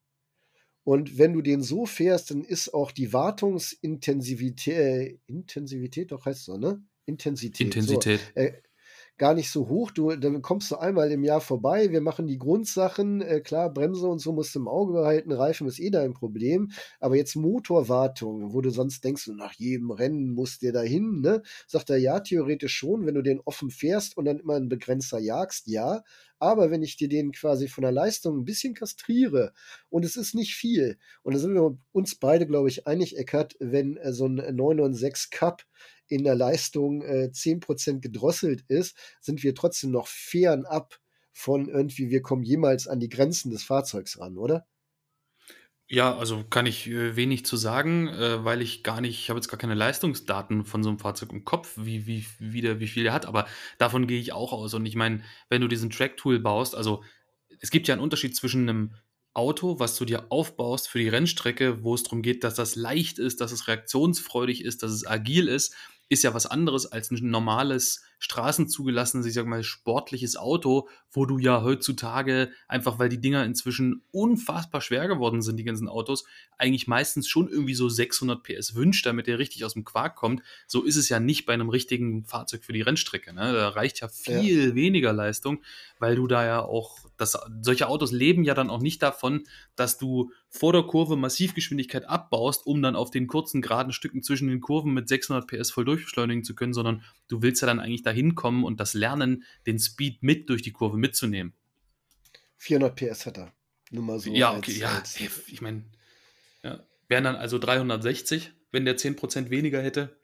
Und 0.85 1.19
wenn 1.19 1.35
du 1.35 1.43
den 1.43 1.63
so 1.63 1.85
fährst, 1.87 2.31
dann 2.31 2.43
ist 2.43 2.73
auch 2.73 2.91
die 2.91 3.13
Wartungsintensivität, 3.13 4.77
äh, 4.77 5.19
Intensivität, 5.27 6.13
doch 6.13 6.25
heißt 6.25 6.41
es 6.41 6.45
so, 6.47 6.57
ne? 6.57 6.83
Intensität. 7.05 7.67
Intensität. 7.67 8.21
So, 8.35 8.41
äh, 8.41 8.53
gar 9.21 9.35
nicht 9.35 9.51
so 9.51 9.69
hoch. 9.69 9.91
Du, 9.91 10.17
dann 10.17 10.41
kommst 10.41 10.71
du 10.71 10.77
einmal 10.77 11.13
im 11.13 11.25
Jahr 11.25 11.43
vorbei. 11.43 11.91
Wir 11.91 12.01
machen 12.01 12.27
die 12.27 12.39
Grundsachen. 12.39 13.21
Äh, 13.21 13.43
klar, 13.43 13.71
Bremse 13.71 14.09
und 14.09 14.19
so 14.19 14.33
musst 14.33 14.55
du 14.55 14.61
im 14.61 14.67
Auge 14.67 14.95
behalten. 14.95 15.31
Reifen 15.31 15.69
ist 15.69 15.79
eh 15.79 15.91
dein 15.91 16.15
Problem. 16.15 16.71
Aber 17.01 17.17
jetzt 17.17 17.37
Motorwartung, 17.37 18.55
wo 18.55 18.63
du 18.63 18.71
sonst 18.71 19.05
denkst, 19.05 19.29
nach 19.37 19.53
jedem 19.53 19.91
Rennen 19.91 20.31
musst 20.31 20.63
du 20.63 20.73
da 20.73 20.81
hin, 20.81 21.21
ne? 21.21 21.43
Sagt 21.67 21.91
er, 21.91 21.99
ja, 21.99 22.21
theoretisch 22.21 22.75
schon, 22.75 23.05
wenn 23.05 23.15
du 23.15 23.21
den 23.21 23.41
offen 23.45 23.69
fährst 23.69 24.17
und 24.17 24.25
dann 24.25 24.41
immer 24.41 24.55
einen 24.55 24.71
Begrenzer 24.71 25.19
jagst, 25.19 25.67
ja. 25.67 26.03
Aber 26.39 26.71
wenn 26.71 26.83
ich 26.83 26.97
dir 26.97 27.11
den 27.11 27.33
quasi 27.33 27.69
von 27.69 27.83
der 27.83 27.93
Leistung 27.93 28.39
ein 28.39 28.45
bisschen 28.47 28.73
kastriere 28.73 29.53
und 29.91 30.07
es 30.07 30.17
ist 30.17 30.35
nicht 30.35 30.55
viel, 30.55 30.97
und 31.23 31.35
da 31.35 31.39
sind 31.39 31.53
wir 31.53 31.77
uns 31.93 32.15
beide, 32.15 32.47
glaube 32.47 32.71
ich, 32.71 32.87
einig, 32.87 33.19
Eckert, 33.19 33.55
wenn 33.61 33.99
äh, 33.99 34.15
so 34.15 34.25
ein 34.25 34.37
996 34.37 35.31
Cup 35.31 35.67
in 36.11 36.25
der 36.25 36.35
Leistung 36.35 37.03
äh, 37.03 37.31
10% 37.33 38.01
gedrosselt 38.01 38.65
ist, 38.69 38.97
sind 39.21 39.43
wir 39.43 39.55
trotzdem 39.55 39.91
noch 39.91 40.09
fernab 40.09 40.99
von 41.33 41.69
irgendwie, 41.69 42.11
wir 42.11 42.23
kommen 42.23 42.43
jemals 42.43 42.87
an 42.87 43.01
die 43.01 43.09
Grenzen 43.09 43.51
des 43.51 43.63
Fahrzeugs 43.63 44.19
ran, 44.19 44.37
oder? 44.37 44.67
Ja, 45.93 46.17
also 46.17 46.45
kann 46.45 46.67
ich 46.67 46.89
äh, 46.89 47.17
wenig 47.17 47.45
zu 47.45 47.57
sagen, 47.57 48.09
äh, 48.09 48.45
weil 48.45 48.63
ich 48.63 48.85
gar 48.85 49.01
nicht, 49.01 49.19
ich 49.19 49.29
habe 49.29 49.39
jetzt 49.39 49.49
gar 49.49 49.59
keine 49.59 49.75
Leistungsdaten 49.75 50.65
von 50.65 50.85
so 50.85 50.89
einem 50.89 51.01
Fahrzeug 51.01 51.33
im 51.33 51.45
Kopf, 51.45 51.73
wie, 51.77 52.07
wie, 52.07 52.25
wie, 52.39 52.61
der, 52.61 52.79
wie 52.79 52.87
viel 52.87 53.03
der 53.03 53.13
hat, 53.13 53.27
aber 53.27 53.47
davon 53.79 54.07
gehe 54.07 54.21
ich 54.21 54.33
auch 54.33 54.53
aus. 54.53 54.75
Und 54.75 54.87
ich 54.87 54.95
meine, 54.95 55.23
wenn 55.49 55.61
du 55.61 55.67
diesen 55.67 55.91
Track-Tool 55.91 56.39
baust, 56.39 56.77
also 56.77 57.03
es 57.61 57.71
gibt 57.71 57.89
ja 57.89 57.95
einen 57.95 58.03
Unterschied 58.03 58.37
zwischen 58.37 58.69
einem 58.69 58.95
Auto, 59.35 59.81
was 59.81 59.97
du 59.97 60.05
dir 60.05 60.31
aufbaust 60.31 60.89
für 60.89 60.99
die 60.99 61.09
Rennstrecke, 61.09 61.83
wo 61.83 61.95
es 61.95 62.05
darum 62.05 62.23
geht, 62.23 62.45
dass 62.45 62.55
das 62.55 62.77
leicht 62.77 63.19
ist, 63.19 63.41
dass 63.41 63.51
es 63.51 63.67
reaktionsfreudig 63.67 64.65
ist, 64.65 64.85
dass 64.85 64.93
es 64.93 65.07
agil 65.07 65.49
ist 65.49 65.75
ist 66.11 66.25
ja 66.25 66.35
was 66.35 66.45
anderes 66.47 66.87
als 66.91 67.11
ein 67.13 67.31
normales 67.31 68.03
straßenzugelassenes, 68.19 69.25
ich 69.27 69.33
sag 69.33 69.47
mal, 69.47 69.63
sportliches 69.63 70.37
Auto, 70.37 70.89
wo 71.13 71.25
du 71.25 71.39
ja 71.39 71.63
heutzutage 71.63 72.51
einfach, 72.69 72.99
weil 72.99 73.09
die 73.09 73.21
Dinger 73.21 73.45
inzwischen 73.45 74.03
unfassbar 74.11 74.81
schwer 74.81 75.07
geworden 75.07 75.41
sind, 75.41 75.57
die 75.57 75.65
ganzen 75.65 75.89
Autos, 75.89 76.25
eigentlich 76.59 76.89
meistens 76.89 77.29
schon 77.29 77.49
irgendwie 77.49 77.75
so 77.75 77.89
600 77.89 78.43
PS 78.43 78.75
wünscht, 78.75 79.07
damit 79.07 79.29
der 79.29 79.39
richtig 79.39 79.65
aus 79.65 79.75
dem 79.75 79.85
Quark 79.85 80.17
kommt. 80.17 80.43
So 80.67 80.83
ist 80.83 80.97
es 80.97 81.09
ja 81.09 81.21
nicht 81.21 81.47
bei 81.47 81.55
einem 81.55 81.71
richtigen 81.71 82.25
Fahrzeug 82.25 82.65
für 82.65 82.73
die 82.73 82.83
Rennstrecke. 82.83 83.33
Ne? 83.33 83.53
Da 83.53 83.69
reicht 83.69 84.01
ja 84.01 84.09
viel 84.09 84.69
ja. 84.69 84.75
weniger 84.75 85.13
Leistung, 85.13 85.63
weil 86.01 86.17
du 86.17 86.27
da 86.27 86.45
ja 86.45 86.61
auch, 86.61 86.99
das, 87.17 87.39
solche 87.63 87.87
Autos 87.87 88.11
leben 88.11 88.43
ja 88.43 88.55
dann 88.55 88.69
auch 88.69 88.83
nicht 88.83 89.01
davon, 89.03 89.45
dass 89.81 89.99
du 89.99 90.31
vor 90.49 90.73
der 90.73 90.83
Kurve 90.83 91.17
Massivgeschwindigkeit 91.17 92.09
abbaust, 92.09 92.67
um 92.67 92.83
dann 92.83 92.95
auf 92.95 93.11
den 93.11 93.27
kurzen 93.27 93.63
geraden 93.63 93.93
Stücken 93.93 94.23
zwischen 94.23 94.49
den 94.49 94.61
Kurven 94.61 94.93
mit 94.93 95.09
600 95.09 95.47
PS 95.47 95.71
voll 95.71 95.87
durchbeschleunigen 95.87 96.45
zu 96.45 96.55
können, 96.55 96.75
sondern 96.75 97.03
du 97.29 97.43
willst 97.43 97.63
ja 97.63 97.67
dann 97.67 97.81
eigentlich 97.81 98.03
dahin 98.03 98.35
kommen 98.35 98.65
und 98.65 98.79
das 98.79 98.95
lernen, 98.95 99.45
den 99.67 99.79
Speed 99.79 100.23
mit 100.23 100.51
durch 100.51 100.63
die 100.63 100.73
Kurve 100.73 100.99
mitzunehmen. 100.99 101.55
400 102.59 102.95
PS 102.95 103.27
hat 103.27 103.39
er. 103.39 103.53
Nur 103.91 104.05
mal 104.05 104.21
so. 104.21 104.33
Ja, 104.33 104.57
okay, 104.57 104.85
als, 104.85 105.19
ja. 105.19 105.29
Als 105.29 105.49
ich 105.49 105.61
meine, 105.63 105.85
ja, 106.63 106.85
wären 107.09 107.25
dann 107.25 107.37
also 107.37 107.59
360, 107.59 108.53
wenn 108.71 108.85
der 108.85 108.97
10% 108.97 109.51
weniger 109.51 109.83
hätte. 109.83 110.17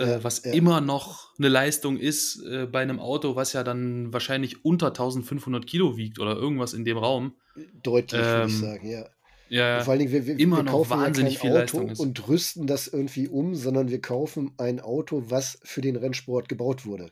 Äh, 0.00 0.24
was 0.24 0.44
ja. 0.44 0.52
immer 0.52 0.80
noch 0.80 1.36
eine 1.38 1.48
Leistung 1.48 1.98
ist 1.98 2.42
äh, 2.44 2.66
bei 2.66 2.80
einem 2.80 3.00
Auto, 3.00 3.36
was 3.36 3.52
ja 3.52 3.62
dann 3.62 4.12
wahrscheinlich 4.12 4.64
unter 4.64 4.88
1500 4.88 5.66
Kilo 5.66 5.96
wiegt 5.96 6.18
oder 6.18 6.36
irgendwas 6.36 6.72
in 6.72 6.84
dem 6.84 6.96
Raum. 6.96 7.34
Deutlich, 7.82 8.20
ähm, 8.20 8.26
würde 8.26 8.46
ich 8.46 8.58
sagen, 8.58 8.88
ja. 8.88 9.04
Ja, 9.50 9.78
und 9.78 9.84
vor 9.84 9.92
allen 9.92 9.98
Dingen, 9.98 10.12
wir, 10.12 10.26
wir, 10.26 10.38
immer 10.38 10.58
wir 10.58 10.64
kaufen 10.64 10.90
noch 10.90 11.04
wahnsinnig 11.04 11.34
ja 11.34 11.40
kein 11.40 11.68
viel 11.68 11.80
Auto 11.80 11.92
ist. 11.92 12.00
und 12.00 12.28
rüsten 12.28 12.66
das 12.66 12.86
irgendwie 12.86 13.28
um, 13.28 13.54
sondern 13.56 13.90
wir 13.90 14.00
kaufen 14.00 14.52
ein 14.58 14.80
Auto, 14.80 15.24
was 15.26 15.58
für 15.64 15.80
den 15.80 15.96
Rennsport 15.96 16.48
gebaut 16.48 16.86
wurde. 16.86 17.10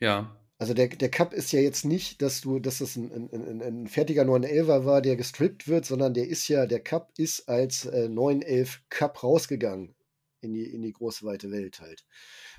Ja. 0.00 0.36
Also 0.58 0.74
der, 0.74 0.88
der 0.88 1.10
Cup 1.10 1.32
ist 1.32 1.52
ja 1.52 1.60
jetzt 1.60 1.84
nicht, 1.84 2.20
dass 2.20 2.40
du, 2.40 2.58
dass 2.58 2.78
das 2.78 2.96
ein, 2.96 3.12
ein, 3.12 3.30
ein, 3.32 3.62
ein 3.62 3.86
fertiger 3.86 4.24
911er 4.24 4.84
war, 4.84 5.02
der 5.02 5.16
gestrippt 5.16 5.68
wird, 5.68 5.86
sondern 5.86 6.14
der 6.14 6.26
ist 6.26 6.48
ja, 6.48 6.66
der 6.66 6.80
Cup 6.80 7.12
ist 7.16 7.48
als 7.48 7.86
äh, 7.86 8.08
911 8.08 8.80
Cup 8.90 9.22
rausgegangen 9.22 9.94
in 10.40 10.52
die, 10.52 10.64
in 10.64 10.82
die 10.82 10.92
große 10.92 11.24
weite 11.24 11.50
Welt 11.50 11.80
halt. 11.80 12.04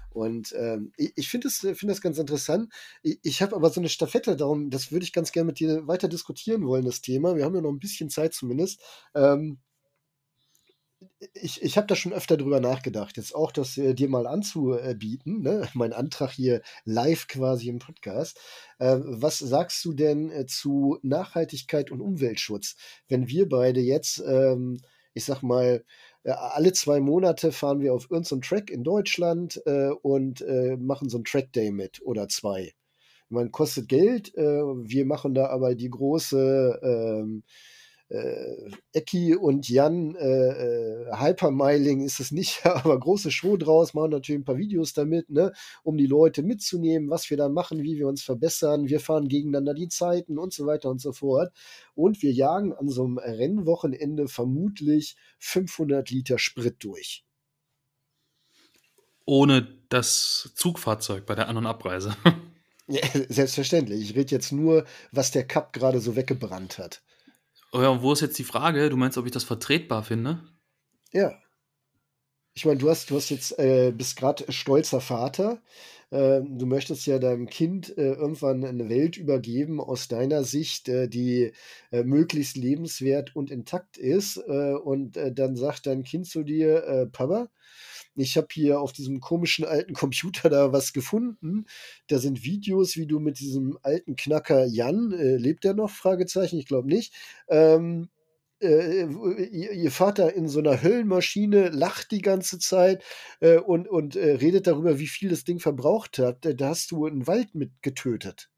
Und 0.10 0.54
ähm, 0.58 0.92
ich, 0.98 1.14
ich 1.16 1.30
finde 1.30 1.48
das, 1.48 1.60
find 1.60 1.92
das 1.92 2.02
ganz 2.02 2.18
interessant. 2.18 2.72
Ich, 3.04 3.20
ich 3.24 3.42
habe 3.42 3.56
aber 3.56 3.70
so 3.70 3.80
eine 3.80 3.90
Staffette, 3.90 4.36
darum, 4.36 4.70
das 4.70 4.92
würde 4.92 5.04
ich 5.04 5.14
ganz 5.14 5.32
gerne 5.32 5.48
mit 5.48 5.60
dir 5.60 5.88
weiter 5.88 6.08
diskutieren 6.08 6.66
wollen, 6.66 6.86
das 6.86 7.02
Thema. 7.02 7.36
Wir 7.36 7.46
haben 7.46 7.56
ja 7.56 7.62
noch 7.62 7.72
ein 7.72 7.80
bisschen 7.80 8.10
Zeit 8.10 8.34
zumindest. 8.34 8.82
Ähm, 9.16 9.60
ich, 11.34 11.62
ich 11.62 11.78
habe 11.78 11.88
da 11.88 11.96
schon 11.96 12.14
öfter 12.14 12.38
drüber 12.38 12.60
nachgedacht, 12.60 13.18
jetzt 13.18 13.36
auch 13.36 13.52
das 13.52 13.78
äh, 13.78 13.94
dir 13.94 14.10
mal 14.10 14.28
anzubieten, 14.28 15.42
ne? 15.42 15.68
mein 15.74 15.94
Antrag 15.94 16.32
hier 16.32 16.62
live 16.86 17.28
quasi 17.28 17.70
im 17.70 17.80
Podcast. 17.80 18.40
Äh, 18.80 18.98
was 19.04 19.40
sagst 19.40 19.84
du 19.86 19.94
denn 19.94 20.32
äh, 20.32 20.46
zu 20.46 20.98
Nachhaltigkeit 21.04 21.92
und 21.92 22.02
Umweltschutz, 22.02 22.76
wenn 23.08 23.28
wir 23.28 23.48
beide 23.48 23.80
jetzt, 23.80 24.24
ähm, 24.26 24.80
ich 25.14 25.26
sag 25.26 25.42
mal, 25.44 25.84
alle 26.36 26.74
zwei 26.74 27.00
Monate 27.00 27.52
fahren 27.52 27.80
wir 27.80 27.94
auf 27.94 28.10
irgendeinen 28.10 28.42
Track 28.42 28.70
in 28.70 28.84
Deutschland 28.84 29.62
äh, 29.66 29.90
und 29.90 30.42
äh, 30.42 30.78
machen 30.78 31.10
so 31.10 31.18
einen 31.18 31.26
Track 31.26 31.54
Day 31.54 31.72
mit 31.72 32.02
oder 32.04 32.28
zwei. 32.28 32.74
Man 33.30 33.52
kostet 33.52 33.90
Geld. 33.90 34.36
Äh, 34.36 34.44
wir 34.44 35.06
machen 35.06 35.34
da 35.34 35.48
aber 35.48 35.76
die 35.76 35.90
große 35.90 36.80
ähm, 36.84 37.44
äh, 38.10 38.72
Ecki 38.94 39.36
und 39.36 39.68
Jan 39.68 40.16
äh, 40.16 40.28
äh, 40.28 41.12
Hypermiling 41.18 42.02
ist 42.02 42.20
es 42.20 42.32
nicht, 42.32 42.66
aber 42.66 43.00
große 43.00 43.32
Show 43.32 43.58
draus, 43.58 43.94
machen 43.94 44.12
natürlich 44.12 44.42
ein 44.42 44.46
paar 44.46 44.58
Videos 44.58 44.94
damit, 44.94 45.30
ne, 45.30 45.52
um 45.84 45.98
die 45.98 46.06
Leute 46.06 46.44
mitzunehmen, 46.44 47.10
was 47.10 47.30
wir 47.30 47.38
da 47.38 47.50
machen, 47.50 47.84
wie 47.84 47.98
wir 47.98 48.08
uns 48.08 48.24
verbessern. 48.24 48.88
Wir 48.88 49.00
fahren 49.00 49.28
gegeneinander 49.28 49.74
die 49.74 49.90
Zeiten 49.90 50.38
und 50.38 50.54
so 50.54 50.66
weiter 50.66 50.90
und 50.90 51.02
so 51.02 51.12
fort. 51.12 51.52
Und 51.96 52.22
wir 52.22 52.32
jagen 52.32 52.74
an 52.74 52.90
so 52.90 53.04
einem 53.04 53.18
Rennwochenende 53.18 54.28
vermutlich 54.28 55.18
500 55.40 56.10
Liter 56.10 56.40
Sprit 56.40 56.76
durch. 56.80 57.26
Ohne 59.26 59.68
das 59.90 60.52
Zugfahrzeug 60.56 61.26
bei 61.26 61.36
der 61.36 61.50
An- 61.50 61.58
und 61.58 61.66
Abreise. 61.66 62.16
Ja, 62.90 63.02
selbstverständlich. 63.28 64.02
Ich 64.02 64.16
rede 64.16 64.32
jetzt 64.32 64.54
nur, 64.54 64.86
was 65.12 65.32
der 65.32 65.46
Cup 65.46 65.74
gerade 65.74 66.00
so 66.00 66.16
weggebrannt 66.16 66.78
hat. 66.78 67.02
Oh 67.74 67.82
ja, 67.82 67.90
und 67.90 68.02
wo 68.02 68.14
ist 68.14 68.22
jetzt 68.22 68.38
die 68.40 68.44
Frage? 68.44 68.90
Du 68.90 68.98
meinst, 68.98 69.18
ob 69.18 69.26
ich 69.26 69.32
das 69.32 69.44
vertretbar 69.44 70.04
finde? 70.04 70.44
Ja. 71.12 71.34
Ich 72.54 72.66
meine, 72.66 72.80
du 72.80 72.90
hast, 72.90 73.10
du 73.12 73.16
hast 73.16 73.30
jetzt, 73.30 73.58
äh, 73.60 73.92
bist 73.96 74.16
gerade 74.18 74.52
stolzer 74.52 75.00
Vater. 75.00 75.62
Äh, 76.10 76.42
du 76.44 76.66
möchtest 76.66 77.06
ja 77.06 77.20
deinem 77.20 77.48
Kind 77.48 77.96
äh, 77.98 78.14
irgendwann 78.14 78.64
eine 78.64 78.90
Welt 78.90 79.18
übergeben 79.18 79.80
aus 79.82 80.08
deiner 80.08 80.44
Sicht, 80.44 80.88
äh, 80.90 81.08
die 81.08 81.52
äh, 81.92 82.04
möglichst 82.04 82.56
lebenswert 82.56 83.36
und 83.36 83.52
intakt 83.52 83.98
ist. 83.98 84.38
Äh, 84.38 84.74
und 84.74 85.18
dann 85.18 85.56
sagt 85.56 85.86
dein 85.86 86.04
Kind 86.04 86.28
zu 86.28 86.44
dir, 86.44 87.10
Papa, 87.12 87.50
ich 88.18 88.38
habe 88.38 88.48
hier 88.52 88.80
auf 88.80 88.94
diesem 88.94 89.20
komischen 89.20 89.66
alten 89.66 89.94
Computer 89.94 90.50
da 90.50 90.74
was 90.74 90.94
gefunden. 90.94 91.66
Da 92.08 92.20
sind 92.20 92.44
Videos, 92.44 92.98
wie 92.98 93.08
du 93.08 93.20
mit 93.20 93.40
diesem 93.40 93.78
alten 93.84 94.16
Knacker 94.16 94.66
Jan, 94.66 95.12
äh, 95.12 95.38
lebt 95.38 95.66
er 95.66 95.74
noch? 95.74 95.90
Fragezeichen, 95.90 96.60
ich 96.60 96.66
glaube 96.66 96.88
nicht. 96.88 97.14
Ähm, 97.48 98.10
äh, 98.60 99.04
ihr, 99.04 99.72
ihr, 99.72 99.92
Vater 99.92 100.34
in 100.34 100.48
so 100.48 100.60
einer 100.60 100.82
Höllenmaschine 100.82 101.70
lacht 101.70 102.12
die 102.12 102.22
ganze 102.22 102.60
Zeit 102.60 103.04
äh, 103.40 103.58
und, 103.58 103.88
und 103.88 104.16
äh, 104.16 104.32
redet 104.32 104.68
darüber, 104.68 105.00
wie 105.00 105.08
viel 105.08 105.30
das 105.30 105.44
Ding 105.44 105.60
verbraucht 105.60 106.18
hat. 106.18 106.40
Da 106.42 106.70
hast 106.70 106.92
du 106.92 107.06
einen 107.06 107.28
Wald 107.28 107.54
mit 107.54 107.72
getötet. 107.82 108.50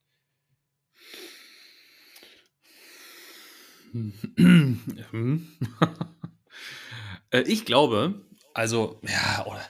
Äh, 7.32 7.42
ich 7.42 7.66
glaube, 7.66 8.22
also, 8.54 9.00
ja, 9.04 9.46
oder. 9.46 9.62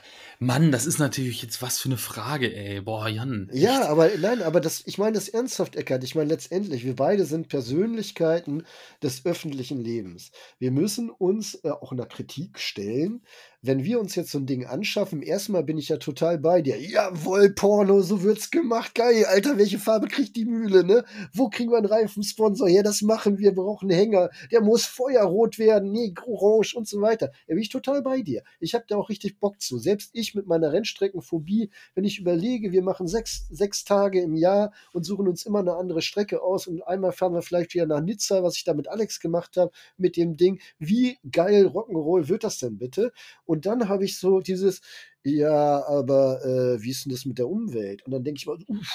Mann, 0.42 0.72
das 0.72 0.86
ist 0.86 0.98
natürlich 0.98 1.42
jetzt 1.42 1.60
was 1.60 1.78
für 1.78 1.90
eine 1.90 1.98
Frage, 1.98 2.56
ey. 2.56 2.80
Boah, 2.80 3.08
Jan. 3.08 3.50
Ja, 3.52 3.86
aber 3.90 4.08
nein, 4.16 4.40
aber 4.40 4.62
das, 4.62 4.82
ich 4.86 4.96
meine 4.96 5.12
das 5.12 5.28
ernsthaft, 5.28 5.76
Eckert. 5.76 6.02
Ich 6.02 6.14
meine 6.14 6.30
letztendlich, 6.30 6.82
wir 6.82 6.96
beide 6.96 7.26
sind 7.26 7.48
Persönlichkeiten 7.48 8.64
des 9.02 9.26
öffentlichen 9.26 9.78
Lebens. 9.82 10.30
Wir 10.58 10.70
müssen 10.70 11.10
uns 11.10 11.56
äh, 11.56 11.68
auch 11.68 11.92
einer 11.92 12.06
Kritik 12.06 12.58
stellen, 12.58 13.20
wenn 13.62 13.84
wir 13.84 14.00
uns 14.00 14.14
jetzt 14.14 14.30
so 14.30 14.38
ein 14.38 14.46
Ding 14.46 14.64
anschaffen, 14.64 15.20
erstmal 15.20 15.64
bin 15.64 15.76
ich 15.76 15.90
ja 15.90 15.98
total 15.98 16.38
bei 16.38 16.62
dir. 16.62 16.80
Jawohl, 16.80 17.50
Porno, 17.50 18.00
so 18.00 18.22
wird's 18.22 18.50
gemacht. 18.50 18.94
Geil, 18.94 19.26
Alter, 19.26 19.58
welche 19.58 19.78
Farbe 19.78 20.08
kriegt 20.08 20.36
die 20.36 20.46
Mühle, 20.46 20.82
ne? 20.82 21.04
Wo 21.34 21.50
kriegen 21.50 21.70
wir 21.70 21.76
einen 21.76 21.86
Reifensponsor 21.86 22.68
her? 22.68 22.82
Das 22.82 23.02
machen 23.02 23.38
wir, 23.38 23.50
wir 23.50 23.54
brauchen 23.54 23.90
einen 23.90 23.98
Hänger. 23.98 24.30
Der 24.50 24.60
muss 24.60 24.84
feuerrot 24.86 25.58
werden, 25.58 25.90
nee, 25.90 26.14
orange 26.26 26.74
und 26.74 26.88
so 26.88 27.00
weiter. 27.00 27.32
Da 27.46 27.54
bin 27.54 27.58
ich 27.58 27.68
total 27.68 28.02
bei 28.02 28.22
dir. 28.22 28.42
Ich 28.60 28.74
habe 28.74 28.84
da 28.88 28.96
auch 28.96 29.08
richtig 29.08 29.40
Bock 29.40 29.60
zu. 29.60 29.78
Selbst 29.78 30.10
ich 30.12 30.34
mit 30.34 30.46
meiner 30.46 30.72
Rennstreckenphobie, 30.72 31.70
wenn 31.94 32.04
ich 32.04 32.18
überlege, 32.18 32.72
wir 32.72 32.82
machen 32.82 33.08
sechs, 33.08 33.46
sechs 33.50 33.84
Tage 33.84 34.20
im 34.20 34.36
Jahr 34.36 34.72
und 34.92 35.04
suchen 35.04 35.28
uns 35.28 35.44
immer 35.44 35.60
eine 35.60 35.74
andere 35.74 36.00
Strecke 36.00 36.42
aus 36.42 36.66
und 36.66 36.82
einmal 36.82 37.12
fahren 37.12 37.34
wir 37.34 37.42
vielleicht 37.42 37.74
wieder 37.74 37.86
nach 37.86 38.00
Nizza, 38.00 38.42
was 38.42 38.56
ich 38.56 38.64
da 38.64 38.74
mit 38.74 38.88
Alex 38.88 39.20
gemacht 39.20 39.56
habe, 39.56 39.70
mit 39.96 40.16
dem 40.16 40.36
Ding. 40.36 40.60
Wie 40.78 41.18
geil 41.30 41.66
Rock'n'Roll 41.66 42.28
wird 42.28 42.44
das 42.44 42.58
denn 42.58 42.78
bitte? 42.78 43.12
Und 43.50 43.66
dann 43.66 43.88
habe 43.88 44.04
ich 44.04 44.16
so 44.16 44.38
dieses, 44.38 44.80
ja, 45.24 45.84
aber 45.84 46.40
äh, 46.44 46.80
wie 46.84 46.90
ist 46.90 47.04
denn 47.04 47.10
das 47.10 47.24
mit 47.24 47.36
der 47.36 47.48
Umwelt? 47.48 48.00
Und 48.04 48.12
dann 48.12 48.22
denke 48.22 48.38
ich 48.38 48.46
mal, 48.46 48.56
uff, 48.68 48.88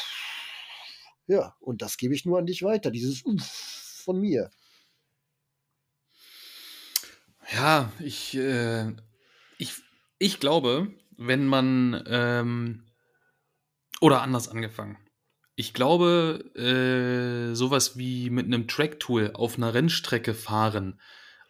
ja, 1.27 1.57
und 1.59 1.81
das 1.81 1.97
gebe 1.97 2.15
ich 2.15 2.23
nur 2.23 2.39
an 2.39 2.45
dich 2.45 2.63
weiter, 2.63 2.89
dieses 2.89 3.25
uff 3.25 3.43
von 4.05 4.21
mir. 4.21 4.49
Ja, 7.51 7.91
ich, 7.99 8.37
äh, 8.37 8.93
ich, 9.57 9.73
ich 10.19 10.39
glaube, 10.39 10.87
wenn 11.17 11.45
man, 11.47 12.01
ähm, 12.07 12.85
oder 13.99 14.21
anders 14.21 14.47
angefangen. 14.47 14.97
Ich 15.57 15.73
glaube, 15.73 16.45
äh, 16.55 17.55
sowas 17.55 17.97
wie 17.97 18.29
mit 18.29 18.45
einem 18.45 18.69
Track-Tool 18.69 19.31
auf 19.33 19.57
einer 19.57 19.73
Rennstrecke 19.73 20.33
fahren, 20.33 21.01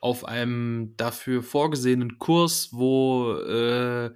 auf 0.06 0.24
einem 0.24 0.93
dafür 0.97 1.41
vorgesehenen 1.41 2.20
Kurs, 2.20 2.70
wo 2.72 3.34
äh, 3.34 4.12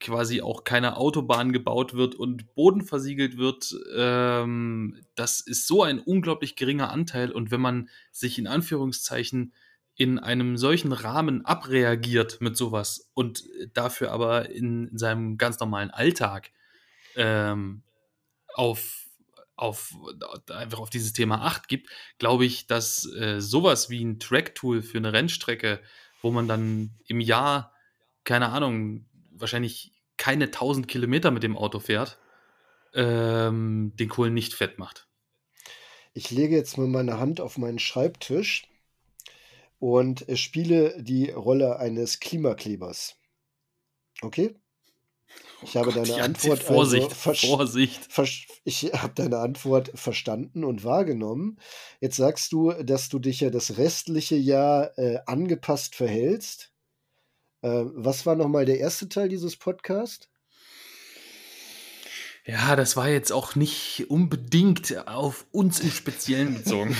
quasi 0.00 0.42
auch 0.42 0.64
keine 0.64 0.96
Autobahn 0.96 1.52
gebaut 1.52 1.94
wird 1.94 2.16
und 2.16 2.52
Boden 2.56 2.82
versiegelt 2.82 3.38
wird, 3.38 3.76
ähm, 3.96 5.00
das 5.14 5.38
ist 5.38 5.68
so 5.68 5.84
ein 5.84 6.00
unglaublich 6.00 6.56
geringer 6.56 6.90
Anteil. 6.90 7.30
Und 7.30 7.52
wenn 7.52 7.60
man 7.60 7.88
sich 8.10 8.40
in 8.40 8.48
Anführungszeichen 8.48 9.54
in 9.94 10.18
einem 10.18 10.56
solchen 10.56 10.90
Rahmen 10.90 11.44
abreagiert 11.44 12.40
mit 12.40 12.56
sowas 12.56 13.08
und 13.14 13.44
dafür 13.72 14.10
aber 14.10 14.50
in, 14.50 14.88
in 14.88 14.98
seinem 14.98 15.38
ganz 15.38 15.60
normalen 15.60 15.92
Alltag 15.92 16.50
ähm, 17.14 17.84
auf 18.52 19.03
auf, 19.56 19.94
einfach 20.50 20.80
auf 20.80 20.90
dieses 20.90 21.12
Thema 21.12 21.42
Acht 21.42 21.68
gibt, 21.68 21.88
glaube 22.18 22.44
ich, 22.44 22.66
dass 22.66 23.06
äh, 23.14 23.40
sowas 23.40 23.90
wie 23.90 24.04
ein 24.04 24.18
Track-Tool 24.18 24.82
für 24.82 24.98
eine 24.98 25.12
Rennstrecke, 25.12 25.80
wo 26.22 26.30
man 26.30 26.48
dann 26.48 26.90
im 27.06 27.20
Jahr, 27.20 27.72
keine 28.24 28.48
Ahnung, 28.48 29.06
wahrscheinlich 29.30 29.92
keine 30.16 30.46
1000 30.46 30.88
Kilometer 30.88 31.30
mit 31.30 31.42
dem 31.42 31.56
Auto 31.56 31.80
fährt, 31.80 32.18
ähm, 32.94 33.92
den 33.96 34.08
Kohlen 34.08 34.34
nicht 34.34 34.54
fett 34.54 34.78
macht. 34.78 35.08
Ich 36.12 36.30
lege 36.30 36.56
jetzt 36.56 36.78
mal 36.78 36.86
meine 36.86 37.18
Hand 37.18 37.40
auf 37.40 37.58
meinen 37.58 37.80
Schreibtisch 37.80 38.68
und 39.78 40.24
spiele 40.34 41.02
die 41.02 41.30
Rolle 41.30 41.78
eines 41.78 42.20
Klimaklebers. 42.20 43.16
Okay? 44.22 44.54
Ich 45.62 45.76
habe 45.76 45.88
oh 45.88 45.92
deine 45.92 46.22
Antwort 46.22 46.62
Vorsicht, 46.62 47.10
also 47.26 47.34
Vorsicht. 47.34 48.08
ich 48.64 48.82
habe 48.92 49.14
deine 49.14 49.38
Antwort 49.38 49.90
verstanden 49.94 50.62
und 50.62 50.84
wahrgenommen. 50.84 51.58
Jetzt 52.00 52.16
sagst 52.16 52.52
du, 52.52 52.72
dass 52.72 53.08
du 53.08 53.18
dich 53.18 53.40
ja 53.40 53.50
das 53.50 53.78
restliche 53.78 54.36
Jahr 54.36 54.96
äh, 54.98 55.20
angepasst 55.26 55.94
verhältst. 55.94 56.70
Äh, 57.62 57.84
was 57.94 58.26
war 58.26 58.36
nochmal 58.36 58.66
der 58.66 58.78
erste 58.78 59.08
Teil 59.08 59.28
dieses 59.28 59.56
Podcasts? 59.56 60.28
Ja, 62.46 62.76
das 62.76 62.94
war 62.94 63.08
jetzt 63.08 63.32
auch 63.32 63.54
nicht 63.54 64.04
unbedingt 64.10 65.08
auf 65.08 65.46
uns 65.50 65.80
im 65.80 65.90
Speziellen 65.90 66.54
bezogen. 66.54 66.94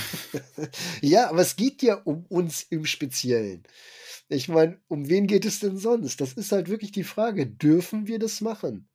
ja, 1.02 1.28
aber 1.28 1.42
es 1.42 1.56
geht 1.56 1.82
ja 1.82 1.96
um 1.96 2.24
uns 2.30 2.62
im 2.70 2.86
Speziellen. 2.86 3.62
Ich 4.28 4.48
meine, 4.48 4.78
um 4.88 5.08
wen 5.08 5.26
geht 5.26 5.46
es 5.46 5.60
denn 5.60 5.78
sonst? 5.78 6.20
Das 6.20 6.34
ist 6.34 6.52
halt 6.52 6.68
wirklich 6.68 6.92
die 6.92 7.04
Frage, 7.04 7.46
dürfen 7.46 8.06
wir 8.06 8.18
das 8.18 8.42
machen? 8.42 8.86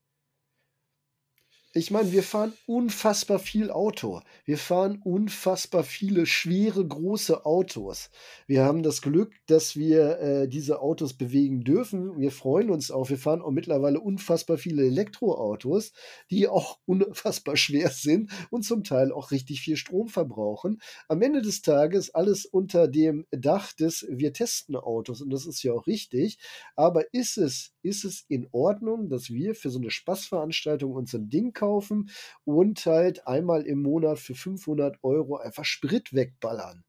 Ich 1.72 1.91
meine, 1.91 2.11
wir 2.11 2.24
fahren 2.24 2.53
unfassbar 2.65 3.38
viel 3.38 3.70
Auto. 3.70 4.22
Wir 4.43 4.57
fahren 4.57 4.99
unfassbar 5.03 5.84
viele 5.84 6.26
schwere, 6.26 6.84
große 6.84 7.45
Autos. 7.45 8.09
Wir 8.47 8.63
haben 8.63 8.82
das 8.82 9.03
Glück, 9.03 9.36
dass 9.45 9.76
wir 9.76 10.20
äh, 10.20 10.47
diese 10.47 10.82
Autos 10.82 11.13
bewegen 11.13 11.63
dürfen. 11.63 12.20
Wir 12.20 12.32
freuen 12.32 12.72
uns 12.72 12.89
auch. 12.89 13.11
Wir 13.11 13.20
fahren 13.20 13.43
auch 13.43 13.51
mittlerweile 13.51 13.99
unfassbar 13.99 14.57
viele 14.57 14.84
Elektroautos, 14.84 15.91
die 16.32 16.47
auch 16.47 16.80
unfassbar 16.88 17.55
schwer 17.55 17.91
sind 17.91 18.32
und 18.49 18.63
zum 18.63 18.84
Teil 18.84 19.11
auch 19.11 19.30
richtig 19.30 19.61
viel 19.61 19.78
Strom 19.78 20.07
verbrauchen. 20.07 20.82
Am 21.07 21.22
Ende 21.22 21.43
des 21.43 21.61
Tages 21.61 22.15
alles 22.15 22.47
unter 22.47 22.88
dem 22.88 23.28
Dach 23.30 23.74
des 23.74 24.07
Wir 24.09 24.34
testen 24.34 24.76
Autos 24.76 25.22
und 25.22 25.30
das 25.30 25.45
ist 25.45 25.61
ja 25.61 25.74
auch 25.74 25.86
richtig. 25.86 26.39
Aber 26.76 27.13
ist 27.13 27.38
es, 27.38 27.74
ist 27.84 28.05
es 28.05 28.26
in 28.28 28.47
Ordnung, 28.53 29.07
dass 29.07 29.30
wir 29.30 29.53
für 29.53 29.70
so 29.70 29.78
eine 29.78 29.91
Spaßveranstaltung 29.91 30.93
uns 30.93 31.13
ein 31.13 31.30
Ding 31.30 31.53
kaufen 31.60 32.10
und 32.45 32.86
halt 32.86 33.28
einmal 33.28 33.64
im 33.64 33.82
Monat 33.82 34.20
für 34.20 34.36
500 34.36 34.97
Euro 35.03 35.38
einfach 35.38 35.66
Sprit 35.66 36.14
wegballern? 36.14 36.84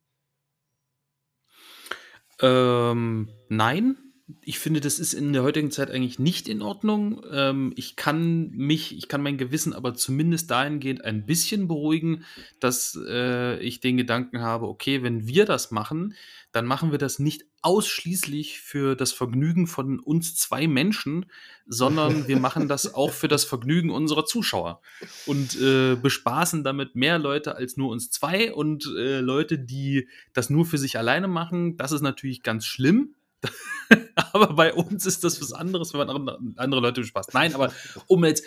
Ähm, 2.41 3.29
nein, 3.49 3.97
ich 4.43 4.59
finde, 4.59 4.81
das 4.81 4.99
ist 4.99 5.15
in 5.15 5.33
der 5.33 5.43
heutigen 5.43 5.71
Zeit 5.71 5.91
eigentlich 5.91 6.19
nicht 6.19 6.49
in 6.49 6.63
Ordnung. 6.63 7.25
Ähm, 7.31 7.73
ich 7.77 7.97
kann 7.97 8.51
mich, 8.51 8.97
ich 8.97 9.09
kann 9.09 9.23
mein 9.23 9.39
Gewissen 9.39 9.73
aber 9.73 9.95
zumindest 9.95 10.51
dahingehend 10.51 11.05
ein 11.05 11.27
bisschen 11.27 11.69
beruhigen, 11.69 12.25
dass 12.59 12.99
äh, 13.07 13.59
ich 13.61 13.81
den 13.81 13.97
Gedanken 13.97 14.41
habe, 14.41 14.67
okay, 14.69 15.03
wenn 15.03 15.27
wir 15.27 15.47
das 15.47 15.71
machen, 15.71 16.15
dann 16.53 16.67
machen 16.67 16.91
wir 16.91 16.99
das 16.99 17.19
nicht 17.19 17.45
ausschließlich 17.63 18.61
für 18.61 18.97
das 18.97 19.13
Vergnügen 19.13 19.67
von 19.67 20.01
uns 20.01 20.35
zwei 20.35 20.67
Menschen, 20.67 21.27
sondern 21.67 22.27
wir 22.27 22.39
machen 22.39 22.69
das 22.69 22.95
auch 22.95 23.13
für 23.13 23.29
das 23.29 23.45
Vergnügen 23.45 23.91
unserer 23.91 24.25
Zuschauer 24.25 24.81
und 25.27 25.61
äh, 25.61 25.95
bespaßen 25.95 26.65
damit 26.65 26.97
mehr 26.97 27.19
Leute 27.19 27.55
als 27.55 27.77
nur 27.77 27.91
uns 27.91 28.11
zwei 28.11 28.53
und 28.53 28.87
äh, 28.97 29.21
Leute, 29.21 29.59
die 29.59 30.09
das 30.33 30.51
nur 30.51 30.65
für 30.65 30.79
sich 30.79 30.99
alleine 30.99 31.29
machen. 31.29 31.77
Das 31.77 31.93
ist 31.93 32.03
natürlich 32.03 32.43
ganz 32.43 32.67
schlimm 32.67 33.15
aber 34.33 34.55
bei 34.55 34.73
uns 34.73 35.07
ist 35.07 35.25
das 35.25 35.41
was 35.41 35.53
anderes, 35.53 35.93
wenn 35.95 36.07
man 36.07 36.55
andere 36.57 36.81
Leute 36.81 37.01
bespaßt. 37.01 37.35
Nein, 37.35 37.55
aber 37.55 37.73
um 38.07 38.25
jetzt, 38.25 38.45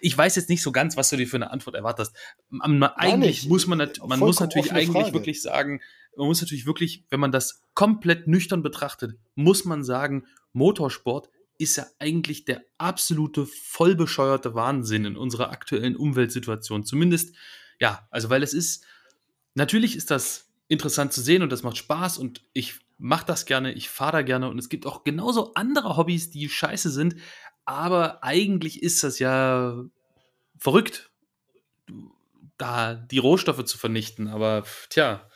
ich 0.00 0.16
weiß 0.16 0.36
jetzt 0.36 0.48
nicht 0.48 0.62
so 0.62 0.72
ganz, 0.72 0.96
was 0.96 1.10
du 1.10 1.16
dir 1.16 1.26
für 1.26 1.36
eine 1.36 1.50
Antwort 1.50 1.76
erwartest. 1.76 2.14
Eigentlich 2.60 3.48
muss 3.48 3.66
man, 3.66 3.90
man 4.06 4.18
muss 4.18 4.40
natürlich 4.40 4.72
eigentlich 4.72 5.04
Frage. 5.04 5.14
wirklich 5.14 5.42
sagen, 5.42 5.80
man 6.16 6.28
muss 6.28 6.40
natürlich 6.40 6.66
wirklich, 6.66 7.04
wenn 7.10 7.20
man 7.20 7.32
das 7.32 7.62
komplett 7.74 8.26
nüchtern 8.26 8.62
betrachtet, 8.62 9.16
muss 9.34 9.64
man 9.64 9.84
sagen, 9.84 10.26
Motorsport 10.52 11.30
ist 11.58 11.76
ja 11.76 11.86
eigentlich 11.98 12.44
der 12.44 12.64
absolute 12.78 13.46
vollbescheuerte 13.46 14.54
Wahnsinn 14.54 15.04
in 15.04 15.16
unserer 15.16 15.50
aktuellen 15.50 15.96
Umweltsituation. 15.96 16.84
Zumindest, 16.84 17.34
ja, 17.80 18.06
also 18.10 18.28
weil 18.30 18.42
es 18.42 18.54
ist, 18.54 18.84
natürlich 19.54 19.96
ist 19.96 20.10
das 20.10 20.50
interessant 20.68 21.12
zu 21.12 21.20
sehen 21.20 21.42
und 21.42 21.50
das 21.50 21.62
macht 21.62 21.76
Spaß 21.76 22.18
und 22.18 22.42
ich 22.52 22.80
mache 22.98 23.26
das 23.26 23.46
gerne, 23.46 23.72
ich 23.72 23.88
fahre 23.88 24.12
da 24.12 24.22
gerne 24.22 24.48
und 24.48 24.58
es 24.58 24.68
gibt 24.68 24.86
auch 24.86 25.04
genauso 25.04 25.54
andere 25.54 25.96
Hobbys, 25.96 26.30
die 26.30 26.48
scheiße 26.48 26.90
sind, 26.90 27.16
aber 27.64 28.22
eigentlich 28.22 28.82
ist 28.82 29.02
das 29.02 29.18
ja 29.18 29.84
verrückt, 30.58 31.10
da 32.56 32.94
die 32.94 33.18
Rohstoffe 33.18 33.64
zu 33.64 33.78
vernichten, 33.78 34.28
aber 34.28 34.64
tja, 34.90 35.28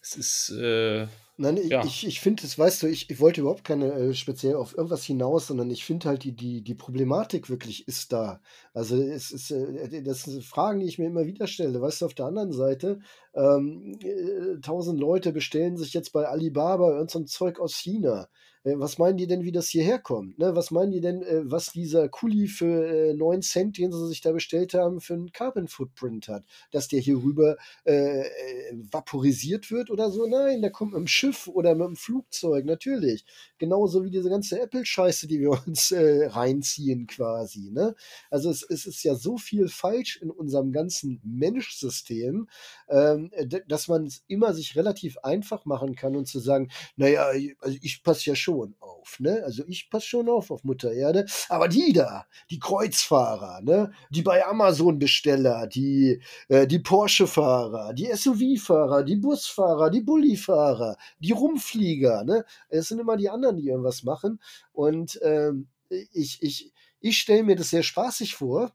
es 0.00 0.16
ist 0.16 0.50
äh, 0.50 1.06
Nein, 1.38 1.58
ja. 1.68 1.84
ich, 1.84 2.06
ich 2.06 2.20
finde, 2.20 2.42
das 2.42 2.58
weißt 2.58 2.82
du, 2.82 2.86
ich, 2.86 3.10
ich 3.10 3.20
wollte 3.20 3.42
überhaupt 3.42 3.62
keine 3.64 3.92
äh, 3.92 4.14
speziell 4.14 4.56
auf 4.56 4.74
irgendwas 4.74 5.04
hinaus, 5.04 5.46
sondern 5.46 5.70
ich 5.70 5.84
finde 5.84 6.08
halt, 6.08 6.24
die, 6.24 6.32
die, 6.32 6.62
die 6.62 6.74
Problematik 6.74 7.50
wirklich 7.50 7.86
ist 7.86 8.12
da. 8.12 8.40
Also 8.72 8.96
es 8.96 9.30
ist, 9.32 9.50
äh, 9.50 10.02
das 10.02 10.22
sind 10.22 10.42
Fragen, 10.44 10.80
die 10.80 10.86
ich 10.86 10.98
mir 10.98 11.06
immer 11.06 11.26
wieder 11.26 11.46
stelle. 11.46 11.82
Weißt 11.82 12.00
du, 12.00 12.06
auf 12.06 12.14
der 12.14 12.26
anderen 12.26 12.52
Seite, 12.52 13.00
ähm, 13.34 13.98
äh, 14.02 14.60
tausend 14.62 14.98
Leute 14.98 15.32
bestellen 15.32 15.76
sich 15.76 15.92
jetzt 15.92 16.12
bei 16.14 16.26
Alibaba 16.26 16.92
irgendein 16.92 17.08
so 17.08 17.24
Zeug 17.24 17.60
aus 17.60 17.74
China. 17.74 18.28
Äh, 18.66 18.78
was 18.78 18.98
meinen 18.98 19.16
die 19.16 19.26
denn, 19.26 19.44
wie 19.44 19.52
das 19.52 19.68
hierher 19.68 19.98
kommt? 19.98 20.38
Ne? 20.38 20.54
Was 20.56 20.70
meinen 20.70 20.90
die 20.90 21.00
denn, 21.00 21.22
äh, 21.22 21.42
was 21.44 21.72
dieser 21.72 22.08
Kuli 22.08 22.48
für 22.48 23.10
äh, 23.10 23.14
9 23.14 23.42
Cent, 23.42 23.78
den 23.78 23.92
sie 23.92 24.08
sich 24.08 24.20
da 24.20 24.32
bestellt 24.32 24.74
haben, 24.74 25.00
für 25.00 25.14
einen 25.14 25.32
Carbon 25.32 25.68
Footprint 25.68 26.28
hat? 26.28 26.44
Dass 26.72 26.88
der 26.88 27.00
hier 27.00 27.22
rüber 27.22 27.56
äh, 27.84 28.22
äh, 28.22 28.26
vaporisiert 28.90 29.70
wird 29.70 29.90
oder 29.90 30.10
so? 30.10 30.26
Nein, 30.26 30.62
der 30.62 30.70
kommt 30.70 30.92
mit 30.92 31.00
dem 31.00 31.06
Schiff 31.06 31.46
oder 31.46 31.74
mit 31.74 31.86
dem 31.86 31.96
Flugzeug, 31.96 32.64
natürlich. 32.64 33.24
Genauso 33.58 34.04
wie 34.04 34.10
diese 34.10 34.30
ganze 34.30 34.60
Apple-Scheiße, 34.60 35.28
die 35.28 35.40
wir 35.40 35.50
uns 35.66 35.92
äh, 35.92 36.26
reinziehen 36.26 37.06
quasi. 37.06 37.70
Ne? 37.70 37.94
Also 38.30 38.50
es, 38.50 38.62
es, 38.62 38.86
ist 38.86 39.02
ja 39.04 39.14
so 39.14 39.38
viel 39.38 39.68
falsch 39.68 40.18
in 40.20 40.30
unserem 40.30 40.72
ganzen 40.72 41.20
Menschsystem, 41.22 42.48
ähm, 42.88 43.30
dass 43.68 43.88
man 43.88 44.06
es 44.06 44.24
immer 44.26 44.54
sich 44.54 44.74
relativ 44.76 45.18
einfach 45.18 45.64
machen 45.64 45.94
kann 45.94 46.16
und 46.16 46.26
zu 46.26 46.40
sagen, 46.40 46.70
naja, 46.96 47.26
also 47.60 47.78
ich 47.80 48.02
passe 48.02 48.30
ja 48.30 48.34
schon 48.34 48.55
schon 48.56 48.74
auf, 48.80 49.20
ne? 49.20 49.42
Also 49.44 49.64
ich 49.66 49.90
passe 49.90 50.06
schon 50.06 50.28
auf 50.28 50.50
auf 50.50 50.64
Mutter 50.64 50.92
Erde, 50.92 51.26
aber 51.48 51.68
die 51.68 51.92
da, 51.92 52.26
die 52.50 52.58
Kreuzfahrer, 52.58 53.60
ne? 53.62 53.92
Die 54.10 54.22
bei 54.22 54.44
Amazon 54.46 54.98
Besteller, 54.98 55.66
die 55.66 56.20
äh, 56.48 56.66
die 56.66 56.78
Porsche 56.78 57.26
Fahrer, 57.26 57.92
die 57.92 58.06
SUV 58.14 58.60
Fahrer, 58.60 59.02
die 59.02 59.16
Busfahrer, 59.16 59.90
die 59.90 60.00
Bullifahrer, 60.00 60.96
die 61.18 61.32
Rumflieger, 61.32 62.24
ne? 62.24 62.44
Es 62.68 62.88
sind 62.88 63.00
immer 63.00 63.16
die 63.16 63.30
anderen, 63.30 63.56
die 63.56 63.68
irgendwas 63.68 64.02
machen 64.02 64.40
und 64.72 65.18
ähm, 65.22 65.68
ich 66.12 66.42
ich 66.42 66.72
ich 67.00 67.18
stelle 67.18 67.44
mir 67.44 67.56
das 67.56 67.70
sehr 67.70 67.82
spaßig 67.82 68.34
vor 68.34 68.72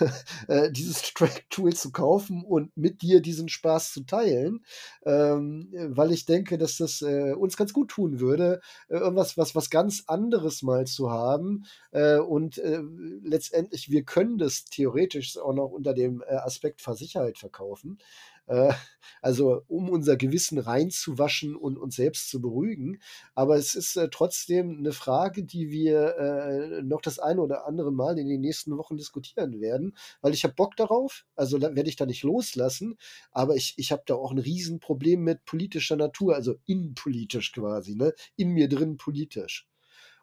dieses 0.70 1.14
Track-Tool 1.14 1.74
zu 1.74 1.92
kaufen 1.92 2.44
und 2.44 2.76
mit 2.76 3.02
dir 3.02 3.20
diesen 3.20 3.48
Spaß 3.48 3.92
zu 3.92 4.04
teilen, 4.04 4.64
ähm, 5.04 5.68
weil 5.72 6.12
ich 6.12 6.26
denke, 6.26 6.58
dass 6.58 6.76
das 6.76 7.02
äh, 7.02 7.32
uns 7.32 7.56
ganz 7.56 7.72
gut 7.72 7.88
tun 7.90 8.20
würde, 8.20 8.60
äh, 8.88 8.96
irgendwas 8.96 9.36
was, 9.36 9.54
was 9.54 9.70
ganz 9.70 10.04
anderes 10.06 10.62
mal 10.62 10.86
zu 10.86 11.10
haben. 11.10 11.64
Äh, 11.92 12.18
und 12.18 12.58
äh, 12.58 12.82
letztendlich, 13.22 13.90
wir 13.90 14.02
können 14.04 14.38
das 14.38 14.64
theoretisch 14.64 15.36
auch 15.38 15.54
noch 15.54 15.70
unter 15.70 15.94
dem 15.94 16.22
äh, 16.22 16.34
Aspekt 16.36 16.80
Versicherheit 16.80 17.38
verkaufen. 17.38 17.98
Äh, 18.46 18.72
also 19.22 19.62
um 19.68 19.88
unser 19.88 20.16
Gewissen 20.16 20.58
reinzuwaschen 20.58 21.56
und 21.56 21.78
uns 21.78 21.96
selbst 21.96 22.30
zu 22.30 22.40
beruhigen. 22.40 23.00
Aber 23.34 23.56
es 23.56 23.74
ist 23.74 23.96
äh, 23.96 24.08
trotzdem 24.10 24.78
eine 24.78 24.92
Frage, 24.92 25.44
die 25.44 25.70
wir 25.70 26.16
äh, 26.16 26.82
noch 26.82 27.00
das 27.00 27.18
eine 27.18 27.40
oder 27.40 27.66
andere 27.66 27.92
Mal 27.92 28.18
in 28.18 28.28
den 28.28 28.40
nächsten 28.40 28.76
Wochen 28.76 28.96
diskutieren 28.96 29.60
werden, 29.60 29.96
weil 30.20 30.34
ich 30.34 30.44
habe 30.44 30.54
Bock 30.54 30.76
darauf, 30.76 31.24
also 31.34 31.58
da 31.58 31.74
werde 31.74 31.88
ich 31.88 31.96
da 31.96 32.06
nicht 32.06 32.22
loslassen, 32.22 32.96
aber 33.30 33.56
ich, 33.56 33.74
ich 33.76 33.92
habe 33.92 34.02
da 34.06 34.14
auch 34.14 34.32
ein 34.32 34.38
Riesenproblem 34.38 35.20
mit 35.22 35.44
politischer 35.44 35.96
Natur, 35.96 36.34
also 36.34 36.56
innenpolitisch 36.66 37.52
quasi, 37.52 37.94
ne? 37.96 38.12
in 38.36 38.50
mir 38.50 38.68
drin 38.68 38.96
politisch. 38.96 39.66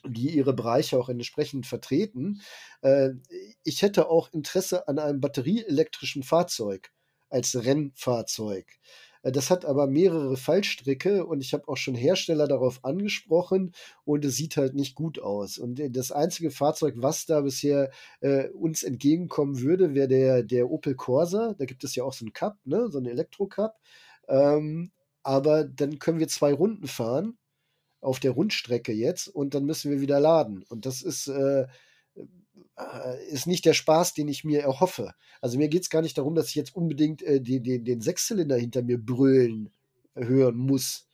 die 0.07 0.31
ihre 0.31 0.53
Bereiche 0.53 0.99
auch 0.99 1.09
entsprechend 1.09 1.67
vertreten. 1.67 2.41
Äh, 2.83 3.11
ich 3.65 3.83
hätte 3.83 4.09
auch 4.09 4.33
Interesse 4.33 4.89
an 4.89 4.99
einem 4.99 5.21
batterieelektrischen 5.21 6.23
Fahrzeug 6.23 6.93
als 7.31 7.65
Rennfahrzeug. 7.65 8.67
Äh, 9.23 9.33
das 9.33 9.51
hat 9.51 9.65
aber 9.65 9.87
mehrere 9.87 10.37
Fallstricke 10.37 11.25
und 11.27 11.41
ich 11.41 11.55
habe 11.55 11.69
auch 11.69 11.77
schon 11.77 11.95
Hersteller 11.95 12.47
darauf 12.49 12.85
angesprochen 12.85 13.73
und 14.05 14.25
es 14.25 14.37
sieht 14.37 14.57
halt 14.57 14.75
nicht 14.75 14.95
gut 14.95 15.19
aus. 15.19 15.59
Und 15.59 15.81
äh, 15.81 15.91
das 15.91 16.13
einzige 16.13 16.51
Fahrzeug, 16.51 16.95
was 16.99 17.27
da 17.27 17.41
bisher 17.41 17.91
äh, 18.21 18.49
uns 18.51 18.83
entgegenkommen 18.83 19.61
würde, 19.61 19.95
wäre 19.95 20.09
der, 20.09 20.43
der 20.43 20.71
Opel 20.71 20.95
Corsa. 20.95 21.55
Da 21.59 21.65
gibt 21.65 21.85
es 21.85 21.95
ja 21.95 22.05
auch 22.05 22.13
so 22.13 22.25
einen 22.25 22.33
Cup, 22.33 22.59
ne? 22.65 22.89
so 22.91 22.99
einen 22.99 23.07
Elektro-Cup. 23.07 23.79
Ähm, 24.29 24.93
aber 25.23 25.65
dann 25.65 25.99
können 25.99 26.19
wir 26.19 26.29
zwei 26.29 26.53
Runden 26.53 26.89
fahren 26.89 27.39
auf 28.03 28.21
der 28.21 28.33
Rundstrecke 28.33 28.93
jetzt 28.93 29.29
und 29.29 29.55
dann 29.55 29.65
müssen 29.65 29.91
wir 29.91 30.01
wieder 30.01 30.21
laden. 30.21 30.65
Und 30.69 30.85
das 30.85 31.03
ist, 31.03 31.29
äh, 31.29 31.67
äh 32.15 33.29
ist 33.31 33.47
nicht 33.47 33.65
der 33.65 33.75
Spaß, 33.75 34.13
den 34.13 34.29
ich 34.29 34.45
mir 34.45 34.61
erhoffe. 34.61 35.15
Also 35.41 35.57
mir 35.57 35.69
geht 35.69 35.83
es 35.83 35.91
gar 35.91 36.03
nicht 36.03 36.19
darum, 36.19 36.35
dass 36.35 36.49
ich 36.49 36.57
jetzt 36.57 36.75
unbedingt 36.75 37.23
äh, 37.23 37.41
den, 37.41 37.63
den, 37.63 37.85
den 37.85 38.01
Sechszylinder 38.01 38.57
hinter 38.57 38.83
mir 38.83 38.99
brüllen 38.99 39.71
hören 40.15 40.57
muss. 40.57 41.09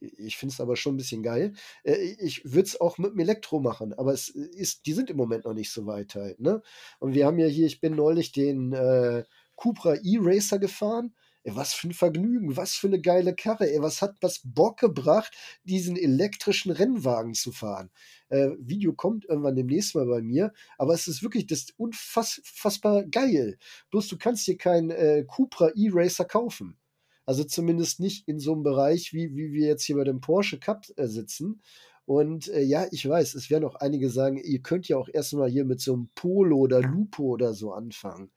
Ich 0.00 0.36
finde 0.36 0.52
es 0.52 0.60
aber 0.60 0.76
schon 0.76 0.94
ein 0.94 0.98
bisschen 0.98 1.22
geil. 1.22 1.54
Äh, 1.82 1.96
ich 2.20 2.44
würde 2.44 2.68
es 2.68 2.80
auch 2.80 2.98
mit 2.98 3.12
dem 3.12 3.18
Elektro 3.20 3.58
machen, 3.58 3.94
aber 3.94 4.12
es 4.12 4.28
ist, 4.28 4.86
die 4.86 4.92
sind 4.92 5.10
im 5.10 5.16
Moment 5.16 5.46
noch 5.46 5.54
nicht 5.54 5.72
so 5.72 5.86
weit 5.86 6.14
halt. 6.14 6.40
Ne? 6.40 6.62
Und 6.98 7.14
wir 7.14 7.26
haben 7.26 7.38
ja 7.38 7.46
hier, 7.46 7.66
ich 7.66 7.80
bin 7.80 7.96
neulich 7.96 8.32
den 8.32 8.74
äh, 8.74 9.24
Cupra 9.56 9.94
E-Racer 9.94 10.58
gefahren 10.58 11.14
Ey, 11.44 11.54
was 11.56 11.72
für 11.72 11.88
ein 11.88 11.94
Vergnügen, 11.94 12.56
was 12.56 12.74
für 12.74 12.88
eine 12.88 13.00
geile 13.00 13.34
Karre, 13.34 13.70
ey, 13.70 13.80
was 13.80 14.02
hat 14.02 14.16
was 14.20 14.40
Bock 14.44 14.78
gebracht, 14.80 15.32
diesen 15.64 15.96
elektrischen 15.96 16.72
Rennwagen 16.72 17.34
zu 17.34 17.52
fahren. 17.52 17.90
Äh, 18.28 18.50
Video 18.58 18.92
kommt 18.92 19.24
irgendwann 19.24 19.56
demnächst 19.56 19.94
mal 19.94 20.06
bei 20.06 20.20
mir, 20.20 20.52
aber 20.76 20.94
es 20.94 21.06
ist 21.08 21.22
wirklich 21.22 21.46
das 21.46 21.60
ist 21.60 21.74
unfassbar 21.78 23.04
geil. 23.04 23.58
Bloß 23.90 24.08
du 24.08 24.18
kannst 24.18 24.46
dir 24.46 24.58
keinen 24.58 24.90
äh, 24.90 25.24
Cupra 25.26 25.70
E-Racer 25.74 26.24
kaufen. 26.24 26.76
Also 27.24 27.44
zumindest 27.44 28.00
nicht 28.00 28.26
in 28.26 28.40
so 28.40 28.54
einem 28.54 28.62
Bereich, 28.62 29.12
wie, 29.12 29.36
wie 29.36 29.52
wir 29.52 29.66
jetzt 29.66 29.84
hier 29.84 29.96
bei 29.96 30.04
dem 30.04 30.20
Porsche 30.22 30.58
Cup 30.58 30.86
äh, 30.96 31.06
sitzen. 31.06 31.60
Und 32.06 32.48
äh, 32.48 32.62
ja, 32.62 32.86
ich 32.90 33.06
weiß, 33.06 33.34
es 33.34 33.50
werden 33.50 33.64
auch 33.66 33.74
einige 33.74 34.08
sagen, 34.08 34.38
ihr 34.38 34.62
könnt 34.62 34.88
ja 34.88 34.96
auch 34.96 35.10
erstmal 35.12 35.50
hier 35.50 35.66
mit 35.66 35.78
so 35.78 35.92
einem 35.92 36.08
Polo 36.14 36.56
oder 36.56 36.80
Lupo 36.80 37.24
oder 37.24 37.52
so 37.52 37.72
anfangen. 37.72 38.30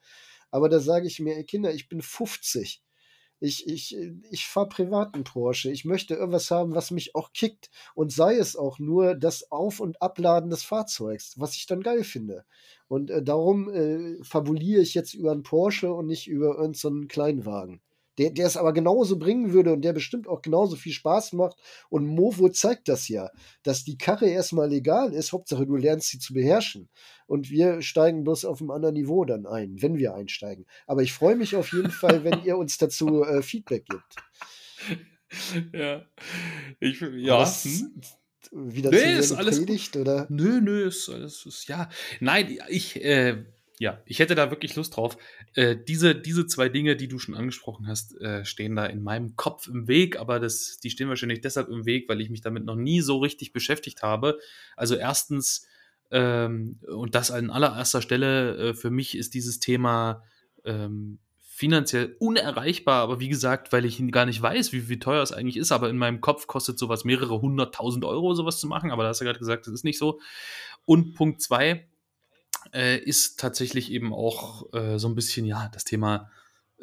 Aber 0.49 0.67
da 0.67 0.81
sage 0.81 1.07
ich 1.07 1.21
mir, 1.21 1.37
ey 1.37 1.45
Kinder, 1.45 1.73
ich 1.73 1.87
bin 1.87 2.01
50. 2.01 2.83
Ich, 3.41 3.67
ich, 3.67 3.97
ich 4.29 4.45
fahre 4.45 4.69
privaten 4.69 5.23
Porsche. 5.23 5.71
Ich 5.71 5.83
möchte 5.83 6.13
irgendwas 6.13 6.51
haben, 6.51 6.75
was 6.75 6.91
mich 6.91 7.15
auch 7.15 7.33
kickt. 7.33 7.69
Und 7.95 8.13
sei 8.13 8.35
es 8.35 8.55
auch 8.55 8.79
nur 8.79 9.15
das 9.15 9.51
Auf- 9.51 9.79
und 9.79 10.01
Abladen 10.01 10.51
des 10.51 10.63
Fahrzeugs, 10.63 11.33
was 11.37 11.55
ich 11.55 11.65
dann 11.65 11.81
geil 11.81 12.03
finde. 12.03 12.45
Und 12.87 13.09
äh, 13.09 13.23
darum 13.23 13.69
äh, 13.69 14.23
fabuliere 14.23 14.81
ich 14.81 14.93
jetzt 14.93 15.15
über 15.15 15.31
einen 15.31 15.43
Porsche 15.43 15.91
und 15.91 16.05
nicht 16.05 16.27
über 16.27 16.55
irgendeinen 16.57 17.03
so 17.03 17.07
Kleinwagen 17.07 17.81
der, 18.17 18.31
der 18.31 18.47
es 18.47 18.57
aber 18.57 18.73
genauso 18.73 19.17
bringen 19.17 19.53
würde 19.53 19.73
und 19.73 19.81
der 19.81 19.93
bestimmt 19.93 20.27
auch 20.27 20.41
genauso 20.41 20.75
viel 20.75 20.91
Spaß 20.91 21.33
macht. 21.33 21.57
Und 21.89 22.05
Movo 22.05 22.49
zeigt 22.49 22.87
das 22.87 23.07
ja, 23.07 23.29
dass 23.63 23.83
die 23.83 23.97
Karre 23.97 24.27
erstmal 24.27 24.69
legal 24.69 25.13
ist. 25.13 25.31
Hauptsache, 25.31 25.65
du 25.65 25.75
lernst 25.75 26.09
sie 26.09 26.19
zu 26.19 26.33
beherrschen. 26.33 26.89
Und 27.27 27.49
wir 27.49 27.81
steigen 27.81 28.23
bloß 28.23 28.45
auf 28.45 28.61
einem 28.61 28.71
anderen 28.71 28.95
Niveau 28.95 29.23
dann 29.25 29.45
ein, 29.45 29.81
wenn 29.81 29.97
wir 29.97 30.13
einsteigen. 30.13 30.65
Aber 30.85 31.01
ich 31.01 31.13
freue 31.13 31.35
mich 31.35 31.55
auf 31.55 31.71
jeden 31.71 31.91
Fall, 31.91 32.23
wenn 32.23 32.43
ihr 32.43 32.57
uns 32.57 32.77
dazu 32.77 33.23
äh, 33.23 33.41
Feedback 33.41 33.85
gibt. 33.87 34.15
Ja. 35.71 36.05
Ich, 36.81 36.99
ja. 36.99 37.39
Was, 37.39 37.63
hm? 37.63 38.01
wieder 38.51 38.89
nee, 38.89 39.17
ist 39.17 39.31
alles 39.31 39.59
Predigt, 39.59 39.95
oder? 39.95 40.27
Nö, 40.29 40.59
nö, 40.59 40.87
ist, 40.87 41.07
ist, 41.07 41.45
ist 41.45 41.69
ja. 41.69 41.89
Nein, 42.19 42.59
ich, 42.67 43.01
äh, 43.01 43.45
ja, 43.81 43.99
ich 44.05 44.19
hätte 44.19 44.35
da 44.35 44.51
wirklich 44.51 44.75
Lust 44.75 44.95
drauf. 44.95 45.17
Äh, 45.55 45.75
diese, 45.75 46.13
diese 46.13 46.45
zwei 46.45 46.69
Dinge, 46.69 46.95
die 46.95 47.07
du 47.07 47.17
schon 47.17 47.33
angesprochen 47.33 47.87
hast, 47.87 48.15
äh, 48.21 48.45
stehen 48.45 48.75
da 48.75 48.85
in 48.85 49.01
meinem 49.01 49.35
Kopf 49.35 49.67
im 49.67 49.87
Weg, 49.87 50.19
aber 50.19 50.39
das, 50.39 50.77
die 50.77 50.91
stehen 50.91 51.09
wahrscheinlich 51.09 51.41
deshalb 51.41 51.67
im 51.67 51.87
Weg, 51.87 52.07
weil 52.07 52.21
ich 52.21 52.29
mich 52.29 52.41
damit 52.41 52.63
noch 52.63 52.75
nie 52.75 53.01
so 53.01 53.17
richtig 53.17 53.53
beschäftigt 53.53 54.03
habe. 54.03 54.37
Also 54.77 54.93
erstens, 54.93 55.67
ähm, 56.11 56.79
und 56.95 57.15
das 57.15 57.31
an 57.31 57.49
allererster 57.49 58.03
Stelle, 58.03 58.55
äh, 58.55 58.73
für 58.75 58.91
mich 58.91 59.17
ist 59.17 59.33
dieses 59.33 59.59
Thema 59.59 60.21
ähm, 60.63 61.17
finanziell 61.39 62.15
unerreichbar, 62.19 63.01
aber 63.01 63.19
wie 63.19 63.29
gesagt, 63.29 63.73
weil 63.73 63.85
ich 63.85 63.99
gar 64.11 64.27
nicht 64.27 64.43
weiß, 64.43 64.73
wie, 64.73 64.89
wie 64.89 64.99
teuer 64.99 65.23
es 65.23 65.31
eigentlich 65.31 65.57
ist, 65.57 65.71
aber 65.71 65.89
in 65.89 65.97
meinem 65.97 66.21
Kopf 66.21 66.45
kostet 66.45 66.77
sowas 66.77 67.03
mehrere 67.03 67.41
hunderttausend 67.41 68.05
Euro, 68.05 68.35
sowas 68.35 68.59
zu 68.59 68.67
machen, 68.67 68.91
aber 68.91 69.01
da 69.01 69.09
hast 69.09 69.21
du 69.21 69.25
gerade 69.25 69.39
gesagt, 69.39 69.65
das 69.65 69.73
ist 69.73 69.83
nicht 69.83 69.97
so. 69.97 70.19
Und 70.85 71.15
Punkt 71.15 71.41
zwei, 71.41 71.87
äh, 72.73 72.97
ist 72.97 73.39
tatsächlich 73.39 73.91
eben 73.91 74.13
auch 74.13 74.73
äh, 74.73 74.97
so 74.97 75.07
ein 75.07 75.15
bisschen, 75.15 75.45
ja, 75.45 75.69
das 75.73 75.83
Thema, 75.83 76.29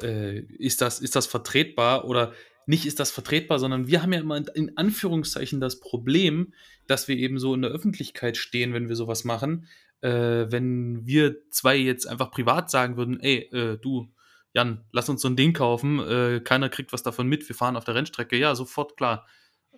äh, 0.01 0.39
ist, 0.39 0.81
das, 0.81 0.99
ist 0.99 1.15
das 1.15 1.27
vertretbar 1.27 2.05
oder 2.05 2.33
nicht 2.65 2.85
ist 2.85 2.99
das 2.99 3.09
vertretbar, 3.09 3.57
sondern 3.57 3.87
wir 3.87 4.03
haben 4.03 4.13
ja 4.13 4.19
immer 4.19 4.37
in 4.55 4.77
Anführungszeichen 4.77 5.59
das 5.59 5.79
Problem, 5.79 6.53
dass 6.85 7.07
wir 7.07 7.17
eben 7.17 7.39
so 7.39 7.55
in 7.55 7.63
der 7.63 7.71
Öffentlichkeit 7.71 8.37
stehen, 8.37 8.73
wenn 8.73 8.87
wir 8.87 8.95
sowas 8.95 9.23
machen. 9.23 9.67
Äh, 10.01 10.51
wenn 10.51 11.05
wir 11.05 11.49
zwei 11.49 11.77
jetzt 11.77 12.07
einfach 12.07 12.29
privat 12.29 12.69
sagen 12.69 12.95
würden, 12.95 13.19
ey, 13.19 13.49
äh, 13.51 13.77
du, 13.77 14.13
Jan, 14.53 14.85
lass 14.91 15.09
uns 15.09 15.21
so 15.21 15.27
ein 15.27 15.35
Ding 15.35 15.53
kaufen, 15.53 15.99
äh, 15.99 16.41
keiner 16.43 16.69
kriegt 16.69 16.93
was 16.93 17.01
davon 17.01 17.27
mit, 17.27 17.47
wir 17.49 17.55
fahren 17.55 17.75
auf 17.75 17.85
der 17.85 17.95
Rennstrecke, 17.95 18.37
ja, 18.37 18.53
sofort 18.53 18.97
klar 18.97 19.25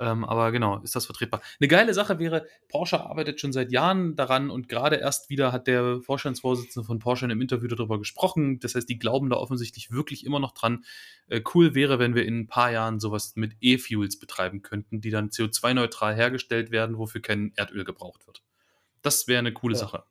ähm, 0.01 0.25
aber 0.25 0.51
genau, 0.51 0.79
ist 0.79 0.95
das 0.95 1.05
vertretbar. 1.05 1.41
Eine 1.59 1.67
geile 1.67 1.93
Sache 1.93 2.17
wäre, 2.17 2.47
Porsche 2.69 2.99
arbeitet 3.01 3.39
schon 3.39 3.53
seit 3.53 3.71
Jahren 3.71 4.15
daran 4.15 4.49
und 4.49 4.67
gerade 4.67 4.95
erst 4.95 5.29
wieder 5.29 5.51
hat 5.51 5.67
der 5.67 6.01
Vorstandsvorsitzende 6.01 6.85
von 6.85 6.97
Porsche 6.97 7.25
in 7.25 7.31
einem 7.31 7.41
Interview 7.41 7.67
darüber 7.67 7.99
gesprochen. 7.99 8.59
Das 8.59 8.73
heißt, 8.73 8.89
die 8.89 8.97
glauben 8.97 9.29
da 9.29 9.35
offensichtlich 9.35 9.91
wirklich 9.91 10.25
immer 10.25 10.39
noch 10.39 10.53
dran. 10.53 10.83
Äh, 11.27 11.41
cool 11.53 11.75
wäre, 11.75 11.99
wenn 11.99 12.15
wir 12.15 12.25
in 12.25 12.39
ein 12.39 12.47
paar 12.47 12.71
Jahren 12.71 12.99
sowas 12.99 13.33
mit 13.35 13.55
E-Fuels 13.61 14.17
betreiben 14.17 14.63
könnten, 14.63 15.01
die 15.01 15.11
dann 15.11 15.29
CO2-neutral 15.29 16.15
hergestellt 16.15 16.71
werden, 16.71 16.97
wofür 16.97 17.21
kein 17.21 17.53
Erdöl 17.55 17.83
gebraucht 17.83 18.25
wird. 18.25 18.41
Das 19.03 19.27
wäre 19.27 19.39
eine 19.39 19.53
coole 19.53 19.75
ja. 19.75 19.81
Sache. 19.81 20.03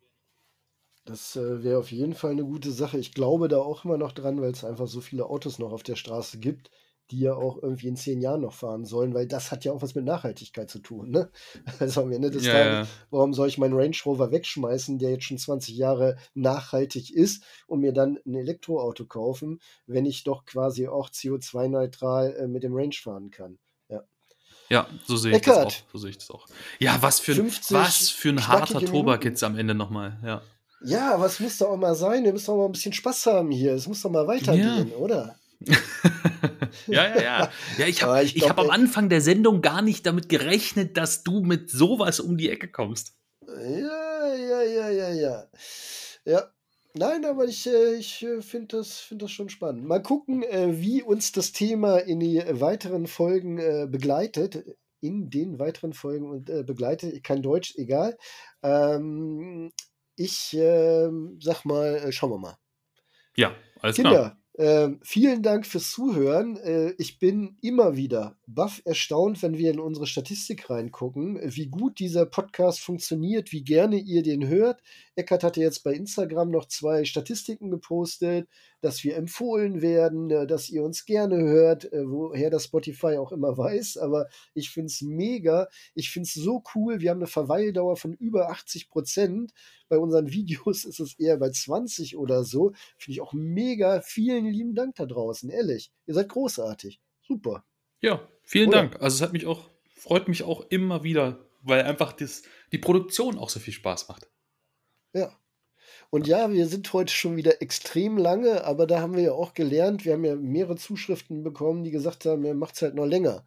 Das 1.05 1.35
äh, 1.35 1.65
wäre 1.65 1.81
auf 1.81 1.91
jeden 1.91 2.15
Fall 2.15 2.31
eine 2.31 2.45
gute 2.45 2.71
Sache. 2.71 2.99
Ich 2.99 3.13
glaube 3.13 3.49
da 3.49 3.57
auch 3.57 3.85
immer 3.85 3.99
noch 3.99 4.13
dran, 4.13 4.41
weil 4.41 4.53
es 4.53 4.65
einfach 4.65 4.87
so 4.87 5.01
viele 5.01 5.27
Autos 5.27 5.59
noch 5.59 5.73
auf 5.73 5.83
der 5.83 5.97
Straße 5.97 6.39
gibt 6.39 6.71
die 7.11 7.21
ja 7.21 7.35
auch 7.35 7.63
irgendwie 7.63 7.89
in 7.89 7.97
zehn 7.97 8.21
Jahren 8.21 8.43
noch 8.43 8.53
fahren 8.53 8.85
sollen, 8.85 9.15
weil 9.15 9.27
das 9.27 9.51
hat 9.51 9.65
ja 9.65 9.73
auch 9.73 9.83
was 9.83 9.95
mit 9.95 10.05
Nachhaltigkeit 10.05 10.71
zu 10.71 10.79
tun. 10.79 11.11
Ne? 11.11 11.31
Also 11.81 12.03
am 12.03 12.13
Ende 12.13 12.31
des 12.31 12.47
ja, 12.47 12.53
Tages, 12.53 12.89
warum 13.11 13.33
soll 13.33 13.49
ich 13.49 13.59
meinen 13.59 13.75
Range 13.75 13.97
Rover 14.05 14.31
wegschmeißen, 14.31 14.99
der 14.99 15.11
jetzt 15.11 15.25
schon 15.25 15.39
20 15.39 15.77
Jahre 15.77 16.17
nachhaltig 16.35 17.15
ist, 17.15 17.43
und 17.67 17.81
mir 17.81 17.93
dann 17.93 18.19
ein 18.27 18.35
Elektroauto 18.35 19.07
kaufen, 19.07 19.61
wenn 19.87 20.07
ich 20.07 20.25
doch 20.25 20.45
quasi 20.45 20.89
auch 20.89 21.11
CO2-neutral 21.11 22.37
äh, 22.37 22.47
mit 22.47 22.63
dem 22.63 22.75
Range 22.75 22.95
fahren 22.95 23.31
kann? 23.31 23.59
Ja. 23.89 24.05
Ja, 24.69 24.87
so 25.05 25.17
sehe 25.17 25.35
ich, 25.37 25.43
das 25.43 25.57
auch. 25.57 25.73
so 25.93 25.99
sehe 25.99 26.11
ich 26.11 26.19
das 26.19 26.31
auch. 26.31 26.47
Ja, 26.79 27.01
was 27.01 27.19
für 27.19 27.33
ein, 27.33 27.53
was 27.71 28.11
für 28.11 28.29
ein 28.29 28.47
harter 28.47 28.81
Tobak 28.81 29.25
jetzt 29.25 29.43
am 29.43 29.59
Ende 29.59 29.75
nochmal. 29.75 30.19
Ja. 30.25 30.43
ja, 30.85 31.15
aber 31.15 31.27
es 31.27 31.41
muss 31.41 31.59
doch 31.59 31.71
auch 31.71 31.77
mal 31.77 31.95
sein. 31.95 32.25
Wir 32.25 32.33
müssen 32.33 32.47
doch 32.47 32.57
mal 32.57 32.67
ein 32.67 32.73
bisschen 32.73 32.93
Spaß 32.93 33.27
haben 33.27 33.51
hier. 33.51 33.75
Es 33.75 33.89
muss 33.89 34.03
doch 34.03 34.11
mal 34.11 34.27
weitergehen, 34.27 34.91
ja. 34.91 34.97
oder? 34.97 35.40
ja, 36.87 37.07
ja, 37.07 37.23
ja. 37.23 37.53
Ja, 37.79 37.87
ich 37.87 38.03
habe 38.03 38.23
ich, 38.23 38.37
ich 38.37 38.49
hab 38.49 38.59
am 38.59 38.71
Anfang 38.71 39.09
der 39.09 39.21
Sendung 39.21 39.61
gar 39.61 39.83
nicht 39.83 40.07
damit 40.07 40.29
gerechnet, 40.29 40.97
dass 40.97 41.23
du 41.23 41.41
mit 41.41 41.71
sowas 41.71 42.21
um 42.21 42.39
die 42.39 42.51
Ecke 42.51 42.69
kommst. 42.69 43.17
Ja, 43.47 44.35
ja, 44.35 44.63
ja, 44.63 44.91
ja, 44.91 45.11
ja. 45.11 45.47
Ja. 46.25 46.51
Nein, 46.95 47.25
aber 47.25 47.45
ich, 47.45 47.69
äh, 47.69 47.95
ich 47.95 48.23
äh, 48.25 48.43
finde 48.43 48.79
das, 48.79 48.99
find 48.99 49.23
das 49.23 49.31
schon 49.31 49.49
spannend. 49.49 49.85
Mal 49.85 50.03
gucken, 50.03 50.43
äh, 50.43 50.81
wie 50.81 51.03
uns 51.03 51.31
das 51.31 51.53
Thema 51.53 51.99
in 51.99 52.19
die 52.19 52.43
weiteren 52.49 53.07
Folgen 53.07 53.57
begleitet. 53.91 54.65
In 55.03 55.31
den 55.31 55.59
weiteren 55.59 55.95
Folgen 55.95 56.45
begleitet. 56.45 57.23
Kein 57.25 57.43
Deutsch, 57.43 57.75
egal. 57.77 58.19
Ähm, 58.63 59.73
ich 60.17 60.53
ähm, 60.53 61.39
sag 61.41 61.65
mal, 61.65 62.13
schauen 62.13 62.33
wir 62.33 62.39
mal. 62.39 62.59
Ja, 63.35 63.55
alles 63.81 63.97
Kinder, 63.97 64.11
klar. 64.11 64.40
Ähm, 64.61 65.01
vielen 65.03 65.43
Dank 65.43 65.67
fürs 65.67 65.91
Zuhören. 65.91 66.59
Äh, 66.59 66.91
ich 66.99 67.19
bin 67.19 67.57
immer 67.63 67.97
wieder 67.97 68.37
baff 68.55 68.83
erstaunt, 68.85 69.43
wenn 69.43 69.57
wir 69.57 69.71
in 69.71 69.81
unsere 69.81 70.07
Statistik 70.07 70.71
reingucken, 70.71 71.39
wie 71.43 71.69
gut 71.69 71.99
dieser 71.99 72.27
Podcast 72.27 72.81
funktioniert, 72.81 73.53
wie 73.53 73.63
gerne 73.63 73.97
ihr 73.97 74.23
den 74.23 74.49
hört. 74.49 74.83
Eckert 75.15 75.45
hatte 75.45 75.61
jetzt 75.61 75.85
bei 75.85 75.93
Instagram 75.93 76.51
noch 76.51 76.67
zwei 76.67 77.05
Statistiken 77.05 77.71
gepostet, 77.71 78.49
dass 78.81 79.05
wir 79.05 79.17
empfohlen 79.17 79.83
werden, 79.83 80.31
äh, 80.31 80.47
dass 80.47 80.69
ihr 80.69 80.83
uns 80.83 81.05
gerne 81.05 81.37
hört, 81.37 81.93
äh, 81.93 82.09
woher 82.09 82.51
das 82.51 82.65
Spotify 82.65 83.19
auch 83.19 83.33
immer 83.33 83.57
weiß. 83.57 83.99
Aber 83.99 84.29
ich 84.55 84.71
finde 84.71 84.87
es 84.87 85.03
mega. 85.03 85.69
Ich 85.95 86.11
finde 86.11 86.27
es 86.27 86.35
so 86.35 86.63
cool. 86.75 87.01
Wir 87.01 87.11
haben 87.11 87.19
eine 87.19 87.27
Verweildauer 87.27 87.97
von 87.97 88.15
über 88.15 88.51
80 88.51 88.89
Prozent. 88.89 89.53
Bei 89.89 89.99
unseren 89.99 90.31
Videos 90.33 90.85
ist 90.85 91.01
es 91.01 91.19
eher 91.19 91.37
bei 91.37 91.51
20 91.51 92.17
oder 92.17 92.45
so. 92.45 92.73
Finde 92.99 93.13
ich 93.13 93.21
auch 93.21 93.33
mega. 93.33 94.01
Vielen 94.01 94.47
lieben 94.47 94.75
Dank 94.75 94.97
da 94.97 95.07
draußen, 95.07 95.51
ehrlich. 95.51 95.93
Ihr 96.07 96.15
seid 96.15 96.29
großartig. 96.29 97.01
Super. 97.23 97.65
Ja, 98.03 98.27
vielen 98.51 98.69
oder? 98.69 98.79
Dank. 98.79 99.01
Also 99.01 99.17
es 99.17 99.23
hat 99.23 99.33
mich 99.33 99.47
auch, 99.47 99.71
freut 99.97 100.29
mich 100.29 100.43
auch 100.43 100.67
immer 100.71 101.05
wieder, 101.05 101.39
weil 101.63 101.83
einfach 101.83 102.13
das, 102.13 102.43
die 102.73 102.79
Produktion 102.79 103.39
auch 103.39 103.49
so 103.49 103.61
viel 103.61 103.73
Spaß 103.73 104.09
macht. 104.09 104.29
Ja. 105.13 105.37
Und 106.11 106.27
ja, 106.27 106.51
wir 106.53 106.67
sind 106.67 106.93
heute 106.93 107.13
schon 107.13 107.37
wieder 107.37 107.63
extrem 107.63 108.19
lange, 108.19 108.65
aber 108.65 108.87
da 108.87 109.01
haben 109.01 109.15
wir 109.15 109.23
ja 109.23 109.33
auch 109.33 109.55
gelernt, 109.55 110.05
wir 110.05 110.15
haben 110.15 110.25
ja 110.25 110.35
mehrere 110.35 110.77
Zuschriften 110.77 111.45
bekommen, 111.45 111.85
die 111.85 111.93
gesagt 111.93 112.25
haben, 112.25 112.45
ja, 112.45 112.53
macht's 112.53 112.83
halt 112.83 112.97
noch 112.97 113.07
länger. 113.07 113.45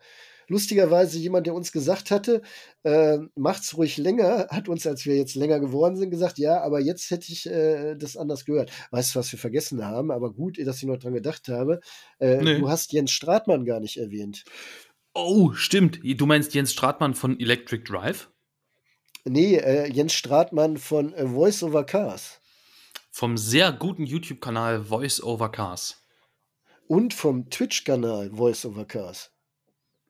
Lustigerweise 0.47 1.19
jemand, 1.19 1.47
der 1.47 1.53
uns 1.53 1.71
gesagt 1.71 2.11
hatte, 2.11 2.41
äh, 2.83 3.17
macht's 3.35 3.77
ruhig 3.77 3.97
länger, 3.97 4.47
hat 4.49 4.69
uns, 4.69 4.85
als 4.85 5.05
wir 5.05 5.15
jetzt 5.15 5.35
länger 5.35 5.59
geworden 5.59 5.95
sind, 5.95 6.09
gesagt, 6.09 6.37
ja, 6.37 6.61
aber 6.61 6.79
jetzt 6.79 7.09
hätte 7.11 7.31
ich 7.31 7.49
äh, 7.49 7.95
das 7.95 8.17
anders 8.17 8.45
gehört. 8.45 8.71
Weißt 8.91 9.15
du, 9.15 9.19
was 9.19 9.31
wir 9.31 9.39
vergessen 9.39 9.85
haben? 9.85 10.11
Aber 10.11 10.33
gut, 10.33 10.57
dass 10.65 10.77
ich 10.77 10.83
noch 10.83 10.97
dran 10.97 11.13
gedacht 11.13 11.47
habe. 11.47 11.79
Äh, 12.19 12.37
nee. 12.37 12.59
Du 12.59 12.69
hast 12.69 12.91
Jens 12.93 13.11
Stratmann 13.11 13.65
gar 13.65 13.79
nicht 13.79 13.97
erwähnt. 13.97 14.43
Oh, 15.13 15.53
stimmt. 15.53 15.99
Du 16.03 16.25
meinst 16.25 16.53
Jens 16.53 16.73
Stratmann 16.73 17.13
von 17.13 17.39
Electric 17.39 17.83
Drive? 17.83 18.29
Nee, 19.25 19.57
äh, 19.57 19.87
Jens 19.87 20.13
Stratmann 20.13 20.77
von 20.77 21.13
äh, 21.13 21.27
Voice 21.27 21.63
Over 21.63 21.85
Cars. 21.85 22.41
Vom 23.11 23.37
sehr 23.37 23.71
guten 23.71 24.05
YouTube-Kanal 24.05 24.83
Voice 24.85 25.21
Over 25.21 25.49
Cars. 25.49 26.03
Und 26.87 27.13
vom 27.13 27.49
Twitch-Kanal 27.49 28.31
Voice 28.31 28.65
Over 28.65 28.85
Cars. 28.85 29.32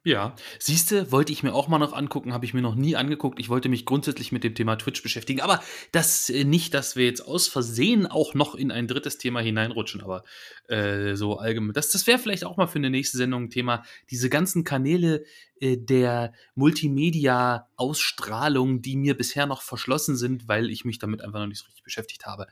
Ja, 0.05 0.35
siehste, 0.59 1.13
wollte 1.13 1.31
ich 1.31 1.43
mir 1.43 1.53
auch 1.53 1.69
mal 1.69 1.79
noch 1.79 1.93
angucken, 1.93 2.33
habe 2.33 2.43
ich 2.43 2.53
mir 2.53 2.61
noch 2.61 2.75
nie 2.75 2.97
angeguckt. 2.97 3.39
Ich 3.39 3.47
wollte 3.47 3.69
mich 3.69 3.85
grundsätzlich 3.85 4.33
mit 4.33 4.43
dem 4.43 4.53
Thema 4.53 4.75
Twitch 4.75 5.01
beschäftigen, 5.01 5.39
aber 5.39 5.63
das 5.93 6.29
äh, 6.29 6.43
nicht, 6.43 6.73
dass 6.73 6.97
wir 6.97 7.05
jetzt 7.05 7.21
aus 7.21 7.47
Versehen 7.47 8.05
auch 8.05 8.33
noch 8.33 8.53
in 8.53 8.69
ein 8.69 8.89
drittes 8.89 9.17
Thema 9.17 9.39
hineinrutschen, 9.39 10.01
aber 10.01 10.25
äh, 10.67 11.15
so 11.15 11.37
allgemein. 11.37 11.71
Das, 11.71 11.89
das 11.89 12.05
wäre 12.05 12.19
vielleicht 12.19 12.43
auch 12.43 12.57
mal 12.57 12.67
für 12.67 12.79
eine 12.79 12.89
nächste 12.89 13.17
Sendung 13.17 13.43
ein 13.43 13.49
Thema. 13.49 13.83
Diese 14.11 14.29
ganzen 14.29 14.65
Kanäle 14.65 15.23
äh, 15.61 15.77
der 15.77 16.33
Multimedia-Ausstrahlung, 16.55 18.81
die 18.81 18.97
mir 18.97 19.15
bisher 19.15 19.45
noch 19.45 19.61
verschlossen 19.61 20.17
sind, 20.17 20.49
weil 20.49 20.69
ich 20.69 20.83
mich 20.83 20.99
damit 20.99 21.21
einfach 21.21 21.39
noch 21.39 21.47
nicht 21.47 21.59
so 21.59 21.65
richtig 21.67 21.83
beschäftigt 21.83 22.25
habe. 22.25 22.47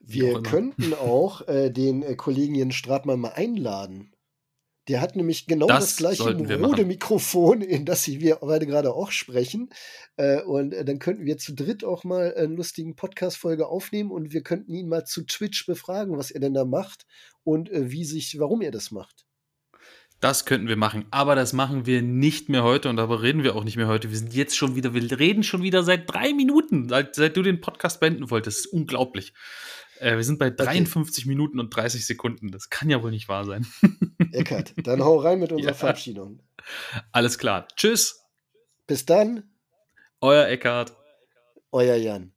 Wie 0.00 0.22
wir 0.22 0.42
könnten 0.42 0.94
auch 0.94 1.46
äh, 1.46 1.70
den 1.70 2.02
äh, 2.02 2.16
Kollegen 2.16 2.56
Jens 2.56 2.74
Stratmann 2.74 3.20
mal 3.20 3.34
einladen 3.34 4.10
Der 4.90 5.00
hat 5.00 5.14
nämlich 5.14 5.46
genau 5.46 5.68
das, 5.68 5.94
das 5.94 5.96
gleiche 5.98 6.36
rode 6.36 6.84
Mikrofon, 6.84 7.60
in 7.60 7.84
das 7.84 8.08
wir 8.08 8.38
beide 8.40 8.66
gerade 8.66 8.92
auch 8.92 9.12
sprechen. 9.12 9.70
Äh, 10.16 10.42
und 10.42 10.74
äh, 10.74 10.84
dann 10.84 10.98
könnten 10.98 11.24
wir 11.24 11.38
zu 11.38 11.54
dritt 11.54 11.84
auch 11.84 12.02
mal 12.02 12.34
einen 12.34 12.56
lustigen 12.56 12.96
Podcast-Folge 12.96 13.68
aufnehmen 13.68 14.10
und 14.10 14.32
wir 14.32 14.42
könnten 14.42 14.74
ihn 14.74 14.88
mal 14.88 15.04
zu 15.04 15.24
Twitch 15.24 15.64
befragen, 15.64 16.18
was 16.18 16.32
er 16.32 16.40
denn 16.40 16.54
da 16.54 16.64
macht 16.64 17.06
und 17.44 17.70
äh, 17.70 17.92
wie 17.92 18.04
sich, 18.04 18.40
warum 18.40 18.62
er 18.62 18.72
das 18.72 18.90
macht. 18.90 19.26
Das 20.18 20.44
könnten 20.44 20.66
wir 20.66 20.76
machen, 20.76 21.06
aber 21.12 21.36
das 21.36 21.52
machen 21.52 21.86
wir 21.86 22.02
nicht 22.02 22.48
mehr 22.48 22.64
heute 22.64 22.88
und 22.88 22.96
darüber 22.96 23.22
reden 23.22 23.44
wir 23.44 23.54
auch 23.54 23.62
nicht 23.62 23.76
mehr 23.76 23.86
heute. 23.86 24.10
Wir 24.10 24.18
sind 24.18 24.34
jetzt 24.34 24.56
schon 24.56 24.74
wieder, 24.74 24.92
wir 24.92 25.18
reden 25.20 25.44
schon 25.44 25.62
wieder 25.62 25.84
seit 25.84 26.12
drei 26.12 26.34
Minuten, 26.34 26.88
seit, 26.88 27.14
seit 27.14 27.36
du 27.36 27.42
den 27.42 27.60
Podcast 27.60 28.00
beenden 28.00 28.28
wolltest. 28.28 28.58
Das 28.58 28.66
ist 28.66 28.72
unglaublich. 28.72 29.34
Äh, 30.00 30.16
wir 30.16 30.24
sind 30.24 30.38
bei 30.38 30.50
53 30.50 31.24
okay. 31.24 31.28
Minuten 31.28 31.60
und 31.60 31.74
30 31.74 32.06
Sekunden. 32.06 32.50
Das 32.50 32.70
kann 32.70 32.88
ja 32.88 33.02
wohl 33.02 33.10
nicht 33.10 33.28
wahr 33.28 33.44
sein. 33.44 33.66
Eckert, 34.32 34.72
dann 34.76 35.04
hau 35.04 35.18
rein 35.18 35.38
mit 35.38 35.52
unserer 35.52 35.72
ja. 35.72 35.76
Verabschiedung. 35.76 36.40
Alles 37.12 37.38
klar. 37.38 37.68
Tschüss. 37.76 38.24
Bis 38.86 39.04
dann. 39.04 39.44
Euer 40.20 40.48
Eckart. 40.48 40.96
Euer 41.70 41.96
Jan. 41.96 42.32